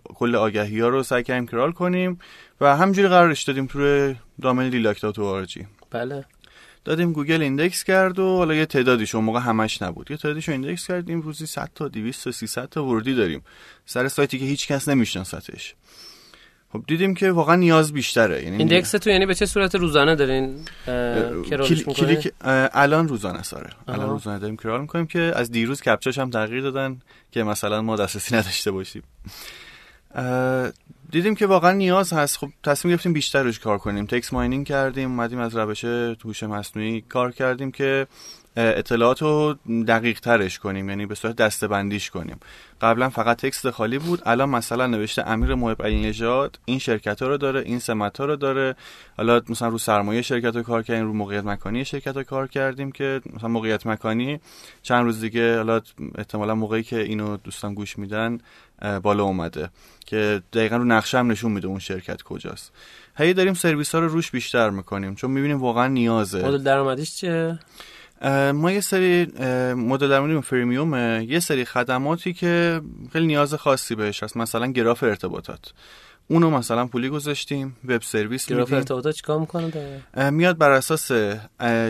کل 0.04 0.36
آگهی 0.36 0.80
ها 0.80 0.88
رو 0.88 1.02
سعی 1.02 1.22
کردیم 1.22 1.46
crawl 1.46 1.72
کنیم 1.72 2.18
و 2.60 2.76
همینجوری 2.76 3.08
قرارش 3.08 3.42
دادیم 3.42 3.66
تو 3.66 4.14
domain 4.42 4.68
لیلاک 4.68 5.00
بله. 5.92 6.24
دادیم 6.84 7.12
گوگل 7.12 7.42
index 7.42 7.84
کرد 7.84 8.18
و 8.18 8.36
حالا 8.36 8.54
یه 8.54 8.66
تعدادیش 8.66 9.14
اون 9.14 9.24
موقع 9.24 9.40
همش 9.40 9.82
نبود. 9.82 10.10
یه 10.10 10.16
تعدادیش 10.16 10.48
رو 10.48 10.52
index 10.52 10.86
کردیم 10.86 11.20
روزی 11.20 11.46
100 11.46 11.70
تا 11.74 11.88
200 11.88 12.24
تا 12.24 12.30
300 12.30 12.68
تا 12.68 12.84
ورودی 12.84 13.14
داریم. 13.14 13.42
سر 13.86 14.08
سایتی 14.08 14.38
که 14.38 14.44
هیچ 14.44 14.68
کس 14.68 14.88
نمیشناستش 14.88 15.74
خب 16.72 16.84
دیدیم 16.86 17.14
که 17.14 17.30
واقعا 17.30 17.56
نیاز 17.56 17.92
بیشتره. 17.92 18.44
یعنی 18.44 18.56
index 18.56 18.90
تو 18.90 19.10
یعنی 19.10 19.26
به 19.26 19.34
چه 19.34 19.46
صورت 19.46 19.74
روزانه 19.74 20.14
دارین 20.14 20.64
کلیک 21.96 22.32
الان 22.74 23.08
روزانه 23.08 23.42
ساره 23.42 23.70
الان 23.88 24.10
روزانه 24.10 24.38
داریم 24.38 24.56
crawl 24.56 24.80
می‌کنیم 24.80 25.06
که 25.06 25.32
از 25.34 25.50
دیروز 25.50 25.82
captcha 25.82 26.10
ش 26.10 26.18
هم 26.18 26.30
تغییر 26.30 26.62
دادن 26.62 27.00
که 27.30 27.42
مثلا 27.42 27.82
ما 27.82 27.96
دسترسی 27.96 28.36
نداشته 28.36 28.70
باشیم. 28.70 29.02
دیدیم 31.12 31.34
که 31.34 31.46
واقعا 31.46 31.72
نیاز 31.72 32.12
هست. 32.12 32.36
خب 32.38 32.48
تصمیم 32.62 32.94
گرفتیم 32.94 33.12
بیشتر 33.12 33.42
روش 33.42 33.58
کار 33.58 33.78
کنیم. 33.78 34.06
تکس 34.06 34.32
ماینینگ 34.32 34.66
کردیم 34.66 35.10
اومدیم 35.10 35.38
از 35.38 35.56
روش 35.56 35.84
هوش 36.24 36.42
مصنوعی 36.42 37.00
کار 37.00 37.32
کردیم 37.32 37.70
که 37.70 38.06
اطلاعات 38.56 39.22
رو 39.22 39.54
دقیق 39.88 40.20
ترش 40.20 40.58
کنیم 40.58 40.88
یعنی 40.88 41.06
به 41.06 41.14
صورت 41.14 41.36
دسته 41.36 41.68
بندیش 41.68 42.10
کنیم. 42.10 42.40
قبلا 42.80 43.08
فقط 43.08 43.36
تکست 43.36 43.70
خالی 43.70 43.98
بود. 43.98 44.22
الان 44.26 44.48
مثلا 44.48 44.86
نوشته 44.86 45.28
امیر 45.28 45.54
محب 45.54 45.82
علی 45.82 46.02
نژاد 46.02 46.58
این 46.64 46.78
شرکت 46.78 47.22
ها 47.22 47.28
رو 47.28 47.36
داره 47.36 47.60
این 47.60 47.78
سمت 47.78 48.18
ها 48.18 48.24
رو 48.24 48.36
داره. 48.36 48.76
حالا 49.16 49.40
مثلا 49.48 49.68
رو 49.68 49.78
سرمایه 49.78 50.22
شرکت 50.22 50.56
رو 50.56 50.62
کار 50.62 50.82
کردیم 50.82 51.06
رو 51.06 51.12
موقعیت 51.12 51.44
مکانی 51.44 51.84
شرکت 51.84 52.16
رو 52.16 52.22
کار 52.22 52.48
کردیم 52.48 52.92
که 52.92 53.20
مثلا 53.36 53.48
موقعیت 53.48 53.86
مکانی 53.86 54.40
چند 54.82 55.04
روز 55.04 55.20
دیگه 55.20 55.56
حالا 55.56 55.80
احتمالا 56.18 56.54
موقعی 56.54 56.82
که 56.82 57.00
اینو 57.00 57.36
دوستان 57.36 57.74
گوش 57.74 57.98
میدن 57.98 58.38
بالا 59.02 59.24
اومده 59.24 59.70
که 60.06 60.42
دقیقا 60.52 60.76
رو 60.76 60.84
نقشه 60.84 61.18
هم 61.18 61.30
نشون 61.30 61.52
میده 61.52 61.68
اون 61.68 61.78
شرکت 61.78 62.22
کجاست. 62.22 62.72
هی 63.16 63.34
داریم 63.34 63.54
سرویس 63.54 63.94
ها 63.94 64.00
رو 64.00 64.08
روش 64.08 64.30
بیشتر 64.30 64.70
می‌کنیم 64.70 65.14
چون 65.14 65.30
می‌بینیم 65.30 65.60
واقعا 65.60 65.86
نیازه. 65.86 66.48
مدل 66.48 66.62
درآمدیش 66.62 67.16
چیه؟ 67.16 67.58
ما 68.54 68.72
یه 68.72 68.80
سری 68.80 69.24
مدل 69.74 70.08
درآمدی 70.08 70.40
فریمیومه 70.40 71.26
یه 71.28 71.40
سری 71.40 71.64
خدماتی 71.64 72.32
که 72.32 72.80
خیلی 73.12 73.26
نیاز 73.26 73.54
خاصی 73.54 73.94
بهش 73.94 74.22
هست. 74.22 74.36
مثلا 74.36 74.66
گراف 74.66 75.02
ارتباطات. 75.02 75.72
اونو 76.28 76.50
مثلا 76.50 76.86
پولی 76.86 77.08
گذاشتیم 77.08 77.76
وب 77.88 78.02
سرویس 78.02 78.46
گراف 78.46 78.72
ارتباطات 78.72 79.14
چیکار 79.14 79.40
می‌کنه 79.40 80.02
میاد 80.30 80.58
بر 80.58 80.70
اساس 80.70 81.12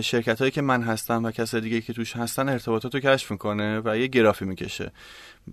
شرکت 0.01 0.39
هایی 0.39 0.51
که 0.51 0.62
من 0.62 0.83
هستم 0.83 1.24
و 1.24 1.30
کسای 1.30 1.61
دیگه 1.61 1.80
که 1.80 1.93
توش 1.93 2.16
هستن 2.16 2.49
ارتباطات 2.49 2.95
رو 2.95 3.01
کشف 3.01 3.30
می‌کنه 3.30 3.80
و 3.85 3.99
یه 3.99 4.07
گرافی 4.07 4.45
می‌کشه. 4.45 4.93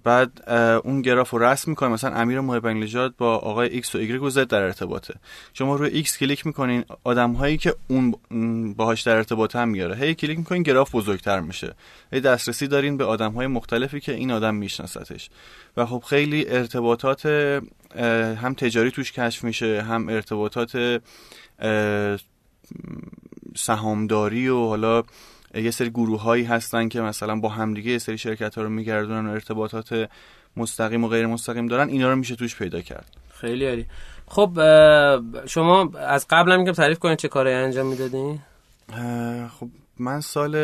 بعد 0.03 0.49
اون 0.83 1.01
گراف 1.01 1.29
رو 1.29 1.39
رسم 1.39 1.71
می‌کنه 1.71 1.89
مثلا 1.89 2.15
امیر 2.15 2.39
محب 2.39 2.67
نژاد 2.67 3.15
با 3.17 3.35
آقای 3.35 3.69
ایکس 3.69 3.95
و 3.95 3.97
ایگرگ 3.97 4.23
و 4.23 4.29
زد 4.29 4.47
در 4.47 4.61
ارتباطه. 4.61 5.13
شما 5.53 5.75
روی 5.75 5.89
ایکس 5.89 6.17
کلیک 6.17 6.45
می‌کنین 6.45 6.85
آدم 7.03 7.31
هایی 7.31 7.57
که 7.57 7.75
اون 7.87 8.73
باهاش 8.73 9.01
در 9.01 9.15
ارتباط 9.15 9.55
هم 9.55 9.69
میاره 9.69 9.95
هی 9.95 10.15
کلیک 10.15 10.37
می‌کنین 10.37 10.63
گراف 10.63 10.95
بزرگتر 10.95 11.39
میشه. 11.39 11.75
هی 12.13 12.21
دسترسی 12.21 12.67
دارین 12.67 12.97
به 12.97 13.05
آدم 13.05 13.31
های 13.31 13.47
مختلفی 13.47 13.99
که 13.99 14.13
این 14.13 14.31
آدم 14.31 14.55
میشناستش 14.55 15.29
و 15.77 15.85
خب 15.85 16.03
خیلی 16.07 16.49
ارتباطات 16.49 17.25
هم 18.41 18.53
تجاری 18.53 18.91
توش 18.91 19.11
کشف 19.11 19.43
میشه 19.43 19.81
هم 19.81 20.09
ارتباطات 20.09 21.01
سهامداری 23.55 24.47
و 24.47 24.67
حالا 24.67 25.03
یه 25.53 25.71
سری 25.71 25.89
گروه 25.89 26.21
هایی 26.21 26.43
هستن 26.43 26.89
که 26.89 27.01
مثلا 27.01 27.35
با 27.35 27.49
همدیگه 27.49 27.91
یه 27.91 27.97
سری 27.97 28.17
شرکت 28.17 28.55
ها 28.55 28.61
رو 28.61 28.69
میگردونن 28.69 29.27
و 29.27 29.31
ارتباطات 29.31 30.09
مستقیم 30.57 31.03
و 31.03 31.07
غیر 31.07 31.27
مستقیم 31.27 31.67
دارن 31.67 31.89
اینا 31.89 32.09
رو 32.09 32.15
میشه 32.15 32.35
توش 32.35 32.55
پیدا 32.55 32.81
کرد. 32.81 33.17
خیلی 33.33 33.67
عالی. 33.67 33.85
خب 34.27 34.51
شما 35.45 35.91
از 35.99 36.25
قبل 36.29 36.51
هم 36.51 36.71
تعریف 36.71 36.99
کنید 36.99 37.17
چه 37.17 37.27
کاری 37.27 37.53
انجام 37.53 37.85
می‌دادین؟ 37.85 38.39
خب 39.59 39.69
من 39.99 40.21
سال 40.21 40.55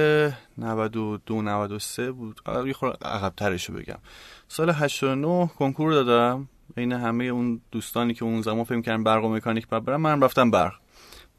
92 0.57 1.41
93 1.41 2.11
بود. 2.11 2.41
یه 2.67 2.73
خورده 2.73 2.97
عقب 3.07 3.33
ترشو 3.37 3.73
بگم. 3.73 3.97
سال 4.47 4.69
89 4.69 5.49
کنکور 5.59 5.91
دادم. 5.91 6.49
بین 6.75 6.91
همه 6.91 7.23
اون 7.23 7.61
دوستانی 7.71 8.13
که 8.13 8.25
اون 8.25 8.41
زمان 8.41 8.63
فکر 8.63 8.81
کردن 8.81 9.03
برق 9.03 9.25
و 9.25 9.29
مکانیک 9.29 9.67
برم 9.67 10.01
من 10.01 10.21
رفتم 10.21 10.51
برق. 10.51 10.73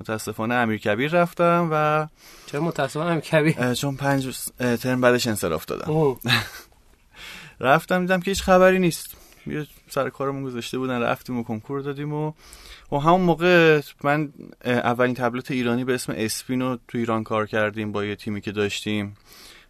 متاسفانه 0.00 0.54
امیر 0.54 0.78
کبیر 0.78 1.10
رفتم 1.10 1.68
و 1.72 2.06
چرا 2.46 2.60
متاسفانه 2.60 3.10
امیر 3.10 3.20
کبیر؟ 3.20 3.74
چون 3.74 3.96
پنج 3.96 4.36
ترم 4.58 5.00
بعدش 5.00 5.26
انصراف 5.26 5.64
دادم 5.64 6.16
رفتم 7.60 8.00
دیدم 8.00 8.20
که 8.20 8.30
هیچ 8.30 8.42
خبری 8.42 8.78
نیست. 8.78 9.16
یه 9.46 9.66
سر 9.88 10.10
کارمون 10.10 10.44
گذاشته 10.44 10.78
بودن 10.78 11.00
رفتیم 11.02 11.38
و 11.38 11.42
کنکور 11.42 11.80
دادیم 11.80 12.12
و 12.12 12.32
و 12.92 12.96
همون 12.96 13.20
موقع 13.20 13.80
من 14.04 14.32
اولین 14.64 15.14
تبلت 15.14 15.50
ایرانی 15.50 15.84
به 15.84 15.94
اسم 15.94 16.12
اسپینو 16.16 16.76
تو 16.88 16.98
ایران 16.98 17.24
کار 17.24 17.46
کردیم 17.46 17.92
با 17.92 18.04
یه 18.04 18.16
تیمی 18.16 18.40
که 18.40 18.52
داشتیم. 18.52 19.16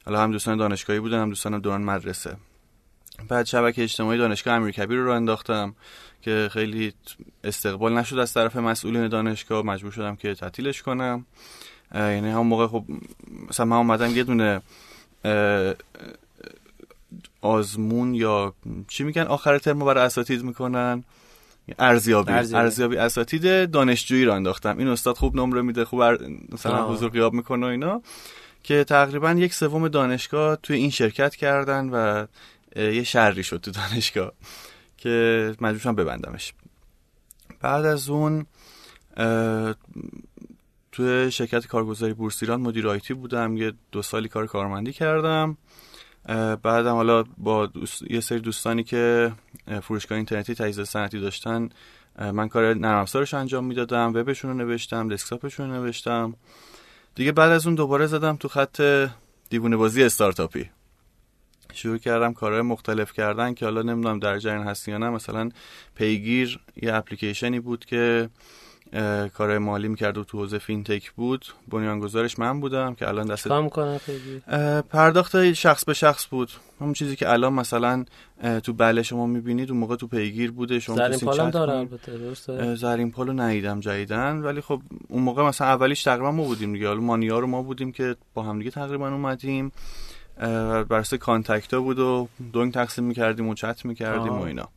حالا 0.06 0.22
هم 0.22 0.32
دوستان 0.32 0.56
دانشگاهی 0.56 1.00
بودن 1.00 1.22
هم 1.22 1.28
دوستان 1.28 1.58
دوران 1.58 1.82
مدرسه. 1.82 2.36
بعد 3.28 3.46
شبکه 3.46 3.82
اجتماعی 3.82 4.18
دانشگاه 4.18 4.54
امیرکبیر 4.54 4.98
رو 4.98 5.10
انداختم 5.10 5.74
که 6.22 6.48
خیلی 6.52 6.92
استقبال 7.44 7.98
نشد 7.98 8.18
از 8.18 8.34
طرف 8.34 8.56
مسئولین 8.56 9.08
دانشگاه. 9.08 9.66
مجبور 9.66 9.92
شدم 9.92 10.16
که 10.16 10.34
تعطیلش 10.34 10.82
کنم. 10.82 11.26
یعنی 11.94 12.30
هم 12.30 12.46
موقع 12.46 12.66
خب 12.66 12.84
مثلا 13.50 13.66
من 13.66 13.76
اومدم 13.76 14.16
یه 14.16 14.24
دونه 14.24 14.60
آزمون 17.40 18.14
یا 18.14 18.54
چی 18.88 19.04
میگن؟ 19.04 19.22
آخر 19.22 19.58
ترم 19.58 19.78
برای 19.78 20.04
اساتید 20.04 20.42
می‌کنن. 20.42 21.04
ارزیابی. 21.78 22.32
ارزیابی. 22.32 22.96
اساتید 22.96 23.70
دانشجویی 23.70 24.24
رو 24.24 24.32
انداختم. 24.32 24.78
این 24.78 24.88
استاد 24.88 25.16
خوب 25.16 25.36
نمره 25.36 25.62
میده 25.62 25.84
خوب 25.84 26.02
مثلا 26.52 26.88
حضور 26.88 27.10
غیاب 27.10 27.32
می‌کنه 27.32 27.66
و 27.66 27.70
اینا. 27.70 28.02
که 28.62 28.84
تقریبا 28.84 29.30
یک 29.30 29.54
سوم 29.54 29.88
دانشگاه 29.88 30.56
توی 30.56 30.76
این 30.76 30.90
شرکت 30.90 31.36
کردن 31.36 31.88
و 31.92 32.26
یه 32.76 33.02
شری 33.02 33.42
شد 33.42 33.56
تو 33.56 33.70
دانشگاه 33.70 34.32
که 34.96 35.54
مجبورشم 35.60 35.94
ببندمش. 35.94 36.52
بعد 37.60 37.84
از 37.84 38.08
اون 38.08 38.46
توی 40.92 41.30
شرکت 41.30 41.66
کارگزاری 41.66 42.12
بورسیران 42.12 42.60
مدیر 42.60 42.88
آیتی 42.88 43.14
بودم 43.14 43.56
یه 43.56 43.72
دو 43.92 44.02
سالی 44.02 44.28
کار 44.28 44.46
کارمندی 44.46 44.92
کردم. 44.92 45.56
بعدم 46.62 46.94
حالا 46.94 47.24
با 47.38 47.70
یه 48.10 48.20
سری 48.20 48.40
دوستانی 48.40 48.84
که 48.84 49.32
فروشگاه 49.82 50.16
اینترنتی 50.16 50.54
تجهیزات 50.54 50.86
صنعتی 50.86 51.20
داشتن 51.20 51.68
من 52.18 52.48
کار 52.48 52.74
نرم 52.74 52.98
افزارش 52.98 53.34
انجام 53.34 53.64
می‌دادم 53.64 54.12
وبشون 54.14 54.50
رو 54.50 54.56
نوشتم 54.56 55.08
دسکتاپشون 55.08 55.70
رو 55.70 55.82
نوشتم. 55.82 56.34
دیگه 57.14 57.32
بعد 57.32 57.50
از 57.50 57.66
اون 57.66 57.74
دوباره 57.74 58.06
زدم 58.06 58.36
تو 58.36 58.48
خط 58.48 59.08
دیوونه 59.50 59.76
بازی 59.76 60.02
استارتاپی. 60.02 60.70
شروع 61.76 61.98
کردم 61.98 62.32
کارهای 62.32 62.62
مختلف 62.62 63.12
کردن 63.12 63.54
که 63.54 63.64
حالا 63.64 63.82
نمی‌دونم 63.82 64.18
در 64.18 64.38
جریان 64.38 64.66
هستی 64.66 64.90
یا 64.90 64.98
نه. 64.98 65.10
مثلا 65.10 65.50
پیگیر 65.94 66.60
یه 66.82 66.94
اپلیکیشنی 66.94 67.60
بود 67.60 67.84
که 67.84 68.28
کار 69.34 69.58
مالی 69.58 69.88
می‌کرد 69.88 70.18
و 70.18 70.24
تو 70.24 70.38
حوزه 70.38 70.58
فینتک 70.58 71.12
بود. 71.12 71.46
بنیانگذارش 71.68 72.38
من 72.38 72.60
بودم 72.60 72.94
که 72.94 73.08
الان 73.08 73.26
دست 73.26 73.48
پرداخت 74.90 75.52
شخص 75.52 75.84
به 75.84 75.94
شخص 75.94 76.26
بود. 76.30 76.50
همون 76.80 76.92
چیزی 76.92 77.16
که 77.16 77.30
الان 77.30 77.52
مثلا 77.52 78.04
تو 78.62 78.72
بله 78.72 79.02
شما 79.02 79.26
می‌بینید 79.26 79.70
اون 79.70 79.80
موقع 79.80 79.96
تو 79.96 80.06
پیگیر 80.06 80.50
بوده. 80.50 80.80
شما 80.80 80.96
زرین 80.96 81.18
پالم 81.18 81.50
داره 81.50 81.72
البته 81.72 82.74
زرین 82.74 83.10
پالو 83.10 83.32
ندیدم 83.32 83.80
جدیدن 83.80 84.36
ولی 84.36 84.60
خب 84.60 84.82
اون 85.08 85.22
موقع 85.22 85.42
مثلا 85.42 85.66
اولیش 85.66 86.02
تقریبا 86.02 86.30
ما 86.30 86.44
بودیم 86.44 86.72
دیگه. 86.72 86.86
حالا 86.88 87.00
مانیا 87.00 87.38
رو 87.38 87.46
ما 87.46 87.62
بودیم 87.62 87.92
که 87.92 88.16
با 88.34 88.42
هم 88.42 88.58
دیگه 88.58 88.70
تقریبا 88.70 89.08
اومدیم. 89.08 89.72
برسه 90.88 91.18
کانتکت 91.18 91.74
ها 91.74 91.80
بود 91.80 91.98
و 91.98 92.28
دونگ 92.52 92.72
تقسیم 92.72 93.04
می‌کردیم 93.04 93.48
و 93.48 93.54
چت 93.54 93.84
می‌کردیم 93.84 94.32
و 94.32 94.42
اینا. 94.42 94.68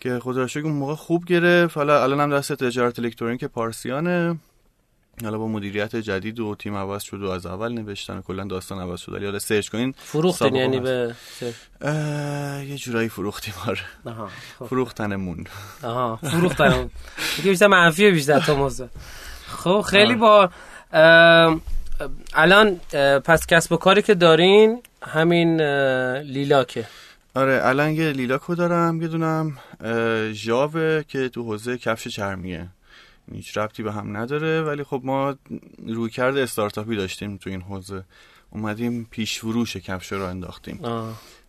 که 0.00 0.18
خدا 0.18 0.46
اون 0.56 0.72
موقع 0.72 0.94
خوب 0.94 1.24
گرفت. 1.24 1.76
حالا 1.76 2.02
الان 2.02 2.20
هم 2.20 2.36
دست 2.36 2.52
تجارت 2.52 2.98
الکترونیک 2.98 3.44
پارسیانه. 3.44 4.38
حالا 5.22 5.38
با 5.38 5.48
مدیریت 5.48 5.96
جدید 5.96 6.40
و 6.40 6.54
تیم 6.54 6.76
عوض 6.76 7.02
شد 7.02 7.22
و 7.22 7.30
از 7.30 7.46
اول 7.46 7.72
نوشتن 7.72 8.18
و 8.18 8.22
کلا 8.22 8.44
داستان 8.44 8.78
عوض 8.78 9.00
شد. 9.00 9.12
حالا 9.12 9.38
سرچ 9.38 9.68
کنین 9.68 9.94
فروختین 9.98 10.54
یعنی 10.54 10.80
به 10.80 11.14
یه 12.68 12.76
جورایی 12.76 13.08
فروختیم 13.08 13.54
آره. 13.66 13.80
خب. 14.58 14.66
فروختنمون. 14.66 15.46
آها 15.82 16.16
فروختنمون. 16.16 16.90
بیشتر 17.42 17.66
منفیه 17.66 18.10
بیشتر 18.10 18.40
تو 18.40 18.70
خب 19.46 19.80
خیلی 19.80 20.14
با 20.14 20.50
الان 22.34 22.80
پس 23.24 23.46
کسب 23.46 23.72
و 23.72 23.76
کاری 23.76 24.02
که 24.02 24.14
دارین 24.14 24.82
همین 25.02 25.60
لیلاکه. 26.20 26.86
آره 27.34 27.60
الان 27.64 27.90
یه 27.90 28.12
لیلاکو 28.12 28.54
دارم 28.54 29.02
یه 29.02 29.08
دونم 29.08 29.58
ژاوه 30.32 31.02
که 31.08 31.28
تو 31.28 31.42
حوزه 31.42 31.78
کفش 31.78 32.08
چرمیه. 32.08 32.68
هیچ 33.32 33.58
ربطی 33.58 33.82
به 33.82 33.92
هم 33.92 34.16
نداره 34.16 34.62
ولی 34.62 34.84
خب 34.84 35.00
ما 35.04 35.34
روی 35.86 36.10
کرده 36.10 36.40
استارتاپی 36.40 36.96
داشتیم 36.96 37.36
تو 37.36 37.50
این 37.50 37.60
حوزه. 37.60 38.04
اومدیم 38.50 39.08
پیش 39.10 39.38
فروش 39.38 39.76
کفش 39.76 40.12
رو 40.12 40.24
انداختیم. 40.24 40.80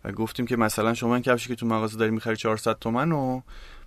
و 0.05 0.11
گفتیم 0.11 0.47
که 0.47 0.55
مثلا 0.55 0.93
شما 0.93 1.15
این 1.15 1.23
کفشی 1.23 1.47
که 1.47 1.55
تو 1.55 1.65
مغازه 1.65 1.97
داری 1.97 2.11
می‌خری 2.11 2.35
400 2.35 2.79
تومن 2.79 3.11
و 3.11 3.41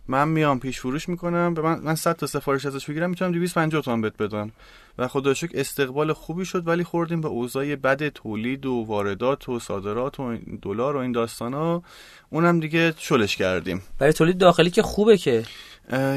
من 0.08 0.28
میام 0.28 0.60
پیش 0.60 0.80
فروش 0.80 1.08
می‌کنم 1.08 1.54
به 1.54 1.62
من 1.62 1.80
من 1.80 1.94
100 1.94 2.16
تا 2.16 2.26
سفارش 2.26 2.66
ازش 2.66 2.90
بگیرم 2.90 3.10
می‌تونم 3.10 3.32
250 3.32 3.82
تومن 3.82 4.00
بهت 4.00 4.16
بدم. 4.16 4.50
و 4.98 5.08
خدا 5.08 5.34
شکر 5.34 5.50
استقبال 5.54 6.12
خوبی 6.12 6.44
شد 6.44 6.68
ولی 6.68 6.84
خوردیم 6.84 7.20
به 7.20 7.28
اوضاع 7.28 7.76
بد 7.76 8.08
تولید 8.08 8.66
و 8.66 8.84
واردات 8.88 9.48
و 9.48 9.58
صادرات 9.58 10.20
و 10.20 10.36
دلار 10.62 10.96
و 10.96 10.98
این 10.98 11.12
داستانا. 11.12 11.82
اونم 12.30 12.60
دیگه 12.60 12.94
شلش 12.98 13.36
کردیم. 13.36 13.82
برای 13.98 14.12
تولید 14.12 14.38
داخلی 14.38 14.70
که 14.70 14.82
خوبه 14.82 15.16
که. 15.16 15.44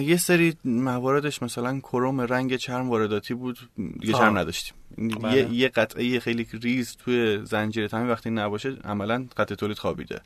یه 0.01 0.17
سری 0.17 0.55
مواردش 0.65 1.43
مثلا 1.43 1.79
کروم 1.79 2.21
رنگ 2.21 2.55
چرم 2.55 2.89
وارداتی 2.89 3.33
بود 3.33 3.57
دیگه 3.99 4.13
چرم 4.13 4.37
نداشتیم. 4.37 4.73
بله. 4.97 5.37
یه 5.37 5.53
یه 5.53 5.69
قطعه 5.69 6.19
خیلی 6.19 6.47
ریز 6.61 6.97
توی 6.97 7.45
زنجیره 7.45 7.87
تامین 7.87 8.09
وقتی 8.09 8.29
نباشه 8.29 8.77
عملا 8.83 9.27
قطع 9.37 9.55
تولید 9.55 9.77
خوابیده. 9.77 10.21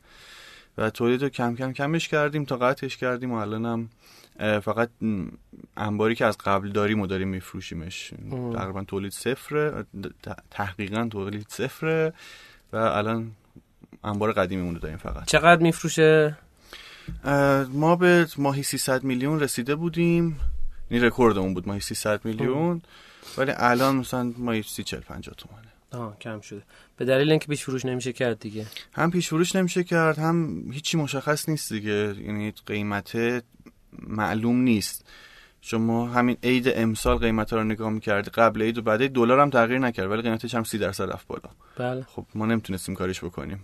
و 0.77 0.89
تولید 0.89 1.23
رو 1.23 1.29
کم 1.29 1.55
کم 1.55 1.73
کمش 1.73 2.07
کردیم 2.07 2.45
تا 2.45 2.57
قطعش 2.57 2.97
کردیم 2.97 3.31
و 3.31 3.35
الانم 3.35 3.89
فقط 4.39 4.89
انباری 5.77 6.15
که 6.15 6.25
از 6.25 6.37
قبل 6.37 6.69
داریم 6.69 6.99
و 6.99 7.07
داریم 7.07 7.27
میفروشیمش. 7.27 8.13
تقریبا 8.53 8.83
تولید 8.83 9.11
صفره 9.11 9.85
تحقیقا 10.51 11.07
تولید 11.11 11.45
صفره 11.49 12.13
و 12.73 12.77
الان 12.77 13.31
انبار 14.03 14.31
قدیمی 14.31 14.73
رو 14.73 14.79
داریم 14.79 14.97
فقط. 14.97 15.25
چقدر 15.25 15.61
میفروشه؟ 15.61 16.37
ما 17.69 17.95
به 17.95 18.27
ماهی 18.37 18.63
300 18.63 19.03
میلیون 19.03 19.39
رسیده 19.39 19.75
بودیم. 19.75 20.39
این 20.89 21.03
رکوردمون 21.03 21.53
بود 21.53 21.67
ماهی 21.67 21.79
300 21.79 22.25
میلیون. 22.25 22.81
ولی 23.37 23.51
الان 23.55 23.95
مثلا 23.95 24.33
ماهی 24.37 24.63
30 24.63 24.83
40 24.83 24.99
50 24.99 25.35
تومانه. 25.35 25.67
آه 25.91 26.19
کم 26.19 26.41
شده. 26.41 26.61
به 26.97 27.05
دلیل 27.05 27.29
اینکه 27.29 27.47
پیش 27.47 27.63
فروش 27.63 27.85
نمیشه 27.85 28.13
کرد 28.13 28.39
دیگه. 28.39 28.65
هم 28.93 29.11
پیش 29.11 29.27
فروش 29.27 29.55
نمیشه 29.55 29.83
کرد 29.83 30.19
هم 30.19 30.65
هیچی 30.71 30.97
مشخص 30.97 31.49
نیست 31.49 31.73
دیگه. 31.73 32.15
یعنی 32.19 32.53
قیمت 32.65 33.43
معلوم 34.07 34.57
نیست. 34.57 35.05
شما 35.61 36.07
همین 36.07 36.37
عید 36.43 36.71
امسال 36.75 37.17
قیمت 37.17 37.53
رو 37.53 37.63
نگاه 37.63 37.89
می‌کردی. 37.89 38.29
قبل 38.29 38.61
عید 38.61 38.77
و 38.77 38.81
بعد 38.81 39.09
دلار 39.11 39.39
هم 39.39 39.49
تغییر 39.49 39.79
نکرد 39.79 40.11
ولی 40.11 40.21
قیمتش 40.21 40.55
هم 40.55 40.63
30 40.63 40.77
درصد 40.77 41.11
رفت 41.11 41.27
بالا. 41.27 41.49
بله. 41.77 42.05
خب 42.07 42.25
ما 42.35 42.45
نمی‌تونستیم 42.45 42.95
کاریش 42.95 43.23
بکنیم. 43.23 43.63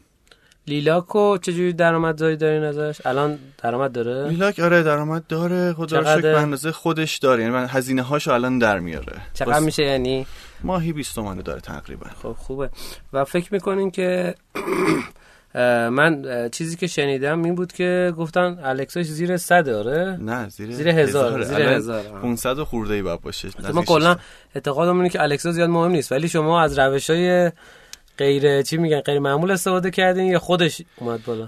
لیلاکو 0.68 1.38
چجوری 1.38 1.74
درآمدزایی 1.74 2.38
دارین 2.38 2.64
ازش؟ 2.64 3.02
الان 3.06 3.40
درآمد 3.58 3.92
داره؟ 3.92 4.30
لیلاک 4.30 4.60
آره 4.60 4.84
درآمد 4.84 5.28
داره. 5.28 5.74
خدا 5.74 6.02
شکر 6.04 6.22
به 6.22 6.40
اندازه 6.40 6.72
خودش 6.72 7.18
داره. 7.18 7.44
یعنی 7.44 7.56
هزینه 7.70 8.02
هاشو 8.02 8.32
الان 8.32 8.60
در 8.60 8.80
میاره. 8.80 9.22
چقدر 9.34 9.60
میشه 9.60 9.84
یعنی؟ 9.84 10.26
ماهی 10.64 10.94
20 10.94 11.16
تومانه 11.16 11.42
داره 11.42 11.62
تقریبا. 11.62 12.08
خب 12.24 12.32
خوبه. 12.32 12.70
و 13.14 13.26
فکر 13.26 13.54
می‌کنین 13.54 13.92
که 13.92 14.36
من 15.90 16.50
چیزی 16.52 16.76
که 16.76 16.88
شنیدم 16.88 17.44
این 17.44 17.56
بود 17.56 17.74
که 17.74 18.14
گفتن 18.18 18.60
الکساش 18.64 19.06
زیر 19.06 19.38
صد 19.38 19.70
آره؟ 19.70 20.18
نه 20.22 20.50
زیر 20.50 20.72
زیر 20.72 20.88
هزار 20.88 21.44
زیر 21.44 21.62
هزار 21.62 22.04
500 22.04 22.60
خورده 22.64 22.94
ای 22.94 23.02
باید 23.02 23.22
باشه. 23.22 23.50
ما 23.74 23.82
کلا 23.82 24.16
اعتقادمون 24.56 24.98
اینه 24.98 25.10
که 25.10 25.22
الکسا 25.22 25.52
زیاد 25.52 25.70
مهم 25.70 25.92
نیست 25.92 26.12
ولی 26.12 26.28
شما 26.28 26.62
از 26.62 26.80
روش 26.80 27.10
های 27.10 27.52
غیر 28.18 28.62
چی 28.62 28.78
میگن 28.78 29.00
غیر 29.00 29.20
معمول 29.20 29.52
استفاده 29.52 29.92
کردین 29.92 30.26
یا 30.26 30.40
خودش 30.40 30.82
اومد 30.98 31.24
بالا؟ 31.26 31.48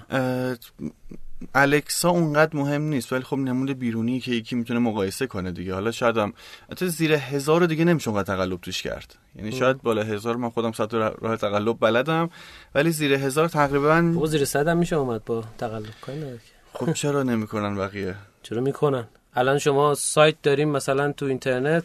الکسا 1.55 2.09
اونقدر 2.09 2.57
مهم 2.57 2.81
نیست 2.81 3.13
ولی 3.13 3.23
خب 3.23 3.37
نمود 3.37 3.79
بیرونی 3.79 4.19
که 4.19 4.31
یکی 4.31 4.55
می‌تونه 4.55 4.79
مقایسه 4.79 5.27
کنه 5.27 5.51
دیگه. 5.51 5.73
حالا 5.73 5.91
شاید 5.91 6.17
هم 6.17 6.33
حتی 6.71 6.87
زیر 6.87 7.13
هزار 7.13 7.65
دیگه 7.65 7.85
نمیشه 7.85 8.09
اونقدر 8.09 8.35
تقلب 8.35 8.61
توش 8.61 8.81
کرد. 8.81 9.15
یعنی 9.35 9.51
شاید 9.51 9.81
بالا 9.81 10.03
هزار 10.03 10.35
من 10.35 10.49
خودم 10.49 10.71
صد 10.71 10.93
راه 10.93 11.37
تقلب 11.37 11.79
بلدم 11.79 12.29
ولی 12.75 12.91
زیر 12.91 13.13
هزار 13.13 13.47
تقریبا 13.47 14.13
خب 14.15 14.25
زیر 14.25 14.45
صد 14.45 14.67
هم 14.67 14.77
میشه 14.77 14.95
اومد 14.95 15.25
با 15.25 15.43
تقلب. 15.57 15.93
کنه 16.01 16.39
خب 16.73 16.93
چرا 16.93 17.23
نمی‌کنن 17.23 17.75
بقیه؟ 17.75 18.15
چرا 18.43 18.61
می‌کنن؟ 18.61 19.07
الان 19.35 19.57
شما 19.57 19.95
سایت 19.95 20.35
داریم 20.43 20.69
مثلا 20.69 21.11
تو 21.11 21.25
اینترنت 21.25 21.83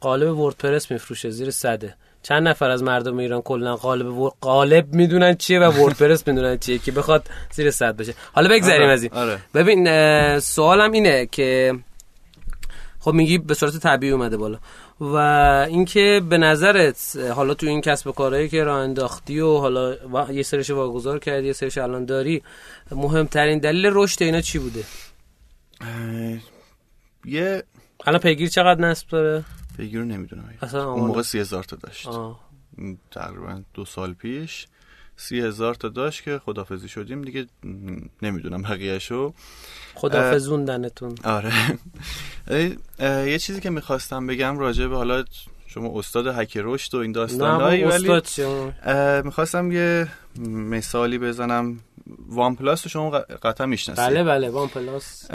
قالب 0.00 0.38
وردپرس 0.38 0.90
میفروشه 0.90 1.30
زیر 1.30 1.50
صده. 1.50 1.94
چند 2.28 2.48
نفر 2.48 2.70
از 2.70 2.82
مردم 2.82 3.18
ایران 3.18 3.42
کلا 3.42 3.76
قالب 3.76 4.32
قالب 4.40 4.94
می‌دونن 4.94 5.34
چیه 5.34 5.60
و 5.60 5.62
وردپرس 5.62 6.28
می‌دونن 6.28 6.58
چیه 6.58 6.78
که 6.78 6.92
بخواد 6.92 7.28
زیر 7.50 7.70
صد 7.70 7.96
بشه. 7.96 8.14
حالا 8.32 8.48
بگذریم 8.48 8.82
آره، 8.82 8.92
از 8.92 9.02
این 9.02 9.12
آره. 9.12 9.38
ببین 9.54 9.88
سوالم 10.38 10.92
اینه 10.92 11.26
که 11.26 11.74
خب 13.00 13.12
میگی 13.12 13.38
به 13.38 13.54
صورت 13.54 13.76
طبیعی 13.76 14.12
اومده 14.12 14.36
بالا 14.36 14.58
و 15.00 15.16
اینکه 15.68 16.22
به 16.28 16.38
نظرت 16.38 17.18
حالا 17.34 17.54
تو 17.54 17.66
این 17.66 17.80
کسب 17.80 18.06
و 18.06 18.12
کارهایی 18.12 18.48
که 18.48 18.64
راه 18.64 18.78
انداختی 18.78 19.40
و 19.40 19.58
حالا 19.58 19.96
یه 20.32 20.42
سرش 20.42 20.70
واگذار 20.70 21.18
کردی 21.18 21.46
یه 21.46 21.52
سرش 21.52 21.78
الان 21.78 22.04
داری 22.04 22.42
مهمترین 22.90 23.58
دلیل 23.58 23.90
رشد 23.92 24.22
اینا 24.22 24.40
چی 24.40 24.58
بوده؟ 24.58 24.84
یه 27.24 27.62
الان 28.06 28.20
پیگیر 28.20 28.48
چقدر 28.48 28.80
نصب 28.80 29.08
داره؟ 29.08 29.44
رو 29.78 30.04
نمی‌دونم 30.04 30.54
اون 30.62 31.06
موقع 31.06 31.22
سی 31.22 31.38
هزار 31.38 31.64
تا 31.64 31.76
داشت. 31.76 32.06
آه. 32.06 32.40
تقریبا 33.10 33.62
دو 33.74 33.84
سال 33.84 34.12
پیش 34.12 34.66
سی 35.16 35.40
هزار 35.40 35.74
تا 35.74 35.88
داشت 35.88 36.22
که 36.22 36.40
خدافزی 36.44 36.88
شدیم. 36.88 37.22
دیگه 37.22 37.46
نمی‌دونم 38.22 38.62
بقیهشو. 38.62 39.34
خدافزوندنتون 39.94 41.14
آره. 41.24 41.52
یه 43.00 43.38
چیزی 43.38 43.60
که 43.60 43.70
می‌خواستم 43.70 44.26
بگم 44.26 44.58
راجع 44.58 44.86
به 44.86 44.96
حالا 44.96 45.24
شما 45.66 45.98
استاد 45.98 46.26
هک 46.26 46.58
رشد 46.62 46.94
و 46.94 46.98
این 46.98 47.12
داستان 47.12 47.62
ولی 47.62 48.22
می‌خواستم 49.24 49.72
یه 49.72 50.08
مثالی 50.48 51.18
بزنم. 51.18 51.80
وان 52.28 52.56
پلاس 52.56 52.84
رو 52.84 52.90
شما 52.90 53.10
قطعا 53.42 53.66
می‌شناسید. 53.66 54.04
بله 54.04 54.24
بله 54.24 54.50
وان 54.50 54.68
پلاس 54.68 55.30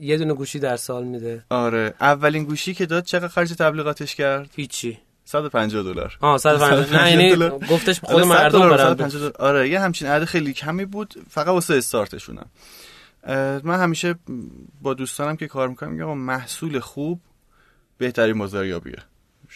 یه 0.00 0.16
دونه 0.18 0.34
گوشی 0.34 0.58
در 0.58 0.76
سال 0.76 1.04
میده. 1.04 1.44
آره. 1.50 1.94
اولین 2.00 2.44
گوشی 2.44 2.74
که 2.74 2.86
داد 2.86 3.04
چقدر 3.04 3.28
خرج 3.28 3.52
تبلیغاتش 3.52 4.14
کرد؟ 4.14 4.50
هیچی. 4.56 4.98
150 5.24 5.82
دلار. 5.82 6.16
آه 6.20 6.38
150 6.38 7.02
نه 7.02 7.10
یعنی 7.10 7.48
گفتش 7.70 8.00
خود 8.00 8.24
مردم 8.24 8.70
برن. 8.70 9.32
آره 9.38 9.68
یه 9.68 9.80
همچین 9.80 10.08
عدد 10.08 10.24
خیلی 10.24 10.52
کمی 10.52 10.84
بود 10.84 11.14
فقط 11.30 11.48
واسه 11.48 11.74
استارتشونم. 11.74 12.46
من 13.64 13.80
همیشه 13.80 14.14
با 14.82 14.94
دوستانم 14.94 15.36
که 15.36 15.46
کار 15.46 15.68
می‌کنم 15.68 15.92
میگم 15.92 16.18
محصول 16.18 16.80
خوب 16.80 17.20
بهترین 17.98 18.38
بازاریابیه. 18.38 18.98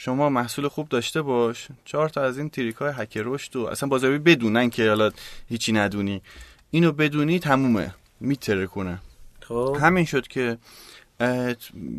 شما 0.02 0.28
محصول 0.28 0.68
خوب 0.68 0.88
داشته 0.88 1.22
باش. 1.22 1.68
چهار 1.84 2.08
تا 2.08 2.22
از 2.22 2.38
این 2.38 2.50
تریک 2.50 2.76
های 2.76 2.92
هک 2.96 3.16
رشد 3.16 3.56
و 3.56 3.66
اصلا 3.66 3.88
بازاریابی 3.88 4.34
بدونن 4.34 4.70
که 4.70 4.88
حالا 4.88 5.10
هیچی 5.48 5.72
ندونی. 5.72 6.22
اینو 6.70 6.92
بدونی 6.92 7.38
تمومه. 7.38 7.94
میتره 8.20 8.66
کنه. 8.66 8.98
خب. 9.40 9.76
همین 9.80 10.04
شد 10.04 10.28
که 10.28 10.58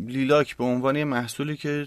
لیلاک 0.06 0.56
به 0.56 0.64
عنوان 0.64 1.04
محصولی 1.04 1.56
که 1.56 1.86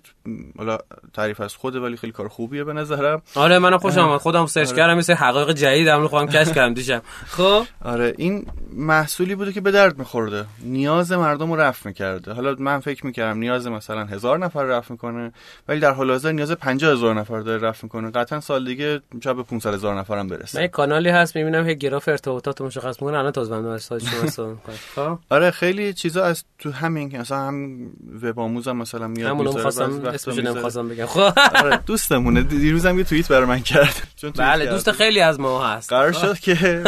حالا 0.57 0.77
تعریف 1.13 1.41
از 1.41 1.55
خوده 1.55 1.79
ولی 1.79 1.97
خیلی 1.97 2.13
کار 2.13 2.27
خوبیه 2.27 2.63
به 2.63 2.73
نظرم. 2.73 3.21
آره 3.35 3.59
منم 3.59 3.77
خوشم 3.77 3.99
آمد 3.99 4.19
خودم 4.19 4.45
سرچ 4.45 4.67
آره. 4.67 4.77
کردم 4.77 4.97
مثل 4.97 5.13
حقایق 5.13 5.51
جدید 5.51 5.87
هم 5.87 6.07
خودم 6.07 6.27
کشف 6.27 6.55
کردم 6.55 6.73
دیشب. 6.73 7.01
خب؟ 7.27 7.65
آره 7.81 8.13
این 8.17 8.45
محصولی 8.73 9.35
بوده 9.35 9.53
که 9.53 9.61
به 9.61 9.71
درد 9.71 9.99
میخورده. 9.99 10.45
نیاز 10.63 11.11
مردم 11.11 11.51
رو 11.51 11.61
رفع 11.61 11.89
می‌کرده. 11.89 12.33
حالا 12.33 12.55
من 12.59 12.79
فکر 12.79 13.05
می‌کردم 13.05 13.39
نیاز 13.39 13.67
مثلا 13.67 14.05
هزار 14.05 14.39
نفر 14.39 14.63
رفع 14.63 14.91
می‌کنه 14.91 15.31
ولی 15.67 15.79
در 15.79 15.91
حال 15.91 16.11
حاضر 16.11 16.31
نیاز 16.31 16.51
50 16.51 16.91
هزار 16.91 17.15
نفر 17.15 17.39
داره 17.39 17.67
رفع 17.67 17.79
می‌کنه. 17.83 18.11
قطعا 18.11 18.39
سال 18.39 18.65
دیگه 18.65 19.01
شاید 19.23 19.37
به 19.37 19.43
500 19.43 19.73
هزار 19.73 19.99
نفر 19.99 20.17
هم 20.17 20.27
برسه. 20.27 20.59
من 20.61 20.67
کانالی 20.67 21.09
هست 21.09 21.35
می‌بینم 21.35 21.67
هی 21.67 21.75
گراف 21.75 22.07
ارتباطات 22.07 22.61
مشخص 22.61 23.01
می‌کنه. 23.01 23.17
الان 23.17 23.31
تازه 23.31 23.51
بنده 23.51 23.79
شما 23.79 24.57
خب؟ 24.95 25.17
آره 25.29 25.51
خیلی 25.51 25.93
چیزا 25.93 26.23
از 26.23 26.43
تو 26.59 26.71
همین 26.71 27.09
مثلا 27.25 27.37
هم 27.37 27.89
وب 28.23 28.39
آموزم 28.39 28.77
مثلا 28.77 29.07
میاد 29.07 29.29
همون 29.29 29.51
خواستم 29.51 30.05
اسمش 30.05 30.37
نمی‌خواستم 30.37 30.89
بگم. 30.89 31.05
خب 31.05 31.19
آره 31.63 31.79
دوستمونه. 31.85 32.43
دیروزم 32.43 32.97
یه 32.97 33.03
توییت 33.03 33.27
برای 33.27 33.45
من 33.45 33.59
کرد. 33.59 34.07
چون 34.21 34.31
بله 34.31 34.65
دوست 34.65 34.91
خیلی 34.91 35.21
از 35.21 35.39
ما 35.39 35.67
هست. 35.67 35.89
قرار 35.89 36.11
شد 36.21 36.39
که 36.39 36.83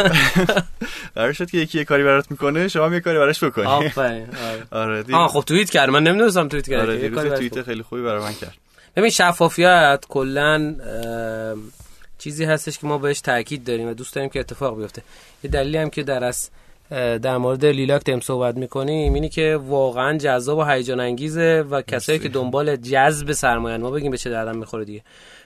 قرار 1.14 1.32
شد 1.32 1.50
که 1.50 1.58
یکی 1.58 1.78
یه 1.78 1.84
کاری 1.84 2.04
برات 2.04 2.30
می‌کنه 2.30 2.68
شما 2.68 2.86
هم 2.86 2.94
یه 2.94 3.00
کاری 3.00 3.18
براش 3.18 3.44
بکنی. 3.44 3.66
آفرین. 3.66 4.26
آره. 4.70 5.04
آه 5.12 5.28
خب 5.28 5.40
توییت 5.40 5.70
کرد. 5.70 5.90
من 5.90 6.02
نمی‌دونستم 6.02 6.48
توییت 6.48 6.68
کرد. 6.68 6.80
آره 6.80 6.96
دیروز 6.96 7.34
توییت 7.34 7.62
خیلی 7.62 7.82
خوبی 7.82 8.02
برای 8.02 8.22
من 8.22 8.32
کرد. 8.32 8.54
ببین 8.96 9.10
شفافیت 9.10 10.04
کلا 10.08 10.74
چیزی 12.18 12.44
هستش 12.44 12.78
که 12.78 12.86
ما 12.86 12.98
بهش 12.98 13.20
تاکید 13.20 13.64
داریم 13.64 13.88
و 13.88 13.94
دوست 13.94 14.14
داریم 14.14 14.30
که 14.30 14.40
اتفاق 14.40 14.78
بیفته. 14.78 15.02
یه 15.42 15.50
دلیلی 15.50 15.78
هم 15.78 15.90
که 15.90 16.02
در 16.02 16.24
از 16.24 16.50
در 16.90 17.36
مورد 17.36 17.66
لیلاک 17.66 18.04
داریم 18.04 18.20
صحبت 18.20 18.56
می‌کنیم 18.56 19.14
اینی 19.14 19.28
که 19.28 19.56
واقعا 19.66 20.18
جذاب 20.18 20.58
و 20.58 20.64
هیجان 20.64 21.00
انگیزه 21.00 21.64
و 21.70 21.82
کسایی 21.82 22.18
که 22.18 22.28
دنبال 22.28 22.76
جذب 22.76 23.32
سرمایه 23.32 23.76
ما 23.76 23.90
بگیم 23.90 24.10
به 24.10 24.18
چه 24.18 24.30
دردم 24.30 24.58
می‌خوره 24.58 24.84
دیگه 24.84 25.02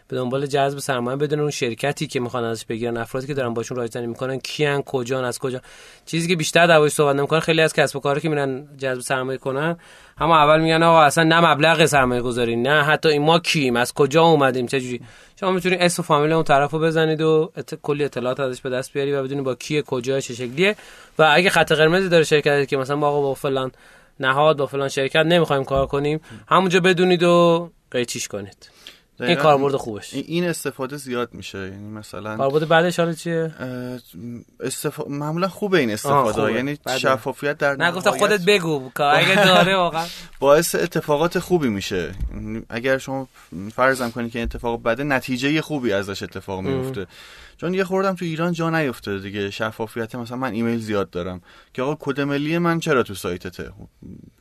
به 0.08 0.16
دنبال 0.16 0.46
جذب 0.46 0.78
سرمایه 0.78 1.16
بدون 1.16 1.40
اون 1.40 1.50
شرکتی 1.50 2.06
که 2.06 2.20
می‌خوان 2.20 2.44
ازش 2.44 2.64
بگیرن 2.64 2.96
افرادی 2.96 3.26
که 3.26 3.34
دارن 3.34 3.54
باشون 3.54 3.76
رایزنی 3.76 4.06
می‌کنن 4.06 4.38
کیان 4.38 4.82
کجان 4.82 5.24
از 5.24 5.38
کجا. 5.38 5.60
چیزی 6.06 6.28
که 6.28 6.36
بیشتر 6.36 6.66
دعوایش 6.66 6.92
صحبت 6.92 7.16
نمی‌کنن 7.16 7.40
خیلی 7.40 7.60
از 7.60 7.72
کسب 7.72 7.96
و 7.96 8.00
کارا 8.00 8.20
که 8.20 8.28
میرن 8.28 8.68
جذب 8.78 9.00
سرمایه 9.00 9.38
کنن 9.38 9.76
اما 10.18 10.36
اول 10.38 10.60
میگن 10.60 10.82
آقا 10.82 11.02
اصلا 11.02 11.24
نه 11.24 11.40
مبلغ 11.40 11.84
سرمایه 11.84 12.22
گذاری 12.22 12.56
نه 12.56 12.82
حتی 12.82 13.08
این 13.08 13.22
ما 13.22 13.38
کیم 13.38 13.76
از 13.76 13.94
کجا 13.94 14.22
اومدیم 14.22 14.66
چه 14.66 14.80
جوری. 14.80 15.00
شما 15.40 15.50
می‌تونید 15.50 15.82
اسم 15.82 16.02
و 16.02 16.04
فامیل 16.04 16.32
اون 16.32 16.44
طرفو 16.44 16.78
بزنید 16.78 17.20
و 17.20 17.52
کلی 17.82 18.04
اطلاعات 18.04 18.40
ازش 18.40 18.60
به 18.60 18.70
دست 18.70 18.92
بیاری 18.92 19.12
و 19.12 19.22
بدونید 19.22 19.44
با 19.44 19.54
کیه 19.54 19.82
کجا 19.82 20.20
چه 20.20 20.34
شکلیه. 20.34 20.76
و 21.18 21.30
اگه 21.32 21.50
خط 21.50 21.72
قرمزی 21.72 22.08
داره 22.08 22.24
شرکتی 22.24 22.66
که 22.66 22.76
مثلا 22.76 22.96
با 22.96 23.08
آقا 23.08 23.20
با 23.20 23.34
فلان 23.34 23.72
نهاد 24.20 24.56
با 24.56 24.66
فلان 24.66 24.88
شرکت 24.88 25.26
نمی‌خوایم 25.26 25.64
کار 25.64 25.86
کنیم 25.86 26.20
همونجا 26.48 26.80
بدونید 26.80 27.22
و 27.22 27.70
قیچیش 27.90 28.28
کنید. 28.28 28.70
این 29.20 29.34
کاربرد 29.34 29.76
خوبش. 29.76 30.14
این 30.14 30.44
استفاده 30.44 30.96
زیاد 30.96 31.34
میشه. 31.34 31.58
یعنی 31.58 31.88
مثلا 31.88 32.36
کاربرد 32.36 32.68
بعدش 32.68 32.98
حالا 32.98 33.12
چیه؟ 33.12 33.54
استف... 34.60 35.00
معمولا 35.08 35.48
خوبه 35.48 35.78
این 35.78 35.90
استفاده. 35.90 36.32
خوبه. 36.32 36.52
یعنی 36.52 36.78
بعده. 36.84 36.98
شفافیت 36.98 37.58
در 37.58 37.76
نه 37.76 37.92
گفتم 37.92 38.10
خودت 38.10 38.44
بگو 38.44 38.90
اگه 38.96 39.44
داره 39.44 39.76
واقعا. 39.76 40.06
باعث 40.40 40.74
اتفاقات 40.74 41.38
خوبی 41.38 41.68
میشه. 41.68 42.12
اگر 42.68 42.98
شما 42.98 43.28
فرضم 43.74 44.10
کنید 44.10 44.32
که 44.32 44.42
اتفاق 44.42 44.82
بده 44.82 45.04
نتیجه 45.04 45.62
خوبی 45.62 45.92
ازش 45.92 46.22
اتفاق 46.22 46.60
میفته. 46.60 47.06
چون 47.56 47.74
یه 47.74 47.84
خوردم 47.84 48.14
تو 48.14 48.24
ایران 48.24 48.52
جا 48.52 48.70
نیفتاده 48.70 49.18
دیگه. 49.18 49.50
شفافیت 49.50 50.14
مثلا 50.14 50.36
من 50.36 50.52
ایمیل 50.52 50.80
زیاد 50.80 51.10
دارم. 51.10 51.40
که 51.74 51.82
آقا 51.82 51.96
کد 52.00 52.20
ملی 52.20 52.58
من 52.58 52.80
چرا 52.80 53.02
تو 53.02 53.14
سایتته 53.14 53.72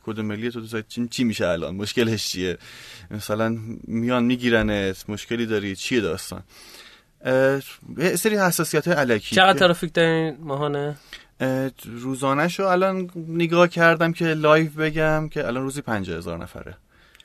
کد 0.02 0.20
ملی 0.20 0.50
تو 0.50 0.60
تو 0.60 0.66
سایت 0.66 0.84
چی 1.10 1.24
میشه 1.24 1.46
الان؟ 1.46 1.74
مشکلش 1.74 2.28
چیه؟ 2.28 2.58
مثلا 3.10 3.58
میان 3.84 4.24
میگیرنت. 4.24 5.04
مشکلی 5.08 5.46
داری؟ 5.46 5.76
چیه 5.76 6.00
داستان؟ 6.00 6.42
یه 7.98 8.16
سری 8.16 8.36
حساسیت 8.36 8.88
های 8.88 8.96
الکی 8.96 9.36
چقدر 9.36 9.58
ترافیک 9.58 9.92
دارین 9.92 10.36
ماهانه؟ 10.40 10.96
روزانه 11.84 12.48
شو 12.48 12.62
الان 12.62 13.10
نگاه 13.16 13.68
کردم 13.68 14.12
که 14.12 14.24
live 14.24 14.70
بگم 14.70 15.28
که 15.28 15.46
الان 15.46 15.62
روزی 15.62 15.80
پنجاه 15.80 16.16
هزار 16.16 16.38
نفره. 16.38 16.76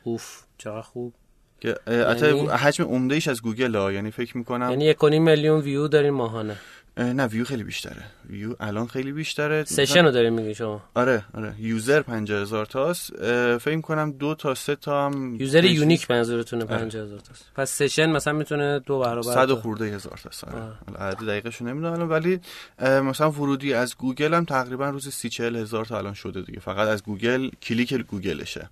اوف 0.04 0.44
چقدر 0.58 0.82
خوب. 0.82 1.14
که 1.60 1.76
یعنی... 1.88 2.48
حجم 2.48 2.84
عمده 2.84 3.16
ایش 3.16 3.28
از 3.28 3.42
گوگله 3.42 3.76
ها 3.76 3.92
یعنی 3.92 4.12
فکر 4.12 4.38
می‌کنم 4.38 4.70
یعنی 4.70 4.86
یک 4.86 5.04
میلیون 5.04 5.62
ویو 5.62 5.88
دارین 5.88 6.14
ماهانه. 6.14 6.56
نه 6.98 7.28
ویو 7.28 7.46
خیلی 7.46 7.64
بیشتره. 7.64 8.04
ویو 8.30 8.56
الان 8.60 8.88
خیلی 8.88 9.12
بیشتره. 9.12 9.64
session 9.64 10.06
رو 10.06 10.12
داریم 10.12 10.34
میگی 10.34 10.56
شما. 10.56 10.82
آره 10.96 11.24
آره. 11.34 11.54
user 11.60 12.02
50000 12.02 12.66
تاست. 12.66 13.12
فکر 13.58 13.82
کنم 13.82 14.12
دو 14.12 14.36
تا 14.36 14.56
سه 14.56 14.76
تا 14.76 15.06
هم 15.06 15.36
user 15.40 15.66
unique 15.66 16.12
منظورتونه 16.12 16.66
50000 16.66 17.20
تاست. 17.20 17.46
پس 17.56 17.72
session 17.72 18.10
مثلا 18.10 18.34
می‌تونه 18.34 18.80
دو 18.80 19.00
برابر 19.00 19.34
100 19.34 19.54
خورده 19.54 19.86
هزار 19.86 20.20
تاست 20.24 20.44
آره. 20.44 21.08
عدد 21.08 21.20
دقیقش 21.20 21.62
نمی‌دونم 21.62 22.10
ولی 22.10 22.40
مثلا 22.82 23.32
ورودی 23.32 23.74
از 23.74 23.98
گوگل 23.98 24.34
هم 24.34 24.46
تقریبا 24.46 24.90
روزی 24.90 25.12
30 25.12 25.30
40 25.30 25.56
هزار 25.56 25.86
تا 25.86 25.98
الان 25.98 26.14
شده 26.14 26.42
دیگه. 26.42 26.60
فقط 26.60 26.88
از 26.88 27.04
گوگل 27.04 27.50
کلیک 27.64 27.94
گوگلشه. 27.94 28.70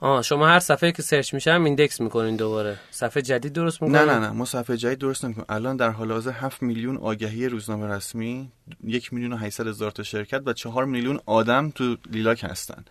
آه 0.00 0.22
شما 0.22 0.48
هر 0.48 0.58
صفحه 0.58 0.92
که 0.92 1.02
search 1.02 1.34
میشه 1.34 1.52
هم 1.52 1.64
index 1.64 2.00
می‌کنین 2.00 2.36
دوباره. 2.36 2.76
صفحه 2.90 3.22
جدید 3.22 3.52
درست 3.52 3.82
می‌کنین؟ 3.82 4.00
نه 4.00 4.12
نه 4.12 4.18
نه. 4.18 4.30
ما 4.30 4.44
صفحه 4.44 4.76
جدید 4.76 4.98
درست 4.98 5.24
نمی‌کنیم. 5.24 5.46
الان 5.48 5.76
در 5.76 5.90
حال 5.90 6.12
حاضر 6.12 6.30
7 6.30 6.62
میلیون 6.62 6.96
آگهی 6.96 7.48
روزنامه 7.48 7.86
رسمی 7.86 8.52
یک 8.84 9.12
میلیون 9.12 9.32
و 9.32 9.36
800 9.36 9.66
هزار 9.66 9.90
تا 9.90 10.02
شرکت 10.02 10.42
و 10.46 10.52
4 10.52 10.84
میلیون 10.84 11.20
آدم 11.26 11.70
تو 11.70 11.96
لیلاک 12.10 12.44
هستن. 12.44 12.84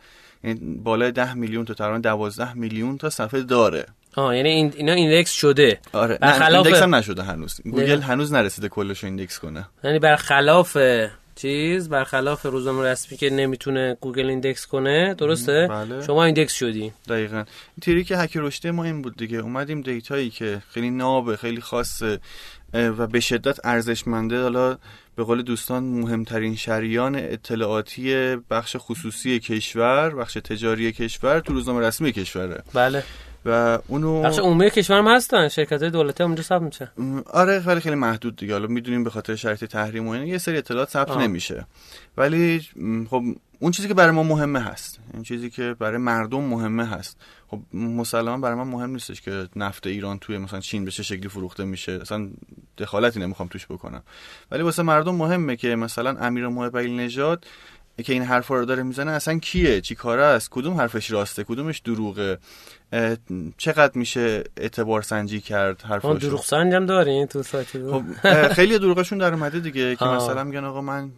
یعنی 0.43 0.60
بالای 0.84 1.12
10 1.12 1.34
میلیون 1.34 1.66
تا 1.66 1.74
تقریبا 1.74 1.97
12 1.97 2.53
میلیون 2.53 2.97
تا 2.97 3.10
صفحه 3.10 3.41
داره. 3.41 3.86
آه 4.16 4.38
یعنی 4.38 4.49
این 4.49 4.74
اینا 4.78 4.93
index 4.93 5.32
شده. 5.32 5.80
آره. 5.93 6.18
برخلاف 6.18 6.66
index 6.65 6.84
هم 6.84 6.95
نشده 6.95 7.24
هنوز. 7.24 7.62
گوگل 7.64 8.01
هنوز 8.01 8.34
نرسیده 8.34 8.70
کلش 8.70 9.03
index 9.03 9.39
کنه. 9.39 9.68
یعنی 9.84 9.99
برخلاف 9.99 10.78
چیز 11.38 11.89
برخلاف 11.89 12.45
روزنامه 12.45 12.83
رسمی 12.83 13.17
که 13.17 13.29
نمی‌تونه 13.29 13.97
گوگل 14.01 14.29
index 14.30 14.65
کنه 14.67 15.13
درسته؟ 15.13 15.67
بله. 15.67 16.05
شما 16.05 16.23
index 16.23 16.53
شدی. 16.53 16.93
دقیقا. 17.09 17.43
growth 17.82 18.03
hack 18.03 18.38
رشد 18.38 18.71
ما 18.71 18.83
این 18.83 19.01
بود 19.01 19.17
دیگه. 19.17 19.38
اومدیم 19.38 19.81
data 19.82 20.13
یی 20.13 20.30
که 20.29 20.61
خیلی 20.69 20.89
نابه 20.89 21.38
خیلی 21.38 21.61
خاصه 21.61 22.19
و 22.73 23.07
به 23.07 23.19
شدت 23.19 23.65
ارزشمنده. 23.65 24.41
حالا 24.41 24.77
به 25.15 25.23
قول 25.23 25.41
دوستان 25.41 25.83
مهمترین 25.83 26.55
شریان 26.55 27.15
اطلاعاتی 27.15 28.35
بخش 28.35 28.75
خصوصی 28.79 29.39
کشور 29.39 30.15
بخش 30.15 30.33
تجاری 30.33 30.91
کشور 30.91 31.39
تو 31.39 31.53
روزنامه 31.53 31.88
رسمی 31.88 32.11
کشوره. 32.11 32.63
بله. 32.73 33.03
و 33.47 33.79
اونو 33.87 34.21
بخش 34.21 34.39
عمومی 34.39 34.69
کشور 34.69 34.97
هم 34.97 35.07
هستن 35.07 35.47
شرکت 35.47 35.81
های 35.81 35.91
دولتی 35.91 36.23
اونجا 36.23 36.43
ثبت 36.43 36.61
میشه. 36.61 36.91
آره 37.25 37.61
خیلی 37.61 37.79
خیلی 37.79 37.95
محدود 37.95 38.35
دیگه. 38.35 38.53
حالا 38.53 38.67
می‌دونیم 38.67 39.03
به 39.03 39.09
خاطر 39.09 39.35
شرایط 39.35 39.65
تحریم 39.65 40.07
و 40.07 40.15
یه 40.15 40.37
سری 40.37 40.57
اطلاعات 40.57 40.89
ثبت 40.89 41.17
نمیشه. 41.17 41.67
ولی 42.17 42.61
خب 43.09 43.23
اون 43.59 43.71
چیزی 43.71 43.87
که 43.87 43.93
برای 43.93 44.11
ما 44.11 44.23
مهمه 44.23 44.59
هست. 44.59 44.99
این 45.13 45.23
چیزی 45.23 45.49
که 45.49 45.75
برای 45.79 45.97
مردم 45.97 46.43
مهمه 46.43 46.85
هست. 46.85 47.17
خب 47.47 47.59
مسلما 47.73 48.37
برای 48.37 48.55
من 48.55 48.67
مهم 48.67 48.89
نیستش 48.89 49.21
که 49.21 49.47
نفت 49.55 49.87
ایران 49.87 50.19
توی 50.19 50.37
مثلا 50.37 50.59
چین 50.59 50.85
به 50.85 50.91
چه 50.91 51.03
شکلی 51.03 51.29
فروخته 51.29 51.65
میشه. 51.65 51.91
اصلا 51.91 52.29
دخالتی 52.77 53.19
نمی‌خوام 53.19 53.49
توش 53.49 53.65
بکنم. 53.65 54.03
ولی 54.51 54.63
واسه 54.63 54.83
مردم 54.83 55.15
مهمه 55.15 55.55
که 55.55 55.75
مثلا 55.75 56.17
امیر 56.19 56.47
محب 56.47 56.77
نژاد 56.77 57.45
که 58.03 58.13
این 58.13 58.23
حرفا 58.23 58.55
رو 58.55 58.65
داره 58.65 58.83
می‌زنه 58.83 59.11
اصلا 59.11 59.39
کیه؟ 59.39 59.81
چی 59.81 59.95
کاره 59.95 60.23
است؟ 60.23 60.49
کدوم 60.51 60.73
حرفش 60.73 61.11
راسته؟ 61.11 61.43
کدومش 61.43 61.79
دروغه؟ 61.79 62.37
چقدر 63.57 63.91
میشه 63.95 64.43
اعتبار 64.57 65.01
سنجی 65.01 65.41
کرد 65.41 65.81
حرفاشو؟ 65.81 66.19
دروغ 66.19 66.43
سنجم 66.43 66.85
دارین 66.85 67.25
تو 67.25 67.43
سایت 67.43 67.67
خب 67.67 68.03
خیلی 68.47 68.79
دروغشون 68.79 69.17
در 69.17 69.33
اومده 69.33 69.59
دیگه 69.59 69.95
که 69.95 70.05
مثلا 70.05 70.43
میگن 70.43 70.63
آقا 70.63 70.81
من 70.81 71.11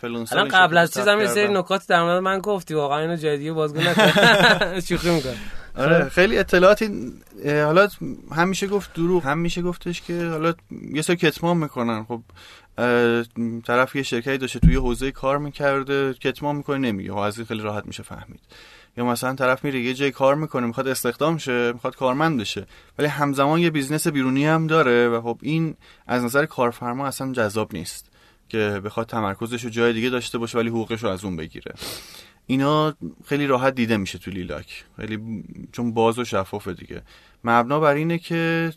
فلان 0.00 0.24
سال 0.24 0.48
قبل 0.48 0.78
از 0.78 0.94
چیزم 0.94 1.18
یه 1.20 1.26
سری 1.26 1.52
نکات 1.52 1.86
در 1.86 2.02
مورد 2.02 2.22
من 2.22 2.38
گفتی 2.38 2.74
واقعا 2.74 2.98
اینو 2.98 3.16
جدیه 3.16 3.52
بازگو 3.52 3.80
نکن. 3.80 4.10
شوخی 4.88 5.10
می‌کنم. 5.10 5.34
آره 5.76 6.08
خیلی 6.08 6.38
اطلاعاتی 6.38 7.12
حالا 7.44 7.88
هم 8.32 8.48
میشه 8.48 8.66
گفت 8.66 8.94
دروغ 8.94 9.24
هم 9.24 9.38
میشه 9.38 9.62
گفتش 9.62 10.02
که 10.02 10.26
حالا 10.26 10.54
یه 10.92 11.02
سری 11.02 11.16
کتمان 11.16 11.56
می‌کنن. 11.56 12.04
خب 12.04 12.20
طرف 13.64 13.96
یه 13.96 14.02
شرکتی 14.02 14.38
داشته 14.38 14.58
توی 14.58 14.74
حوزه 14.74 15.10
کار 15.10 15.38
می‌کرده 15.38 16.14
کتمان 16.14 16.56
می‌کنه 16.56 16.78
نمیگه. 16.78 17.12
و 17.12 17.16
از 17.16 17.40
خیلی 17.40 17.62
راحت 17.62 17.86
میشه 17.86 18.02
فهمید. 18.02 18.40
یا 18.96 19.04
مثلا 19.04 19.34
طرف 19.34 19.64
میره 19.64 19.80
یه 19.80 19.94
جای 19.94 20.10
کار 20.10 20.34
می‌کنه 20.34 20.66
می‌خواد 20.66 20.88
استخدام 20.88 21.38
شه 21.38 21.72
می‌خواد 21.72 21.96
کارمند 21.96 22.40
بشه. 22.40 22.66
ولی 22.98 23.08
همزمان 23.08 23.60
یه 23.60 23.70
business 23.70 24.06
بیرونی 24.08 24.46
هم 24.46 24.66
داره 24.66 25.08
و 25.08 25.20
خب 25.20 25.38
این 25.42 25.76
از 26.06 26.24
نظر 26.24 26.46
کارفرما 26.46 27.06
اصلا 27.06 27.32
جذاب 27.32 27.74
نیست 27.74 28.10
که 28.48 28.80
بخواد 28.84 29.06
تمرکزش 29.06 29.64
رو 29.64 29.70
جای 29.70 29.92
دیگه 29.92 30.10
داشته 30.10 30.38
باشه 30.38 30.58
ولی 30.58 30.68
حقوقش 30.68 31.02
رو 31.02 31.08
از 31.08 31.24
اون 31.24 31.36
بگیره. 31.36 31.74
اینا 32.46 32.94
خیلی 33.26 33.46
راحت 33.46 33.74
دیده 33.74 33.96
میشه 33.96 34.18
تو 34.18 34.30
لیلاک. 34.30 34.84
خیلی 34.96 35.44
چون 35.72 35.94
باز 35.94 36.18
و 36.18 36.24
شفافه 36.24 36.72
دیگه. 36.72 37.02
مبنا 37.44 37.80
بر 37.80 37.94
اینه 37.94 38.18
که 38.18 38.72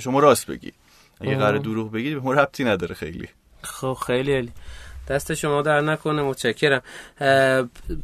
شما 0.00 0.20
راست 0.20 0.46
بگی. 0.46 0.72
اگه 1.20 1.36
قراره 1.36 1.58
دروغ 1.58 1.92
بگی 1.92 2.14
به 2.14 2.25
ما 2.25 2.30
ربطی 2.30 2.64
نداره 2.64 2.94
خیلی. 2.94 3.28
خب 3.62 3.98
خیلی 4.06 4.36
عالی 4.36 4.52
دست 5.08 5.34
شما 5.34 5.62
در 5.62 5.80
نکنه 5.80 6.22
متشکرم. 6.22 6.82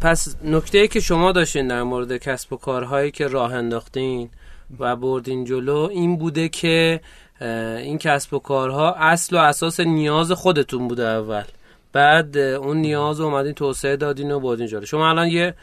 پس 0.01 0.37
نکته 0.45 0.79
ای 0.79 0.89
که 0.89 1.01
شما 1.01 1.33
داشتین 1.33 1.69
در 1.69 1.83
مورد 1.83 2.17
کسب 2.17 2.53
و 2.53 2.57
کارهایی 2.57 3.11
که 3.11 3.27
راه 3.27 3.55
انداختین 3.55 4.31
و 4.79 4.97
بردین 4.97 5.45
جلو 5.45 5.89
این 5.91 6.17
بوده 6.17 6.49
که 6.49 7.01
این 7.41 7.99
کسب 7.99 8.35
و 8.35 8.39
کارها 8.39 8.93
اصل 8.93 9.37
و 9.37 9.39
اساس 9.39 9.81
نیاز 9.81 10.33
خودتون 10.33 10.89
بوده 10.89 11.07
اول. 11.07 11.45
بعد 11.93 12.37
اون 12.39 12.77
نیاز 12.77 13.21
رو 13.21 13.27
اومدین 13.27 13.53
توسعه 13.53 13.97
دادین 13.97 14.33
و 14.33 14.41
بردین 14.41 14.67
جلو. 14.67 14.87
شما 14.87 15.11
الان 15.11 15.29
یه 15.29 15.55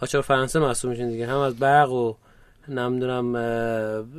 آچار 0.00 0.22
فرانسه 0.22 0.58
محسوب 0.58 0.90
میشین 0.90 1.10
دیگه. 1.10 1.26
هم 1.26 1.38
از 1.38 1.58
برق 1.58 1.92
و 1.92 2.14
نمی‌دونم 2.68 3.32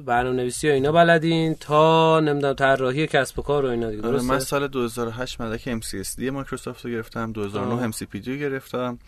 برنامه 0.05 0.35
نویسی 0.35 0.69
و 0.69 0.71
اینا 0.71 0.91
بلدین 0.91 1.55
تا 1.55 2.19
نمی‌دونم 2.19 2.53
طراحی 2.53 3.07
کسب 3.07 3.39
و 3.39 3.41
کار 3.41 3.65
و 3.65 3.69
اینا 3.69 3.89
دیگه 3.89 4.01
آره، 4.01 4.11
درسته؟ 4.11 4.27
من 4.27 4.39
سال 4.39 4.67
2008 4.67 5.41
مدرک 5.41 5.79
MCSD 5.79 6.21
مایکروسافت 6.21 6.85
رو 6.85 6.91
گرفتم 6.91 7.31
2009 7.31 7.91
MCPD 7.91 8.27
رو 8.27 8.35
گرفتم 8.35 8.99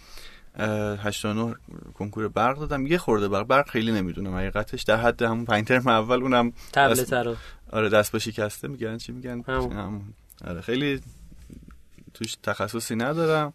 89 0.57 1.55
کنکور 1.93 2.27
برق 2.27 2.59
دادم. 2.59 2.87
یه 2.87 2.97
خورده 2.97 3.27
برق 3.27 3.47
برق 3.47 3.69
خیلی 3.69 3.91
نمی‌دونم 3.91 4.35
حقیقتش 4.35 4.83
در 4.83 4.97
حد 4.97 5.21
همون 5.21 5.45
پنج 5.45 5.67
ترم 5.67 5.87
اول 5.87 6.21
اونم 6.21 6.53
تبلت 6.73 7.13
رو. 7.13 7.35
آره 7.71 7.89
دست 7.89 8.11
با 8.11 8.19
شکسته 8.19 8.67
میگن 8.67 8.97
چی 8.97 9.11
میگن؟ 9.11 9.43
همون. 9.47 10.01
آره 10.47 10.61
خیلی 10.61 11.01
توش 12.13 12.35
تخصصی 12.43 12.95
ندارم. 12.95 13.53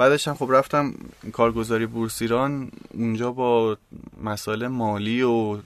بعدش 0.00 0.28
هم 0.28 0.34
خب 0.34 0.48
رفتم 0.50 0.94
کارگزاری 1.32 1.86
بورسیران 1.86 2.70
اونجا 2.94 3.32
با 3.32 3.76
مسائل 4.24 4.66
مالی 4.66 5.22
و 5.22 5.58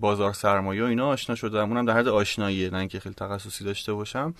بازار 0.00 0.32
سرمایه 0.32 0.82
و 0.82 0.86
اینا 0.86 1.08
آشنا 1.08 1.36
شدم. 1.36 1.68
اونم 1.68 1.86
در 1.86 1.98
حد 1.98 2.08
آشناییه 2.08 2.70
نه 2.70 2.78
اینکه 2.78 3.00
خیلی 3.00 3.14
تخصصی 3.14 3.64
داشته 3.64 3.92
باشم. 3.92 4.34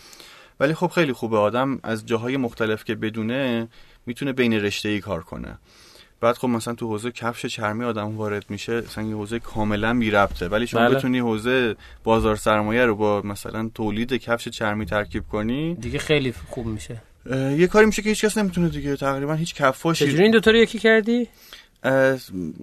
ولی 0.60 0.74
خب 0.74 0.86
خیلی 0.86 1.12
خوبه. 1.12 1.36
آدم 1.36 1.78
از 1.82 2.06
جاهای 2.06 2.36
مختلف 2.36 2.84
که 2.84 2.94
بدونه 2.94 3.68
می‌تونه 4.06 4.32
بین 4.32 4.52
رشته 4.52 4.88
ای 4.88 5.00
کار 5.00 5.22
کنه. 5.22 5.58
بعد 6.20 6.36
خب 6.36 6.48
مثلا 6.48 6.74
تو 6.74 6.86
حوزه 6.86 7.10
کفش 7.10 7.46
چرمی 7.46 7.84
آدم 7.84 8.16
وارد 8.16 8.44
میشه 8.48 8.80
مثلا 8.80 9.04
یه 9.04 9.14
حوزه 9.14 9.38
کاملا 9.38 9.98
بی 9.98 10.10
ربطه. 10.10 10.48
ولی 10.48 10.66
شما 10.66 10.80
بله. 10.80 10.96
بتونی 10.96 11.18
حوزه 11.18 11.76
بازار 12.04 12.36
سرمایه 12.36 12.84
رو 12.84 12.96
با 12.96 13.22
مثلا 13.22 13.70
تولید 13.74 14.12
کفش 14.12 14.48
چرمی 14.48 14.86
ترکیب 14.86 15.28
کنی 15.28 15.74
دیگه 15.74 15.98
خیلی 15.98 16.34
خوب 16.50 16.66
میشه. 16.66 17.02
یه 17.30 17.66
کاری 17.66 17.86
میشه 17.86 18.02
که 18.02 18.08
هیچ 18.08 18.24
کس 18.24 18.38
نمی‌تونه 18.38 18.68
دیگه 18.68 18.96
تقریبا 18.96 19.34
هیچ 19.34 19.54
کفاشی. 19.54 20.06
چجوری 20.06 20.22
این 20.22 20.32
دوتا 20.32 20.50
رو 20.50 20.56
یکی 20.56 20.78
کردی؟ 20.78 21.28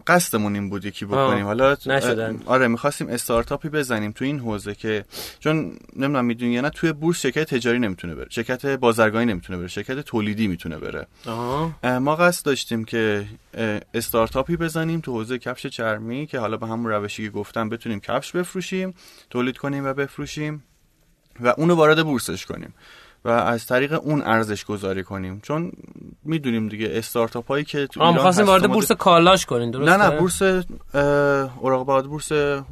قصدمون 0.07 0.55
این 0.55 0.69
بود 0.69 0.85
یکی 0.85 1.05
بکنیم. 1.05 1.45
حالا 1.45 1.77
نشدن. 1.85 2.41
آره 2.45 2.67
می‌خواستیم 2.67 3.07
استارتاپی 3.07 3.69
بزنیم 3.69 4.11
تو 4.11 4.25
این 4.25 4.39
حوزه 4.39 4.75
که 4.75 5.05
چون 5.39 5.55
نمی‌دونم 5.95 6.25
می‌دونی 6.25 6.53
یا 6.53 6.61
نه 6.61 6.69
توی 6.69 6.93
بورس 6.93 7.19
شرکت 7.19 7.53
تجاری 7.53 7.79
نمی‌تونه 7.79 8.15
بره 8.15 8.27
شرکت 8.29 8.65
بازرگانی 8.65 9.25
نمی‌تونه 9.25 9.59
بره 9.59 9.67
شرکت 9.67 9.99
تولیدی 9.99 10.47
می‌تونه 10.47 10.77
بره. 10.77 11.07
آه. 11.25 11.99
ما 11.99 12.15
قصد 12.15 12.45
داشتیم 12.45 12.85
که 12.85 13.25
استارتاپی 13.93 14.57
بزنیم 14.57 14.99
تو 14.99 15.11
حوزه 15.11 15.37
کفش 15.37 15.67
چرمی 15.67 16.27
که 16.27 16.39
حالا 16.39 16.57
به 16.57 16.67
همون 16.67 16.91
روشی 16.91 17.23
که 17.23 17.29
گفتم 17.29 17.69
بتونیم 17.69 17.99
کفش 17.99 18.31
بفروشیم 18.31 18.93
تولید 19.29 19.57
کنیم 19.57 19.85
و 19.85 19.93
بفروشیم 19.93 20.63
و 21.39 21.53
اونو 21.57 21.75
وارد 21.75 22.03
بورسش 22.03 22.45
کنیم. 22.45 22.73
و 23.25 23.29
از 23.29 23.65
طریق 23.65 23.99
اون 24.03 24.21
ارزش 24.21 24.65
گذاری 24.65 25.03
کنیم. 25.03 25.39
چون 25.43 25.71
می‌دونیم 26.23 26.69
دیگه 26.69 26.89
استارتاپ 26.91 27.47
هایی 27.47 27.63
که 27.63 27.87
تو 27.87 28.03
ایران 28.03 28.45
وارد 28.45 28.71
بورس 28.71 28.91
کالاش 28.91 29.45
کنین 29.45 29.71
درسته؟ 29.71 29.97
نه 29.97 30.09
نه 30.09 30.19
بورس 30.19 30.41
اوراق 31.59 32.05
بورس 32.05 32.31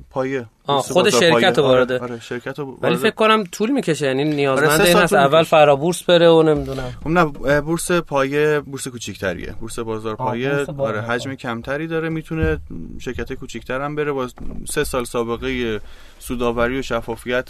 پایه. 0.09 0.45
خود 0.65 1.09
شرکت 1.09 1.57
رو 1.57 1.63
وارد 1.63 1.91
آره, 1.91 2.01
آره 2.01 2.19
شرکت 2.19 2.59
ولی 2.59 2.95
فکر 2.95 3.15
کنم 3.15 3.43
طول 3.51 3.71
می‌کشه 3.71 4.05
یعنی 4.05 4.23
نیازمند 4.23 4.69
آره 4.71 4.87
این 4.87 4.97
هست 4.97 5.13
اول 5.13 5.43
فرابورس 5.43 6.03
بره 6.03 6.29
و 6.29 6.43
نمی‌دونم. 6.43 6.93
خب 7.03 7.09
نه 7.09 7.25
بورس 7.61 7.91
پایه 7.91 8.59
بورس 8.59 8.87
کوچیک‌تریه. 8.87 9.55
بورس 9.59 9.79
بازار 9.79 10.15
پایه 10.15 10.65
آره 10.77 11.01
حجم 11.01 11.35
کمتری 11.35 11.87
داره 11.87 12.09
می‌تونه 12.09 12.59
شرکت 12.99 13.33
کوچیک‌تر 13.33 13.81
هم 13.81 13.95
بره. 13.95 14.11
با 14.11 14.27
سه 14.69 14.83
سال 14.83 15.03
سابقه 15.03 15.81
سوداوری 16.19 16.79
و 16.79 16.81
شفافیت 16.81 17.49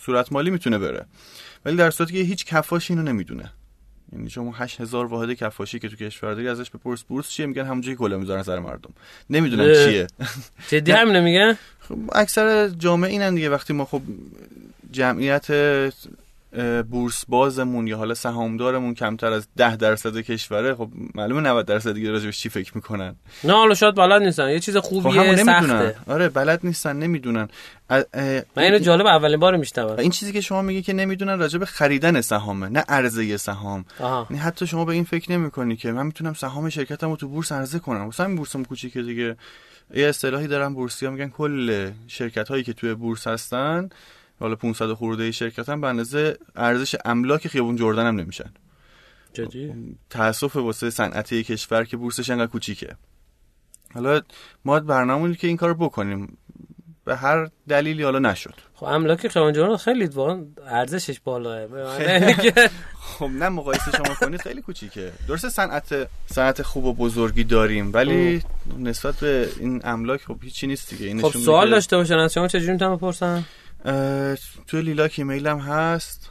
صورت 0.00 0.32
مالی 0.32 0.50
می‌تونه 0.50 0.78
بره. 0.78 1.06
ولی 1.64 1.76
در 1.76 1.90
صورتی 1.90 2.12
که 2.12 2.20
هیچ 2.20 2.46
کفاشی 2.46 2.92
اینو 2.92 3.02
نمی‌دونه. 3.02 3.52
یعنی 4.12 4.30
شما 4.30 4.52
8000 4.52 5.06
واحد 5.06 5.32
کفاشی 5.32 5.78
که 5.78 5.88
تو 5.88 5.96
کشور 5.96 6.34
داری 6.34 6.48
ازش 6.48 6.70
بپرس 6.70 7.02
بورس 7.02 7.28
چیه؟ 7.28 7.46
میگن 7.46 7.64
همونجوری 7.64 7.96
کلا 7.96 8.18
می‌ذارن 8.18 8.42
سر 8.42 8.58
مردم. 8.58 8.90
نمی‌دونن 9.30 9.74
چیه. 9.74 10.06
جدی 10.68 10.92
هم 11.00 11.10
نمیگن 11.10 11.58
خب 11.80 11.98
اکثر 12.12 12.68
جامعه 12.68 13.10
اینن 13.10 13.34
دیگه. 13.34 13.50
وقتی 13.50 13.72
ما 13.72 13.84
خب 13.84 14.02
جمعیت 14.92 15.46
بورس 16.90 17.24
بازمون 17.28 17.86
یا 17.86 17.96
حالا 17.96 18.14
سهامدارمون 18.14 18.94
کمتر 18.94 19.32
از 19.32 19.48
10 19.56 19.76
درصد 19.76 20.16
کشوره 20.16 20.74
خب 20.74 20.88
معلومه 21.14 21.40
90 21.40 21.66
درصد 21.66 21.92
دیگه 21.92 22.10
راجبش 22.10 22.38
چی 22.38 22.48
فکر 22.48 22.72
می‌کنن. 22.74 23.16
نه 23.44 23.52
حالا 23.52 23.74
شاید 23.74 23.94
بلد 23.94 24.22
نیستن. 24.22 24.50
یه 24.50 24.60
چیز 24.60 24.76
خوبیه 24.76 25.36
خب 25.36 25.44
سخته. 25.44 25.96
آره 26.06 26.28
بلد 26.28 26.60
نیستن 26.64 26.96
نمی‌دونن. 26.96 27.48
من 27.90 28.02
اینو 28.56 28.78
جالب 28.78 29.06
اولین 29.06 29.40
بار 29.40 29.56
میشتم 29.56 29.86
این 29.86 30.10
چیزی 30.10 30.32
که 30.32 30.40
شما 30.40 30.62
میگی 30.62 30.82
که 30.82 30.92
نمی‌دونن 30.92 31.38
راجب 31.38 31.64
خریدن 31.64 32.20
سهامه 32.20 32.68
نه 32.68 32.80
عرضه 32.88 33.36
سهام. 33.36 33.84
یعنی 34.00 34.42
حتی 34.42 34.66
شما 34.66 34.84
به 34.84 34.92
این 34.92 35.04
فکر 35.04 35.32
نمی‌کنی 35.32 35.76
که 35.76 35.92
من 35.92 36.06
می‌تونم 36.06 36.34
سهام 36.34 36.68
شرکتمو 36.68 37.16
تو 37.16 37.28
بورس 37.28 37.52
عرضه 37.52 37.78
کنم. 37.78 38.06
مثلا 38.06 38.26
این 38.26 38.36
بورسم 38.36 38.64
کوچیکه 38.64 39.02
دیگه. 39.02 39.36
یه 39.94 40.06
اصطلاحی 40.06 40.46
دارن 40.46 40.74
بورسیا 40.74 41.10
میگن 41.10 41.28
کل 41.28 41.90
شرکت 42.06 42.48
هایی 42.48 42.64
که 42.64 42.72
توی 42.72 42.94
بورس 42.94 43.26
هستن 43.26 43.88
حالا 44.40 44.54
500 44.54 44.92
خورده 44.92 45.30
شرکت 45.30 45.68
هم 45.68 45.80
به 45.80 45.86
اندازه 45.86 46.38
ارزش 46.56 46.96
املاک 47.04 47.48
خیابون 47.48 47.76
جردن 47.76 48.06
هم 48.06 48.20
نمیشن. 48.20 48.52
جدی؟ 49.32 49.96
تاسف 50.10 50.56
واسه 50.56 50.90
صنعتی 50.90 51.44
کشور 51.44 51.84
که 51.84 51.96
بورسش 51.96 52.30
انقدر 52.30 52.46
کوچیکه. 52.46 52.96
حالا 53.94 54.20
ما 54.64 54.80
برنامه 54.80 55.34
که 55.34 55.46
این 55.46 55.56
کار 55.56 55.74
بکنیم. 55.74 56.38
به 57.04 57.16
هر 57.16 57.48
دلیلی 57.68 58.02
حالا 58.02 58.18
نشد. 58.18 58.54
خب 58.74 58.84
املاک 58.84 59.28
خیابون 59.28 59.52
جردن 59.52 59.76
خیلی 59.76 60.06
واقعا 60.06 60.44
ارزشش 60.66 61.20
بالاه 61.20 61.66
خب 63.00 63.24
نه 63.24 63.48
مقایسه 63.48 63.90
شما 63.96 64.14
کنید 64.14 64.42
خیلی 64.42 64.62
کوچیکه. 64.62 65.12
درسته 65.28 65.48
صنعت 65.48 66.08
صنعت 66.26 66.62
خوب 66.62 66.84
و 66.84 66.94
بزرگی 66.94 67.44
داریم 67.44 67.90
ولی 67.92 68.42
نسبت 68.78 69.20
به 69.20 69.48
این 69.60 69.80
املاک 69.84 70.20
خب 70.20 70.36
هیچی 70.42 70.66
نیست 70.66 70.94
دیگه. 70.94 71.22
خب 71.22 71.38
سوال 71.38 71.70
داشته 71.70 71.96
باشن 71.96 72.14
از 72.18 72.34
شما 72.34 72.48
چجوری 72.48 72.72
می‌تونم 72.72 72.96
بپرسن؟ 72.96 73.44
توی 74.66 74.82
لیلاک 74.82 75.14
ایمیلم 75.18 75.58
هست. 75.58 76.30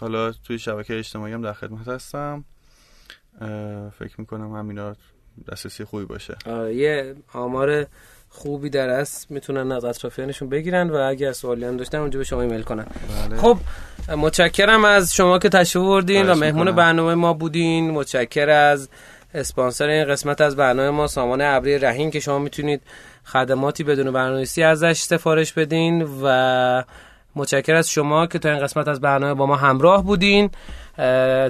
حالا 0.00 0.32
توی 0.32 0.58
شبکه 0.58 0.98
اجتماعی 0.98 1.32
هم 1.32 1.42
در 1.42 1.52
خدمت 1.52 1.88
هستم. 1.88 2.44
فکر 3.98 4.14
می‌کنم 4.18 4.56
همینا 4.56 4.96
دسترسی 5.52 5.84
خوبی 5.84 6.04
باشه. 6.04 6.36
یه 6.74 7.14
آمار 7.34 7.86
خوبی 8.28 8.70
در 8.70 8.88
است 8.88 9.30
می‌تونن 9.30 9.72
از 9.72 9.84
اطرافیانشون 9.84 10.48
بگیرن 10.48 10.90
و 10.90 10.96
اگر 10.96 11.32
سوالی 11.32 11.64
هم 11.64 11.76
داشتن 11.76 11.98
اونجا 11.98 12.18
به 12.18 12.24
شما 12.24 12.42
ایمیل 12.42 12.62
کنن. 12.62 12.86
بله. 13.28 13.36
خب 13.36 13.58
متشکرم 14.16 14.84
از 14.84 15.14
شما 15.14 15.38
که 15.38 15.48
تشریف 15.48 15.84
بردین 15.84 16.26
و 16.26 16.34
مهمون 16.34 16.70
برنامه 16.72 17.14
ما 17.14 17.32
بودین. 17.32 17.90
متشکر 17.90 18.50
از 18.50 18.88
اسپانسر 19.34 19.88
این 19.88 20.04
قسمت 20.04 20.40
از 20.40 20.56
برنامه 20.56 20.90
ما 20.90 21.06
سامان 21.06 21.40
ابری 21.40 21.78
رهین 21.78 22.10
که 22.10 22.20
شما 22.20 22.38
می‌تونید 22.38 22.82
خدماتی 23.30 23.84
بدون 23.84 24.12
برنامه‌نویسی 24.12 24.62
ازش 24.62 24.98
سفارش 24.98 25.52
بدین 25.52 26.08
و 26.22 26.84
متشکر 27.36 27.74
از 27.74 27.90
شما 27.90 28.26
که 28.26 28.38
تا 28.38 28.50
این 28.50 28.58
قسمت 28.58 28.88
از 28.88 29.00
برنامه 29.00 29.34
با 29.34 29.46
ما 29.46 29.56
همراه 29.56 30.04
بودین. 30.04 30.50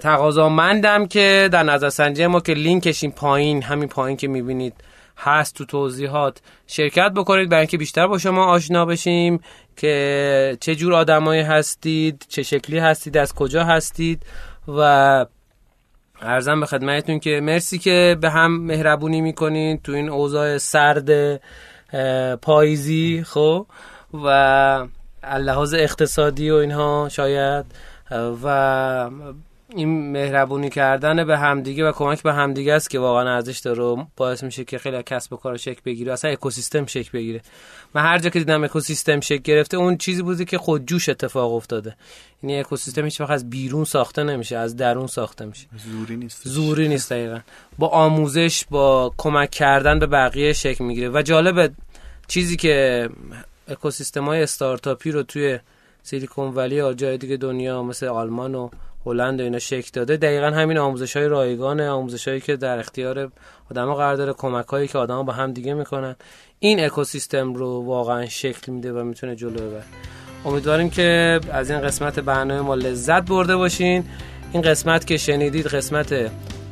تقاضامندم 0.03 1.07
که 1.07 1.49
در 1.53 1.63
نظرسنجی 1.63 2.27
ما 2.27 2.41
که 2.41 2.53
لینکش 2.55 3.03
این 3.03 3.13
پایین 3.13 3.63
همین 3.63 3.89
پایین 3.89 4.17
که 4.17 4.29
می‌بینید 4.29 4.75
هست 5.19 5.55
تو 5.55 5.65
توضیحات 5.65 6.39
شرکت 6.67 7.11
بکنید 7.11 7.49
برای 7.49 7.61
اینکه 7.61 7.79
بیشتر 7.79 8.07
با 8.07 8.19
شما 8.19 8.45
آشنا 8.45 8.85
بشیم 8.85 9.41
که 9.77 10.57
چه 10.61 10.75
جور 10.75 10.95
آدمایی 10.95 11.43
هستید 11.43 12.27
چه 12.29 12.43
شکلی 12.43 12.79
هستید 12.79 13.17
از 13.17 13.35
کجا 13.35 13.65
هستید 13.65 14.23
و 14.69 14.81
ارزم 16.23 16.61
به 16.61 16.67
خدمتتون 16.67 17.21
که 17.21 17.41
مرسی 17.43 17.79
که 17.79 18.17
به 18.21 18.31
هم 18.31 18.61
مهربونی 18.61 19.21
می‌کنین 19.21 19.79
تو 19.79 19.93
این 19.93 20.09
اوضاع 20.09 20.59
سرد 20.59 21.41
پاییزی 22.43 23.25
خب 23.27 23.67
و 24.15 24.29
لحاظ 25.39 25.75
اقتصادی 25.75 26.51
و 26.51 26.55
اینها 26.55 27.09
شاید 27.11 27.67
و 28.45 29.11
این 29.77 30.13
مهربونی 30.13 30.71
کردن 30.71 31.25
به 31.25 31.39
همدیگه 31.39 31.89
و 31.89 31.93
کمک 31.93 32.23
به 32.23 32.33
همدیگه 32.33 32.73
است 32.73 32.91
که 32.91 32.99
واقعا 32.99 33.35
ارزش 33.35 33.59
داره 33.59 34.07
باعث 34.17 34.43
میشه 34.43 34.65
که 34.65 34.79
خیلی 34.79 35.03
کسب 35.03 35.33
و 35.33 35.37
کار 35.37 35.57
شکل 35.57 35.81
بگیره 35.85 36.13
اصلا 36.13 36.31
اکوسیستم 36.31 36.87
شکل 36.87 37.11
بگیره. 37.13 37.41
من 37.95 38.03
هر 38.03 38.19
جا 38.19 38.31
که 38.31 38.39
دیدم 38.39 38.65
اکوسیستم 38.65 39.21
شکل 39.21 39.43
گرفته 39.43 39.77
اون 39.77 39.97
چیزی 39.97 40.23
بوده 40.23 40.45
که 40.45 40.59
خود 40.59 40.87
جوش 40.87 41.09
اتفاق 41.09 41.55
افتاده. 41.55 41.97
یعنی 42.43 42.59
اکوسیستم 42.59 43.05
هیچ 43.05 43.21
وقت 43.21 43.31
از 43.31 43.51
بیرون 43.51 43.85
ساخته 43.85 44.23
نمیشه 44.23 44.57
از 44.57 44.77
درون 44.77 45.07
ساخته 45.07 45.45
میشه. 45.45 45.67
زوری 45.77 46.17
نیست 46.17 46.49
زوری 46.49 46.89
نیست 46.89 47.13
دقیقا. 47.13 47.41
با 47.79 47.89
آموزش 47.89 48.65
با 48.71 49.15
کمک 49.19 49.51
کردن 49.51 49.99
به 49.99 50.07
بقیه 50.07 50.53
شکل 50.53 50.85
می‌گیره 50.85 51.09
و 51.09 51.23
جالبه 51.23 51.71
چیزی 52.29 52.57
که 52.57 53.09
اکوسیستم 53.69 54.25
های 54.25 54.43
استارتاپی 54.43 55.11
رو 55.11 55.23
توی 55.23 55.59
سیلیکون 56.03 56.55
ولی 56.55 56.75
یا 56.75 56.93
جای 56.93 57.19
دیگه 57.19 57.37
دنیا 57.37 57.83
مثل 57.83 58.07
آلمان 58.07 58.55
و 58.55 58.69
هلند 59.07 59.41
و 59.41 59.43
اینا 59.43 59.59
شکل 59.59 59.91
داده. 59.93 60.17
دقیقا 60.17 60.47
همین 60.47 60.79
آموزش 60.79 61.17
های 61.17 61.29
رایگان 61.29 61.81
آموزش 61.81 62.29
هایی 62.29 62.41
که 62.41 62.57
در 62.57 62.79
اختیار 62.79 63.31
آدم 63.71 63.95
قرار 63.95 64.17
داره 64.17 64.33
کمک 64.33 64.67
هایی 64.67 64.89
که 64.89 64.99
آدم 64.99 65.23
با 65.23 65.33
هم 65.33 65.53
دیگه 65.53 65.75
می‌کنن. 65.75 66.17
این 66.59 66.85
اکوسیستم 66.85 67.55
رو 67.55 67.85
واقعا 67.85 68.27
شکل 68.27 68.73
میده 68.73 68.93
و 68.93 69.05
می‌تونه 69.05 69.37
جلو 69.37 69.51
ببره. 69.51 69.85
امیدواریم 70.45 70.91
که 70.91 71.41
از 71.53 71.71
این 71.71 71.81
قسمت 71.81 72.21
برنامه 72.21 72.61
ما 72.61 72.75
لذت 72.75 73.23
برده 73.23 73.57
باشین. 73.57 74.05
این 74.53 74.63
قسمت 74.63 75.07
که 75.07 75.17
شنیدید 75.17 75.67
قسمت 75.67 76.31